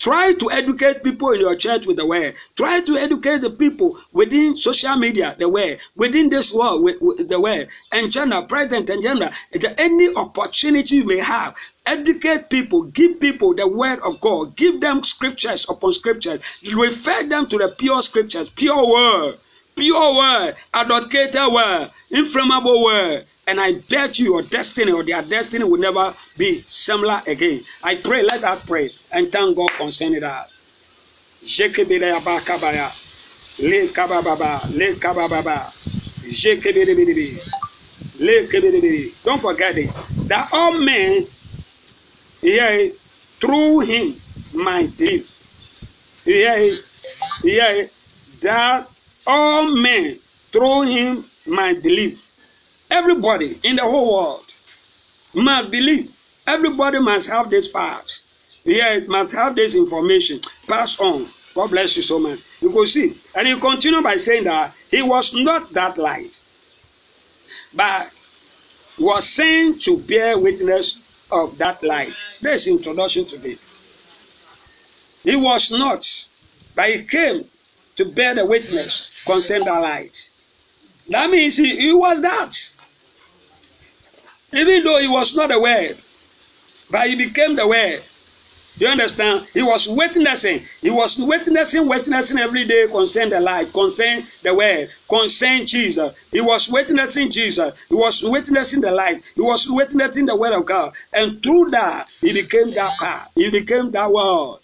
Try 0.00 0.32
to 0.32 0.50
educate 0.50 1.04
people 1.04 1.30
in 1.32 1.40
your 1.40 1.54
church 1.54 1.86
with 1.86 1.98
the 1.98 2.06
word. 2.06 2.34
Try 2.56 2.80
to 2.80 2.96
educate 2.96 3.42
the 3.42 3.50
people 3.50 3.98
within 4.12 4.56
social 4.56 4.96
media, 4.96 5.36
the 5.38 5.48
word, 5.48 5.78
within 5.94 6.30
this 6.30 6.52
world, 6.52 6.82
with, 6.82 7.00
with 7.00 7.28
the 7.28 7.40
word, 7.40 7.68
and 7.92 8.10
gender, 8.10 8.42
present 8.42 8.90
and 8.90 9.02
gender. 9.02 9.30
Any 9.78 10.12
opportunity 10.14 10.96
you 10.96 11.04
may 11.04 11.18
have, 11.18 11.54
educate 11.86 12.50
people, 12.50 12.82
give 12.84 13.20
people 13.20 13.54
the 13.54 13.68
word 13.68 14.00
of 14.00 14.20
God, 14.20 14.56
give 14.56 14.80
them 14.80 15.04
scriptures 15.04 15.66
upon 15.68 15.92
scriptures, 15.92 16.42
refer 16.74 17.22
them 17.22 17.46
to 17.46 17.58
the 17.58 17.68
pure 17.78 18.02
scriptures, 18.02 18.50
pure 18.50 18.88
word, 18.88 19.36
pure 19.76 20.16
word, 20.16 20.54
adulterated 20.74 21.52
word, 21.52 21.90
inflammable 22.10 22.84
word, 22.84 23.26
and 23.46 23.60
I 23.60 23.72
bet 23.88 24.18
you 24.18 24.26
your 24.26 24.42
destiny 24.42 24.92
or 24.92 25.02
their 25.02 25.22
destiny 25.22 25.64
will 25.64 25.78
never 25.78 26.14
be 26.38 26.62
similar 26.68 27.22
again. 27.26 27.62
I 27.82 27.96
pray, 27.96 28.22
let 28.22 28.42
that 28.42 28.66
pray 28.66 28.90
and 29.12 29.30
thank 29.32 29.56
God 29.56 29.70
concerning 29.72 30.20
that. 30.20 30.46
le 33.58 33.88
kabababa, 33.88 34.70
le 34.70 34.94
kabababa, 34.94 35.72
le 38.20 38.46
Don't 39.24 39.40
forget 39.40 39.78
it. 39.78 39.90
That 40.28 40.48
all 40.52 40.72
men, 40.72 41.26
yeah, 42.42 42.88
through 43.40 43.80
him 43.80 44.14
might 44.52 44.98
live. 44.98 45.30
Yeah, 46.24 46.70
yeah, 47.42 47.86
that 48.42 48.88
all 49.26 49.74
men 49.74 50.18
through 50.52 50.82
him 50.82 51.24
might 51.46 51.82
believe. 51.82 52.20
Everybody 52.90 53.58
in 53.62 53.76
the 53.76 53.82
whole 53.82 54.14
world 54.14 54.46
must 55.34 55.70
believe. 55.70 56.16
Everybody 56.46 56.98
must 56.98 57.28
have 57.28 57.50
this 57.50 57.70
fact. 57.70 58.22
Yeah, 58.64 58.94
it 58.94 59.08
must 59.08 59.32
have 59.34 59.54
this 59.54 59.74
information. 59.74 60.40
Pass 60.68 60.98
on. 61.00 61.28
God 61.54 61.70
bless 61.70 61.96
you 61.96 62.02
so 62.02 62.18
much. 62.18 62.40
You 62.60 62.70
go 62.70 62.84
see. 62.84 63.16
And 63.34 63.48
he 63.48 63.58
continued 63.58 64.04
by 64.04 64.16
saying 64.16 64.44
that 64.44 64.74
he 64.90 65.02
was 65.02 65.34
not 65.34 65.72
that 65.72 65.98
light, 65.98 66.42
but 67.74 68.10
was 68.98 69.28
sent 69.28 69.82
to 69.82 69.96
bear 69.98 70.38
witness 70.38 70.98
of 71.30 71.56
that 71.58 71.82
light. 71.82 72.14
That's 72.40 72.66
introduction 72.66 73.26
today. 73.26 73.56
He 75.22 75.36
was 75.36 75.70
not, 75.70 76.04
but 76.74 76.90
he 76.90 77.04
came 77.04 77.44
to 77.96 78.04
bear 78.04 78.34
the 78.34 78.44
witness 78.44 79.22
concerning 79.24 79.66
that 79.66 79.80
light. 79.80 80.28
That 81.08 81.30
means 81.30 81.56
he, 81.56 81.76
he 81.76 81.92
was 81.92 82.20
that. 82.20 82.54
Even 84.52 84.84
though 84.84 85.00
he 85.00 85.08
was 85.08 85.36
not 85.36 85.50
the 85.50 85.60
word, 85.60 85.96
but 86.90 87.06
he 87.08 87.16
became 87.16 87.56
the 87.56 87.66
word. 87.66 88.02
You 88.76 88.86
understand? 88.86 89.46
He 89.52 89.62
was 89.62 89.88
witnessing. 89.88 90.62
He 90.80 90.90
was 90.90 91.18
witnessing, 91.18 91.86
witnessing 91.86 92.38
every 92.38 92.64
day 92.64 92.86
concerning 92.86 93.30
the 93.30 93.40
light, 93.40 93.72
concerning 93.72 94.24
the 94.42 94.54
word, 94.54 94.88
concerning 95.08 95.66
Jesus. 95.66 96.14
He 96.30 96.40
was 96.40 96.68
witnessing 96.68 97.30
Jesus. 97.30 97.74
He 97.88 97.94
was 97.94 98.22
witnessing 98.22 98.80
the 98.80 98.90
light. 98.90 99.22
He 99.34 99.42
was 99.42 99.68
witnessing 99.68 100.26
the 100.26 100.36
word 100.36 100.52
of 100.52 100.64
God. 100.64 100.94
And 101.12 101.42
through 101.42 101.70
that, 101.70 102.08
he 102.20 102.32
became 102.32 102.70
that 102.70 102.92
power. 102.98 103.26
He 103.34 103.50
became 103.50 103.90
that 103.90 104.10
word. 104.10 104.59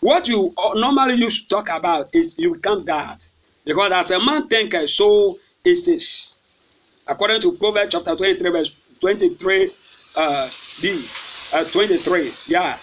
What 0.00 0.28
you 0.28 0.54
normally 0.74 1.14
used 1.14 1.42
to 1.42 1.56
talk 1.56 1.68
about 1.70 2.14
is 2.14 2.38
you 2.38 2.54
become 2.54 2.84
that. 2.84 3.26
Because 3.64 3.92
as 3.92 4.10
a 4.12 4.24
man 4.24 4.46
thinketh, 4.48 4.90
so 4.90 5.38
is 5.64 5.84
this. 5.84 6.36
According 7.06 7.40
to 7.42 7.52
Proverbs 7.52 7.92
chapter 7.92 8.14
23, 8.14 8.50
verse 8.50 8.76
23 9.00 9.72
uh, 10.14 10.50
B, 10.80 11.04
uh, 11.52 11.64
23, 11.64 12.32
yeah, 12.46 12.78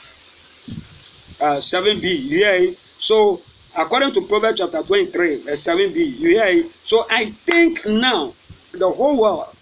uh, 1.41 1.57
7b, 1.57 2.03
you 2.03 2.38
hear 2.38 2.55
it? 2.55 2.80
So, 2.99 3.41
according 3.78 4.13
to 4.13 4.22
Proverbs 4.22 4.59
chapter 4.59 4.82
23, 4.82 5.43
verse 5.43 5.63
7b, 5.63 5.95
you 5.95 6.30
hear 6.30 6.45
it? 6.47 6.72
So, 6.84 7.05
I 7.09 7.32
think 7.32 7.86
now 7.86 8.34
the 8.72 8.89
whole 8.89 9.20
world 9.20 9.55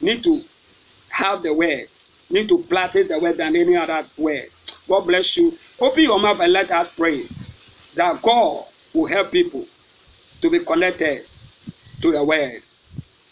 need 0.00 0.22
to 0.24 0.40
have 1.10 1.42
the 1.42 1.52
word, 1.52 1.88
need 2.30 2.48
to 2.48 2.58
practice 2.64 3.08
the 3.08 3.18
word 3.18 3.36
than 3.36 3.56
any 3.56 3.76
other 3.76 4.04
word. 4.16 4.48
God 4.88 5.00
bless 5.00 5.36
you. 5.36 5.56
Open 5.80 6.02
your 6.04 6.20
mouth 6.20 6.40
and 6.40 6.52
let 6.52 6.70
us 6.70 6.88
pray 6.96 7.24
that 7.94 8.20
God 8.22 8.64
will 8.94 9.06
help 9.06 9.30
people 9.32 9.66
to 10.40 10.50
be 10.50 10.60
connected 10.60 11.24
to 12.00 12.12
the 12.12 12.24
word, 12.24 12.62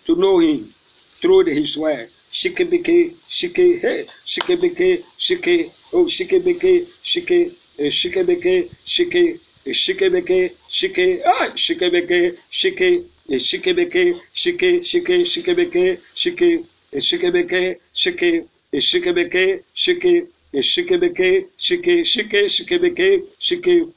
to 0.07 0.17
know 0.17 0.39
Him, 0.39 0.73
through 1.21 1.45
his 1.47 1.77
word. 1.77 2.09
Shikebeke, 2.31 3.15
shike, 3.29 3.81
hey, 3.81 4.07
shikebeke, 4.27 5.03
shike, 5.19 5.73
oh, 5.93 6.05
shikebeke, 6.05 6.87
shike, 7.03 7.53
shikebeke, 7.79 8.71
shike, 8.85 9.41
shikebeke, 9.67 10.53
shike, 10.69 11.23
ah, 11.25 11.49
shikebeke, 11.55 12.37
shike, 12.51 13.05
shikebeke, 13.31 14.21
shike, 14.35 14.83
shike, 14.85 15.21
shikebeke, 15.25 16.01
shike, 16.15 16.65
shikebeke, 16.95 17.79
shike, 17.95 18.47
shikebeke, 18.75 19.63
shike, 19.75 20.27
shikebeke, 20.61 21.47
shike, 21.57 22.05
shike, 22.05 22.47
shikebeke, 22.47 23.23
shike, 23.39 23.93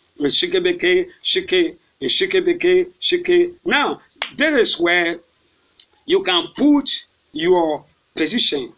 shikebeke, 2.01 2.91
shike. 2.99 3.53
Now, 3.65 4.01
this 4.37 4.55
is 4.55 4.79
where 4.79 5.19
you 6.05 6.23
can 6.23 6.47
put 6.57 6.89
your 7.31 7.85
position. 8.15 8.73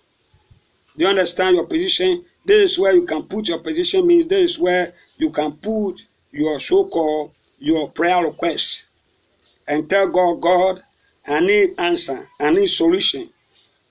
Do 0.97 1.03
you 1.05 1.07
understand 1.07 1.55
your 1.55 1.65
position? 1.65 2.25
This 2.45 2.71
is 2.71 2.79
where 2.79 2.93
you 2.93 3.05
can 3.05 3.23
put 3.23 3.47
your 3.47 3.59
position 3.59 4.05
means 4.07 4.27
this 4.27 4.51
is 4.51 4.59
where 4.59 4.93
you 5.17 5.29
can 5.29 5.53
put 5.53 6.05
your 6.31 6.59
so-called 6.59 7.31
your 7.59 7.89
prayer 7.91 8.23
request 8.23 8.87
and 9.67 9.89
tell 9.89 10.09
God, 10.09 10.41
God, 10.41 10.83
I 11.27 11.39
need 11.39 11.75
answer, 11.77 12.27
I 12.39 12.49
need 12.51 12.65
solution. 12.67 13.29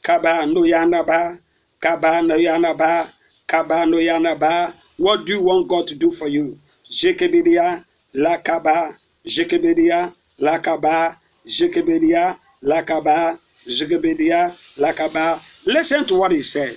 Kaba 0.02 0.44
no 0.46 0.62
yanaba, 0.62 1.38
kaba 1.80 2.22
no 2.22 2.36
yanaba, 2.36 3.10
kaba 3.50 3.84
no 3.86 3.96
yanaba. 3.98 4.72
What 4.96 5.24
do 5.26 5.32
you 5.32 5.42
want 5.42 5.68
God 5.68 5.88
to 5.88 5.94
do 5.94 6.10
for 6.10 6.28
you? 6.28 6.58
Jekebedia, 6.90 7.84
lakaba, 8.14 8.96
jekebedia, 9.26 10.12
lakaba, 10.38 11.16
jekebedia, 11.46 12.36
lakaba, 12.62 13.38
Zigebedia, 13.66 14.54
Lakaba. 14.76 15.40
Listen 15.66 16.04
to 16.06 16.14
what 16.16 16.32
he 16.32 16.42
said. 16.42 16.76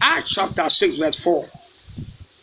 Acts 0.00 0.34
chapter 0.34 0.68
6, 0.68 0.96
verse 0.96 1.18
4. 1.18 1.46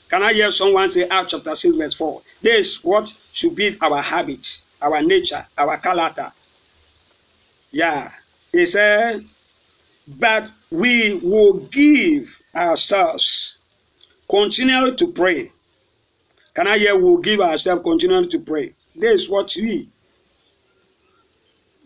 Can 0.10 0.24
I 0.24 0.34
hear 0.34 0.52
someone 0.52 0.90
say 0.90 1.08
Acts 1.08 1.32
chapter 1.32 1.56
6, 1.56 1.76
verse 1.78 1.96
4? 1.96 2.22
This 2.42 2.68
is 2.78 2.84
what 2.84 3.16
should 3.32 3.56
be 3.56 3.78
our 3.82 4.02
habit, 4.02 4.62
our 4.82 5.02
nature, 5.02 5.46
our 5.58 5.78
character. 5.78 6.32
Yeah. 7.72 8.12
He 8.52 8.66
said, 8.66 9.24
but 10.08 10.50
we 10.72 11.16
will 11.16 11.54
give 11.72 12.42
ourselves 12.56 13.58
continually 14.30 14.96
to 14.96 15.08
pray. 15.08 15.52
Can 16.54 16.68
I 16.68 16.78
hear 16.78 16.98
we'll 16.98 17.18
give 17.18 17.40
ourselves 17.40 17.84
continually 17.84 18.28
to 18.30 18.40
pray? 18.40 18.74
This 18.96 19.22
is 19.24 19.30
what 19.30 19.54
we 19.56 19.90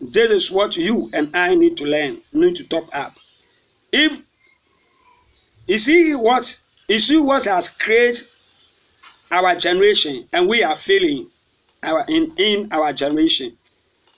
this 0.00 0.30
is 0.30 0.50
what 0.50 0.76
you 0.76 1.08
and 1.14 1.34
I 1.34 1.54
need 1.54 1.78
to 1.78 1.84
learn, 1.84 2.20
need 2.32 2.56
to 2.56 2.64
top 2.64 2.88
up. 2.92 3.14
If 3.92 4.20
you 5.66 5.78
see 5.78 6.14
what 6.14 6.60
you 6.88 6.98
see 6.98 7.16
what 7.16 7.44
has 7.46 7.68
created 7.68 8.26
our 9.30 9.56
generation 9.56 10.28
and 10.32 10.48
we 10.48 10.62
are 10.62 10.76
feeling 10.76 11.30
our 11.82 12.04
in, 12.08 12.32
in 12.36 12.68
our 12.72 12.92
generation. 12.92 13.56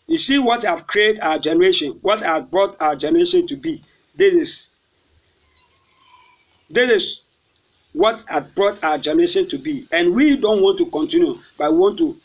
You 0.07 0.19
see 0.19 0.39
what 0.39 0.63
have 0.65 0.87
created 0.87 1.21
our 1.21 1.39
generation, 1.39 1.99
what 2.01 2.21
has 2.23 2.45
brought 2.47 2.77
our 2.81 2.97
generation 2.97 3.47
to 3.47 3.57
be. 3.57 3.83
This 4.19 4.35
is 4.35 4.71
this 6.69 6.91
is 6.91 7.23
what 7.95 8.23
had 8.29 8.55
brought 8.55 8.85
our 8.85 8.99
generation 8.99 9.49
to 9.49 9.59
be. 9.59 9.87
And 9.91 10.15
we 10.15 10.37
don't 10.37 10.61
want 10.61 10.77
to 10.79 10.87
continue, 10.87 11.37
but 11.57 11.73
we 11.73 11.79
want 11.79 11.99
to 11.99 12.17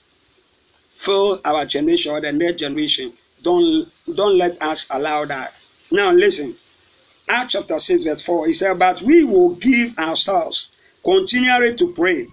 fill 0.96 1.40
our 1.46 1.66
generation 1.66 2.12
or 2.12 2.20
the 2.20 2.34
next 2.34 2.60
generation 2.60 3.14
don't, 3.44 3.92
don't 4.16 4.38
let 4.38 4.60
us 4.62 4.88
allow 4.90 5.26
that. 5.26 5.54
Now 5.92 6.12
listen. 6.12 6.56
Acts 7.30 7.54
chapter 7.54 7.80
6, 7.80 8.04
verse 8.04 8.26
4, 8.26 8.48
he 8.48 8.54
said, 8.54 8.80
But 8.80 9.02
we 9.02 9.24
will 9.24 9.56
give 9.56 9.98
ourselves 9.98 10.76
continually 11.04 11.76
to 11.76 11.94
pray, 11.94 12.28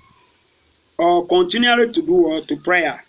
or 0.98 1.26
continually 1.26 1.92
to 1.92 2.02
do 2.02 2.26
or 2.26 2.40
to 2.42 2.56
prayer, 2.56 3.04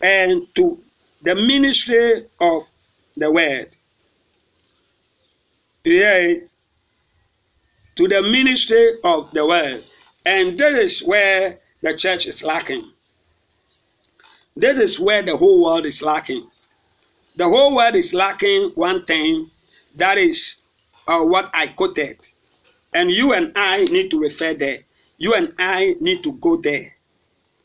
and 0.00 0.46
to 0.54 0.78
the 1.22 1.34
ministry 1.34 2.26
of 2.40 2.68
the 3.16 3.30
word. 3.30 3.68
To 5.84 6.48
the 8.08 8.22
ministry 8.22 8.92
of 9.04 9.30
the 9.32 9.46
word. 9.46 9.84
And 10.24 10.56
this 10.56 11.02
is 11.02 11.06
where 11.06 11.58
the 11.82 11.96
church 11.96 12.26
is 12.26 12.42
lacking. 12.42 12.90
This 14.56 14.78
is 14.78 15.00
where 15.00 15.22
the 15.22 15.36
whole 15.36 15.64
world 15.64 15.86
is 15.86 16.02
lacking. 16.02 16.46
The 17.36 17.48
whole 17.48 17.74
world 17.74 17.96
is 17.96 18.14
lacking 18.14 18.70
one 18.74 19.04
thing 19.06 19.50
that 19.96 20.18
is 20.18 20.58
uh, 21.08 21.22
what 21.22 21.50
I 21.52 21.68
quoted. 21.68 22.28
And 22.94 23.10
you 23.10 23.32
and 23.32 23.52
I 23.56 23.84
need 23.84 24.10
to 24.10 24.20
refer 24.20 24.54
there. 24.54 24.78
You 25.18 25.34
and 25.34 25.54
I 25.58 25.96
need 26.00 26.22
to 26.24 26.32
go 26.32 26.56
there. 26.56 26.94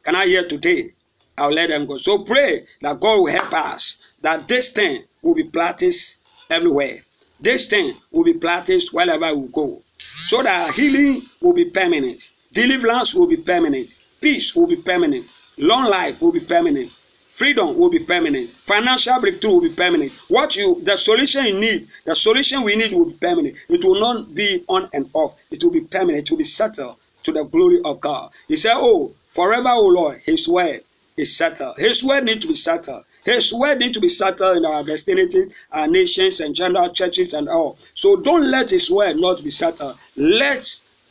Can 0.04 0.16
I 0.16 0.26
hear 0.26 0.48
today? 0.48 0.92
I'll 1.38 1.52
let 1.52 1.70
them 1.70 1.86
go. 1.86 1.98
So 1.98 2.24
pray 2.24 2.66
that 2.82 3.00
God 3.00 3.20
will 3.20 3.32
help 3.32 3.54
us, 3.54 3.98
that 4.22 4.48
this 4.48 4.72
thing 4.72 5.04
will 5.22 5.36
be 5.36 5.44
practiced 5.44 6.18
everywhere. 6.50 7.02
This 7.40 7.68
thing 7.68 7.96
will 8.12 8.24
be 8.24 8.34
practiced 8.34 8.94
wherever 8.94 9.34
we 9.36 9.48
go. 9.50 9.82
So 9.98 10.42
that 10.42 10.74
healing 10.74 11.22
will 11.42 11.54
be 11.54 11.66
permanent, 11.70 12.30
deliverance 12.52 13.14
will 13.14 13.28
be 13.28 13.38
permanent, 13.38 13.94
peace 14.20 14.56
will 14.56 14.68
be 14.68 14.78
permanent, 14.78 15.28
long 15.58 15.86
life 15.86 16.22
will 16.22 16.32
be 16.32 16.40
permanent, 16.40 16.92
freedom 17.32 17.78
will 17.78 17.90
be 17.90 18.00
permanent, 18.00 18.50
financial 18.50 19.20
breakthrough 19.22 19.52
will 19.52 19.62
be 19.62 19.74
permanent. 19.74 20.12
What 20.28 20.56
you 20.56 20.82
the 20.84 20.98
solution 20.98 21.46
you 21.46 21.60
need, 21.60 21.88
the 22.06 22.16
solution 22.16 22.64
we 22.64 22.76
need 22.76 22.92
will 22.92 23.06
be 23.06 23.18
permanent. 23.18 23.56
It 23.70 23.84
will 23.84 24.00
not 24.00 24.34
be 24.34 24.64
on 24.68 24.90
and 24.94 25.10
off, 25.14 25.36
it 25.52 25.64
will 25.64 25.72
be 25.72 25.82
permanent, 25.82 26.24
it 26.28 26.32
will 26.32 26.40
be 26.40 26.44
settled 26.44 26.98
to 27.24 27.32
the 27.32 27.44
glory 27.44 27.80
of 27.86 28.02
God. 28.02 28.32
He 28.48 28.58
said, 28.58 28.74
Oh, 28.76 29.14
forever, 29.30 29.70
O 29.70 29.86
Lord, 29.86 30.18
his 30.26 30.48
word 30.48 30.82
is 31.16 31.36
settled. 31.36 31.78
His 31.78 32.04
word 32.04 32.24
needs 32.24 32.42
to 32.42 32.48
be 32.48 32.56
settled. 32.56 33.04
His 33.28 33.52
word 33.52 33.80
needs 33.80 33.92
to 33.96 34.00
be 34.00 34.08
settled 34.08 34.56
in 34.56 34.66
our 34.66 34.86
vicinity, 34.86 35.52
our 35.74 35.86
nations, 35.86 36.40
and 36.40 36.56
general 36.56 36.90
churches 36.94 37.34
and 37.34 37.50
all. 37.50 37.78
So 37.94 38.16
don't 38.16 38.50
let 38.50 38.72
His 38.72 38.90
word 38.90 39.18
not 39.18 39.44
be 39.44 39.50
settled. 39.50 39.98
Let 40.16 40.66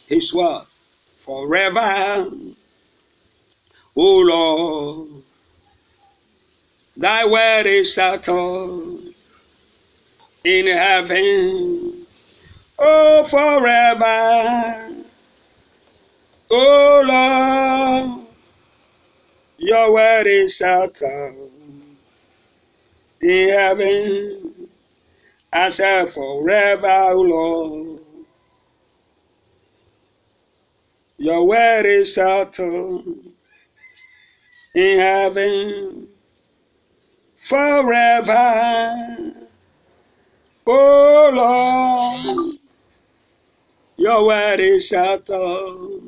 His 0.06 0.32
word 0.32 0.62
forever, 1.18 2.30
O 3.94 4.18
Lord, 4.18 5.08
Thy 6.96 7.26
word 7.26 7.66
is 7.66 7.94
settled 7.94 9.12
in 10.42 10.68
heaven. 10.68 12.06
Oh, 12.78 13.24
forever, 13.24 15.04
O 16.50 17.02
Lord. 17.04 18.26
Your 19.58 19.92
word 19.92 20.26
is 20.26 20.56
settled 20.56 21.45
in 23.26 23.50
heaven. 23.50 24.68
I 25.52 25.68
said 25.70 26.10
forever, 26.10 26.88
O 26.88 27.22
Lord. 27.22 28.00
Your 31.18 31.46
word 31.46 31.86
is 31.86 32.14
settled 32.14 33.06
in 34.74 34.98
heaven 35.00 36.08
forever. 37.36 38.94
O 40.66 41.30
Lord, 41.34 42.56
your 43.98 44.26
word 44.26 44.60
is 44.60 44.88
settled 44.90 46.04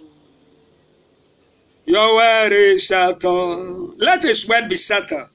Your 1.85 2.15
word 2.15 2.51
is 2.51 2.87
settled. 2.87 3.99
Let 3.99 4.23
His 4.23 4.47
word 4.47 4.69
be 4.69 4.75
settled. 4.75 5.27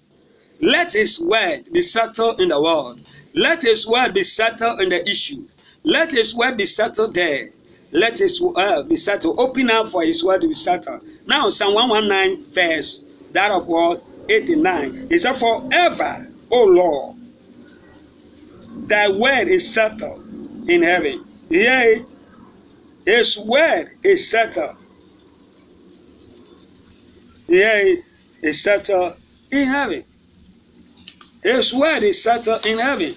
Let 0.61 0.92
His 0.92 1.20
word 1.20 1.64
be 1.72 1.80
settled 1.80 2.40
in 2.40 2.48
the 2.48 2.61
world. 2.61 3.01
Let 3.34 3.62
His 3.62 3.86
word 3.86 4.14
be 4.14 4.24
settled 4.24 4.80
in 4.80 4.88
the 4.88 5.09
issue. 5.09 5.44
Let 5.84 6.11
His 6.11 6.34
word 6.34 6.57
be 6.57 6.66
settled 6.66 7.14
there. 7.14 7.51
Let 7.92 8.18
His 8.18 8.40
word 8.40 8.88
be 8.88 8.96
settled. 8.96 9.38
Open 9.38 9.70
up 9.70 9.88
for 9.88 10.03
His 10.03 10.24
word 10.24 10.40
to 10.40 10.48
be 10.48 10.55
settled. 10.55 11.05
Now, 11.26 11.48
Psalm 11.51 11.74
119, 11.74 12.53
verse 12.53 13.05
that 13.32 13.53
of 13.53 13.68
what? 13.68 14.03
89. 14.28 15.09
It 15.11 15.18
said, 15.20 15.36
Forever, 15.36 16.28
O 16.51 16.64
Lord, 16.64 17.16
thy 18.88 19.09
word 19.09 19.48
is 19.48 19.72
settled 19.72 20.24
in 20.68 20.82
heaven. 20.82 21.24
It. 21.48 22.12
His 23.07 23.38
word 23.38 23.90
is 24.03 24.28
settled. 24.28 24.76
Hear 27.51 27.96
it. 27.98 28.05
Is 28.42 28.62
settled 28.62 29.16
in 29.51 29.66
heaven. 29.66 30.05
His 31.42 31.74
word 31.74 32.05
is 32.05 32.22
settled 32.22 32.64
uh, 32.64 32.68
in 32.68 32.78
heaven. 32.78 33.16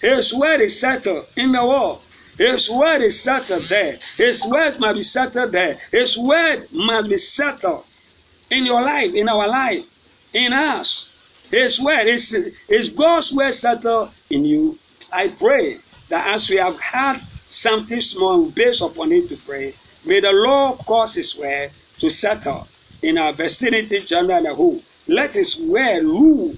His 0.00 0.32
word 0.32 0.60
is 0.60 0.80
settled 0.80 1.24
uh, 1.24 1.42
in 1.42 1.50
the 1.50 1.66
world. 1.66 2.00
His 2.38 2.70
word 2.70 3.02
is 3.02 3.20
settled 3.20 3.62
uh, 3.62 3.68
there. 3.68 3.98
His 4.16 4.46
word 4.46 4.78
must 4.78 4.94
be 4.94 5.02
settled 5.02 5.50
there. 5.50 5.76
His 5.90 6.16
word 6.16 6.68
must 6.72 7.10
be 7.10 7.16
settled 7.16 7.84
in 8.50 8.64
your 8.64 8.80
life, 8.80 9.12
in 9.12 9.28
our 9.28 9.48
life, 9.48 9.84
in 10.32 10.52
us. 10.52 11.12
His 11.50 11.80
word 11.80 12.06
is, 12.06 12.32
is 12.68 12.90
God's 12.90 13.32
word 13.32 13.54
settled 13.56 14.10
in 14.30 14.44
you. 14.44 14.78
I 15.12 15.28
pray 15.28 15.78
that 16.10 16.28
as 16.28 16.48
we 16.48 16.58
have 16.58 16.78
had 16.78 17.20
something 17.48 18.00
small 18.00 18.50
based 18.50 18.82
upon 18.82 19.10
it 19.10 19.28
to 19.30 19.36
pray. 19.38 19.74
May 20.04 20.20
the 20.20 20.32
Lord 20.32 20.78
cause 20.86 21.14
His 21.16 21.36
word 21.36 21.72
to 21.98 22.08
settle 22.08 22.68
in 23.02 23.18
our 23.18 23.32
vicinity, 23.32 24.00
gender, 24.00 24.34
and 24.34 24.46
whole. 24.48 24.82
Let 25.06 25.34
His 25.34 25.58
word 25.60 26.04
rule 26.04 26.54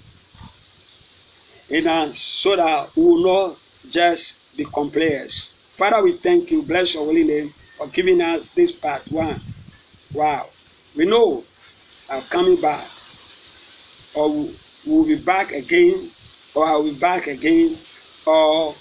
in 1.69 1.87
us 1.87 2.19
so 2.19 2.57
that 2.57 2.95
we 2.97 3.03
will 3.05 3.23
not 3.23 3.59
just 3.89 4.39
be 4.57 4.65
complainers. 4.65 5.55
Father, 5.75 6.03
we 6.03 6.17
thank 6.17 6.51
you, 6.51 6.63
bless 6.63 6.95
your 6.95 7.05
holy 7.05 7.25
name 7.25 7.55
for 7.79 7.87
giving 7.89 8.21
us 8.21 8.49
this 8.49 8.73
part 8.73 9.11
one. 9.11 9.39
Wow. 10.13 10.49
We 10.97 11.07
know 11.07 11.45
I'm 12.11 12.23
coming 12.23 12.61
back, 12.61 12.87
or 14.15 14.49
we'll 14.87 15.05
be 15.07 15.17
back 15.17 15.53
again, 15.53 16.11
or 16.55 16.67
I'll 16.67 16.83
be 16.83 16.95
back 16.95 17.29
again, 17.29 17.79
or 18.27 18.75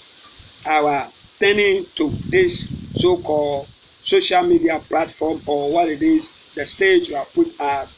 our 0.66 1.08
turning 1.38 1.86
to 1.94 2.10
this 2.30 2.70
so-called 2.94 3.68
social 4.02 4.42
media 4.42 4.80
platform 4.88 5.40
or 5.46 5.72
what 5.72 5.88
it 5.88 6.02
is, 6.02 6.32
the 6.54 6.64
stage 6.64 7.08
you 7.08 7.16
have 7.16 7.32
put 7.32 7.58
us, 7.60 7.96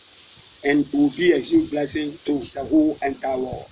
and 0.65 0.87
will 0.93 1.11
be 1.11 1.33
a 1.33 1.39
huge 1.39 1.71
blessing 1.71 2.17
to 2.25 2.39
the 2.55 2.65
whole 2.65 2.97
entire 3.03 3.39
world. 3.39 3.69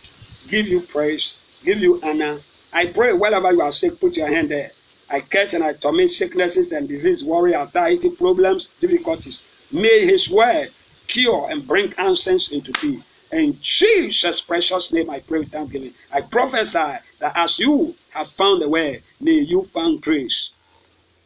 Give 0.49 0.67
you 0.67 0.81
praise, 0.81 1.37
give 1.65 1.79
you 1.79 2.01
honor. 2.03 2.39
I 2.73 2.87
pray 2.87 3.13
wherever 3.13 3.53
you 3.53 3.61
are 3.63 3.73
sick, 3.73 4.01
put 4.01 4.17
your 4.17 4.29
hand 4.29 4.51
there. 4.51 4.73
I 5.09 5.21
curse 5.21 5.55
and 5.55 5.65
I 5.65 5.73
torment 5.75 6.11
sicknesses 6.11 6.73
and 6.73 6.89
disease, 6.89 7.25
worry, 7.25 7.55
anxiety, 7.55 8.11
problems, 8.11 8.71
difficulties. 8.81 9.43
May 9.73 10.05
His 10.07 10.31
word 10.31 10.71
cure 11.09 11.49
and 11.51 11.67
bring 11.67 11.93
answers 11.99 12.53
into 12.53 12.73
being. 12.81 13.03
In 13.33 13.59
Jesus' 13.61 14.41
precious 14.41 14.93
name, 14.93 15.11
I 15.11 15.21
pray 15.21 15.41
with 15.41 15.53
thanksgiving. 15.53 15.95
I 16.13 16.21
prophesy 16.21 16.97
that 17.21 17.33
as 17.37 17.59
you 17.59 17.95
have 18.11 18.29
found 18.29 18.63
the 18.63 18.69
way, 18.69 19.03
may 19.21 19.33
you 19.33 19.63
find 19.63 20.01
grace. 20.01 20.51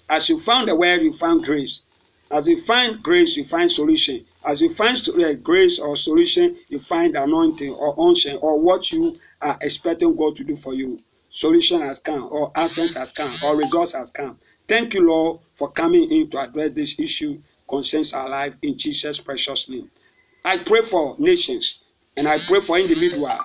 As 0.08 0.28
you 0.28 0.38
found 0.38 0.68
the 0.68 0.74
way, 0.76 1.00
you 1.00 1.12
found 1.12 1.44
grace. 1.44 1.82
As 2.34 2.48
you 2.48 2.56
find 2.56 3.00
grace, 3.00 3.36
you 3.36 3.44
find 3.44 3.70
solution. 3.70 4.26
As 4.44 4.60
you 4.60 4.68
find 4.68 5.00
uh, 5.08 5.34
grace 5.34 5.78
or 5.78 5.96
solution, 5.96 6.56
you 6.66 6.80
find 6.80 7.14
anointing 7.14 7.72
or 7.72 7.94
unction 7.96 8.38
or 8.42 8.60
what 8.60 8.90
you 8.90 9.16
are 9.40 9.56
expecting 9.60 10.16
God 10.16 10.34
to 10.34 10.42
do 10.42 10.56
for 10.56 10.74
you. 10.74 10.98
Solution 11.30 11.80
has 11.82 12.00
come, 12.00 12.26
or 12.32 12.50
answers 12.56 12.96
has 12.96 13.12
come, 13.12 13.32
or 13.44 13.56
results 13.56 13.92
has 13.92 14.10
come. 14.10 14.36
Thank 14.66 14.94
you, 14.94 15.06
Lord, 15.06 15.42
for 15.54 15.70
coming 15.70 16.10
in 16.10 16.28
to 16.30 16.40
address 16.40 16.72
this 16.72 16.98
issue 16.98 17.40
concerns 17.68 18.12
our 18.12 18.28
life 18.28 18.56
in 18.62 18.76
Jesus' 18.76 19.20
precious 19.20 19.68
name. 19.68 19.88
I 20.44 20.58
pray 20.58 20.80
for 20.80 21.14
nations 21.20 21.84
and 22.16 22.26
I 22.26 22.38
pray 22.38 22.58
for 22.58 22.76
individuals 22.76 23.38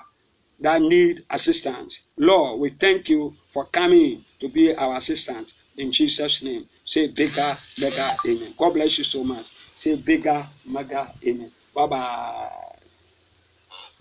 that 0.62 0.82
need 0.82 1.22
assistance. 1.30 2.08
Lord, 2.18 2.60
we 2.60 2.70
thank 2.70 3.08
you 3.08 3.34
for 3.52 3.66
coming 3.66 4.26
to 4.40 4.48
be 4.48 4.76
our 4.76 4.98
assistant 4.98 5.54
in 5.78 5.92
Jesus' 5.92 6.42
name. 6.42 6.68
Say 6.90 7.08
bigger, 7.10 7.54
bigger, 7.80 8.10
amen. 8.26 8.56
God 8.58 8.74
bless 8.74 8.98
you 8.98 9.06
so 9.06 9.24
much. 9.24 9.52
Say 9.78 9.96
bigger, 9.98 10.48
mega, 10.66 11.14
amen. 11.24 11.52
Bye 11.76 11.88
bye. 11.88 12.50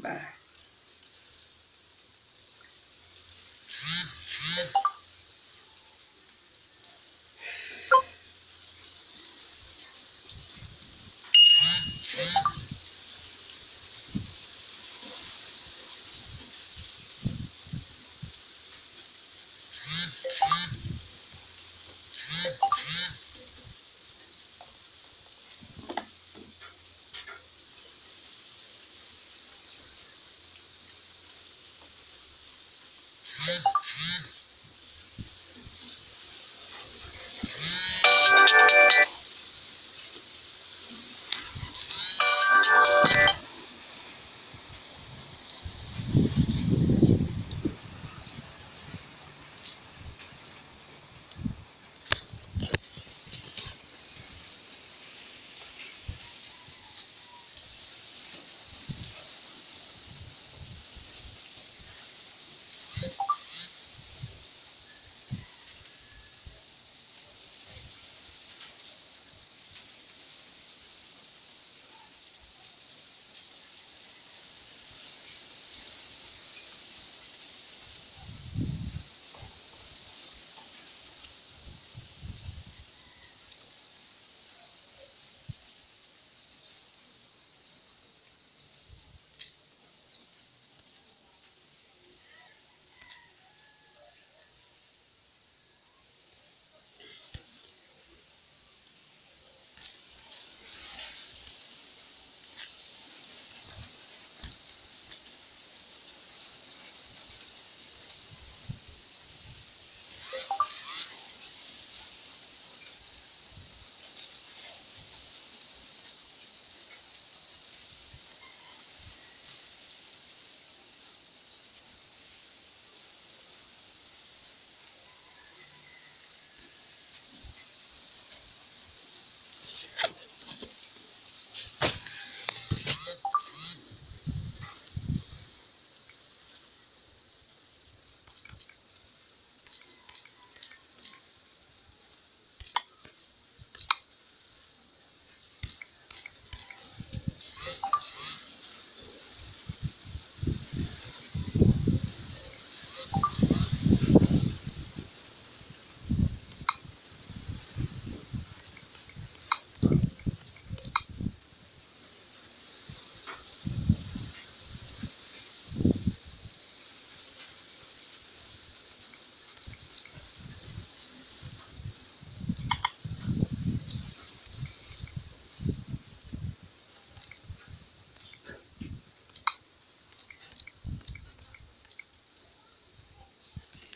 Bye. 0.00 0.22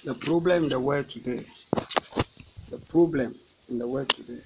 The 0.04 0.14
problem 0.14 0.64
in 0.64 0.70
the 0.70 0.80
world 0.80 1.10
today. 1.10 1.46
The 2.70 2.78
problem 2.78 3.40
in 3.68 3.78
the 3.78 3.88
world 3.88 4.10
today. 4.10 4.42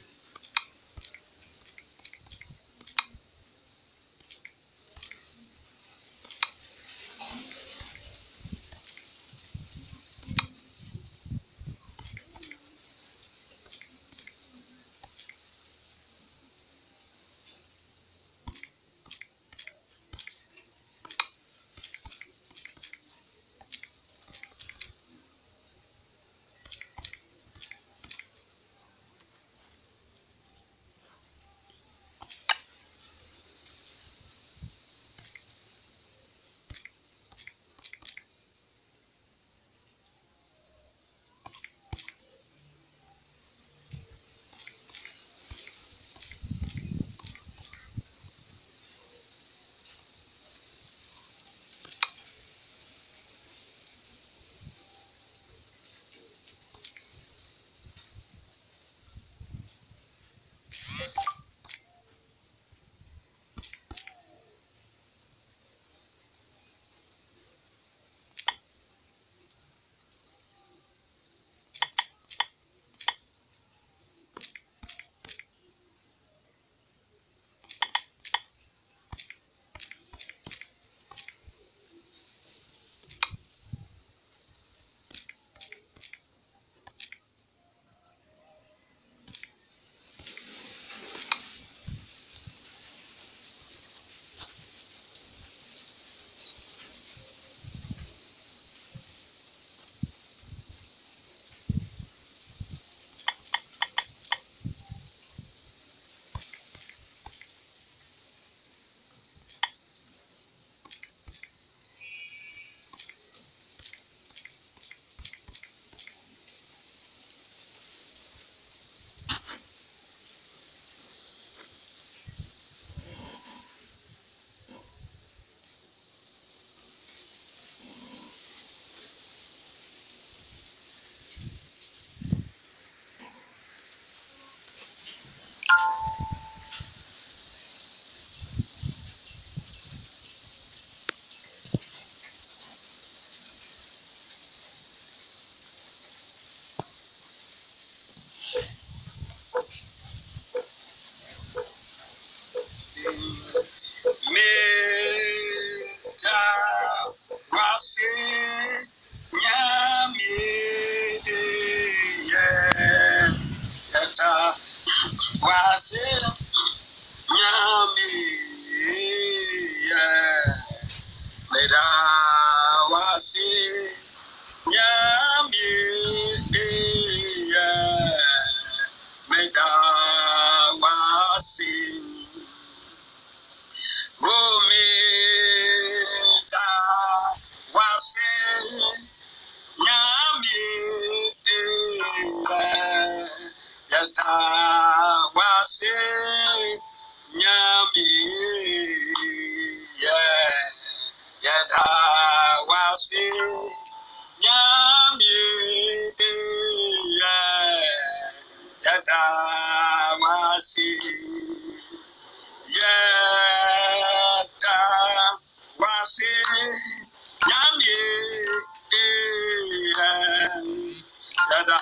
Yɛda 221.56 221.78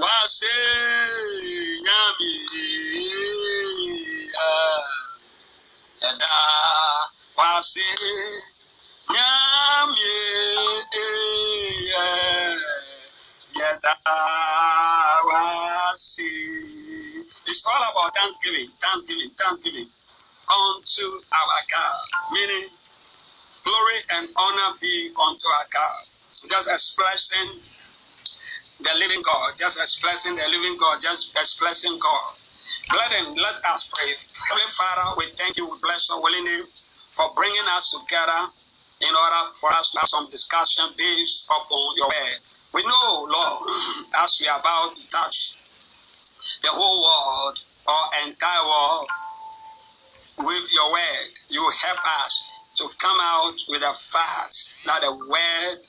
wase 0.00 0.52
nyamie 1.84 2.40
eyɛ 3.04 4.48
yɛda 6.02 6.30
wase 7.36 7.86
nyamie 9.12 10.16
eyɛ 11.04 12.06
yɛda 13.58 13.92
wase. 15.28 16.30
It's 17.48 17.62
all 17.66 17.82
about 17.90 18.14
thanksgiving, 18.16 18.68
thanksgiving, 18.80 19.30
thanksgiving 19.36 19.88
unto 20.48 21.06
our 21.38 21.60
God. 21.70 22.04
Meaning, 22.32 22.68
glory 23.64 23.98
and 24.16 24.28
honor 24.34 24.76
be 24.80 25.12
unto 25.20 25.46
our 25.56 25.66
God. 25.70 26.04
Just 26.48 26.68
expressing 26.70 27.60
the 28.82 28.94
living 28.98 29.22
God, 29.22 29.54
just 29.56 29.78
expressing 29.78 30.36
the 30.36 30.46
living 30.48 30.76
God, 30.78 31.00
just 31.00 31.32
expressing 31.38 31.98
God. 31.98 32.34
Brethren, 32.90 33.34
let 33.34 33.56
us 33.70 33.88
pray. 33.92 34.10
Heavenly 34.10 34.70
Father, 34.74 35.06
we 35.18 35.24
thank 35.36 35.56
you, 35.56 35.66
we 35.70 35.78
bless 35.80 36.08
your 36.10 36.18
holy 36.18 36.42
name 36.42 36.66
for 37.12 37.30
bringing 37.34 37.66
us 37.76 37.94
together 37.94 38.50
in 39.00 39.12
order 39.14 39.42
for 39.60 39.70
us 39.70 39.90
to 39.90 39.98
have 39.98 40.08
some 40.08 40.30
discussion 40.30 40.90
based 40.96 41.46
upon 41.46 41.96
your 41.96 42.06
word. 42.06 42.38
We 42.74 42.82
know, 42.82 43.28
Lord, 43.28 43.62
as 44.14 44.38
we 44.40 44.48
are 44.48 44.58
about 44.58 44.94
to 44.94 45.10
touch 45.10 45.54
the 46.62 46.70
whole 46.70 47.02
world 47.02 47.58
or 47.86 48.02
entire 48.26 48.64
world 48.64 49.08
with 50.38 50.72
your 50.72 50.90
word. 50.90 51.32
You 51.48 51.62
help 51.62 51.98
us 52.24 52.32
to 52.76 52.88
come 52.98 53.18
out 53.20 53.54
with 53.68 53.82
a 53.82 53.92
fast 53.92 54.86
that 54.86 55.02
the 55.02 55.14
word 55.14 55.86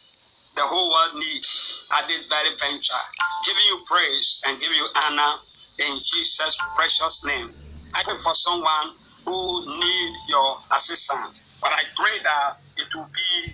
the 0.55 0.61
whole 0.61 0.91
world 0.91 1.15
needs 1.15 1.72
at 1.91 2.07
this 2.07 2.27
very 2.27 2.49
venture. 2.59 3.03
Giving 3.45 3.63
you 3.69 3.79
praise 3.87 4.41
and 4.47 4.59
giving 4.59 4.77
you 4.77 4.87
honor 4.95 5.39
in 5.79 5.97
Jesus' 5.99 6.57
precious 6.75 7.23
name. 7.25 7.49
I 7.95 8.03
pray 8.03 8.15
for 8.17 8.33
someone 8.33 8.95
who 9.25 9.65
need 9.65 10.11
your 10.27 10.57
assistance, 10.75 11.45
but 11.61 11.71
I 11.71 11.83
pray 11.95 12.17
that 12.23 12.49
it 12.77 12.89
will 12.95 13.09
be 13.13 13.53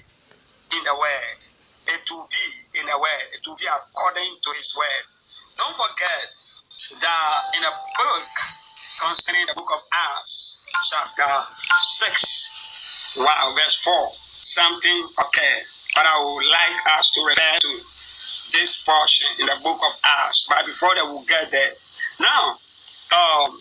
in 0.77 0.83
the 0.83 0.95
word. 0.95 1.37
it 1.87 2.05
will 2.11 2.27
be 2.29 2.79
in 2.79 2.85
a 2.87 2.97
word. 2.99 3.25
It 3.33 3.41
will 3.47 3.57
be 3.57 3.65
according 3.65 4.29
to 4.29 4.49
his 4.57 4.69
word. 4.77 5.03
Don't 5.57 5.75
forget 5.75 6.27
that 7.01 7.35
in 7.57 7.63
a 7.65 7.73
book 7.97 8.29
concerning 9.01 9.45
the 9.47 9.55
book 9.55 9.69
of 9.73 9.81
Acts, 9.93 10.57
chapter 10.91 11.31
6, 12.05 13.17
wow, 13.17 13.53
verse 13.55 13.83
4, 13.83 13.93
something 14.43 15.07
okay. 15.27 15.55
But 15.95 16.05
I 16.05 16.15
would 16.23 16.45
like 16.45 16.77
us 16.99 17.11
to 17.15 17.21
refer 17.25 17.57
to 17.61 17.71
this 18.51 18.81
portion 18.83 19.27
in 19.39 19.45
the 19.45 19.57
book 19.63 19.79
of 19.83 19.93
Acts. 20.03 20.47
But 20.49 20.65
before 20.65 20.95
that, 20.95 21.05
we'll 21.05 21.25
get 21.25 21.51
there. 21.51 21.71
Now, 22.19 22.55
um, 23.15 23.57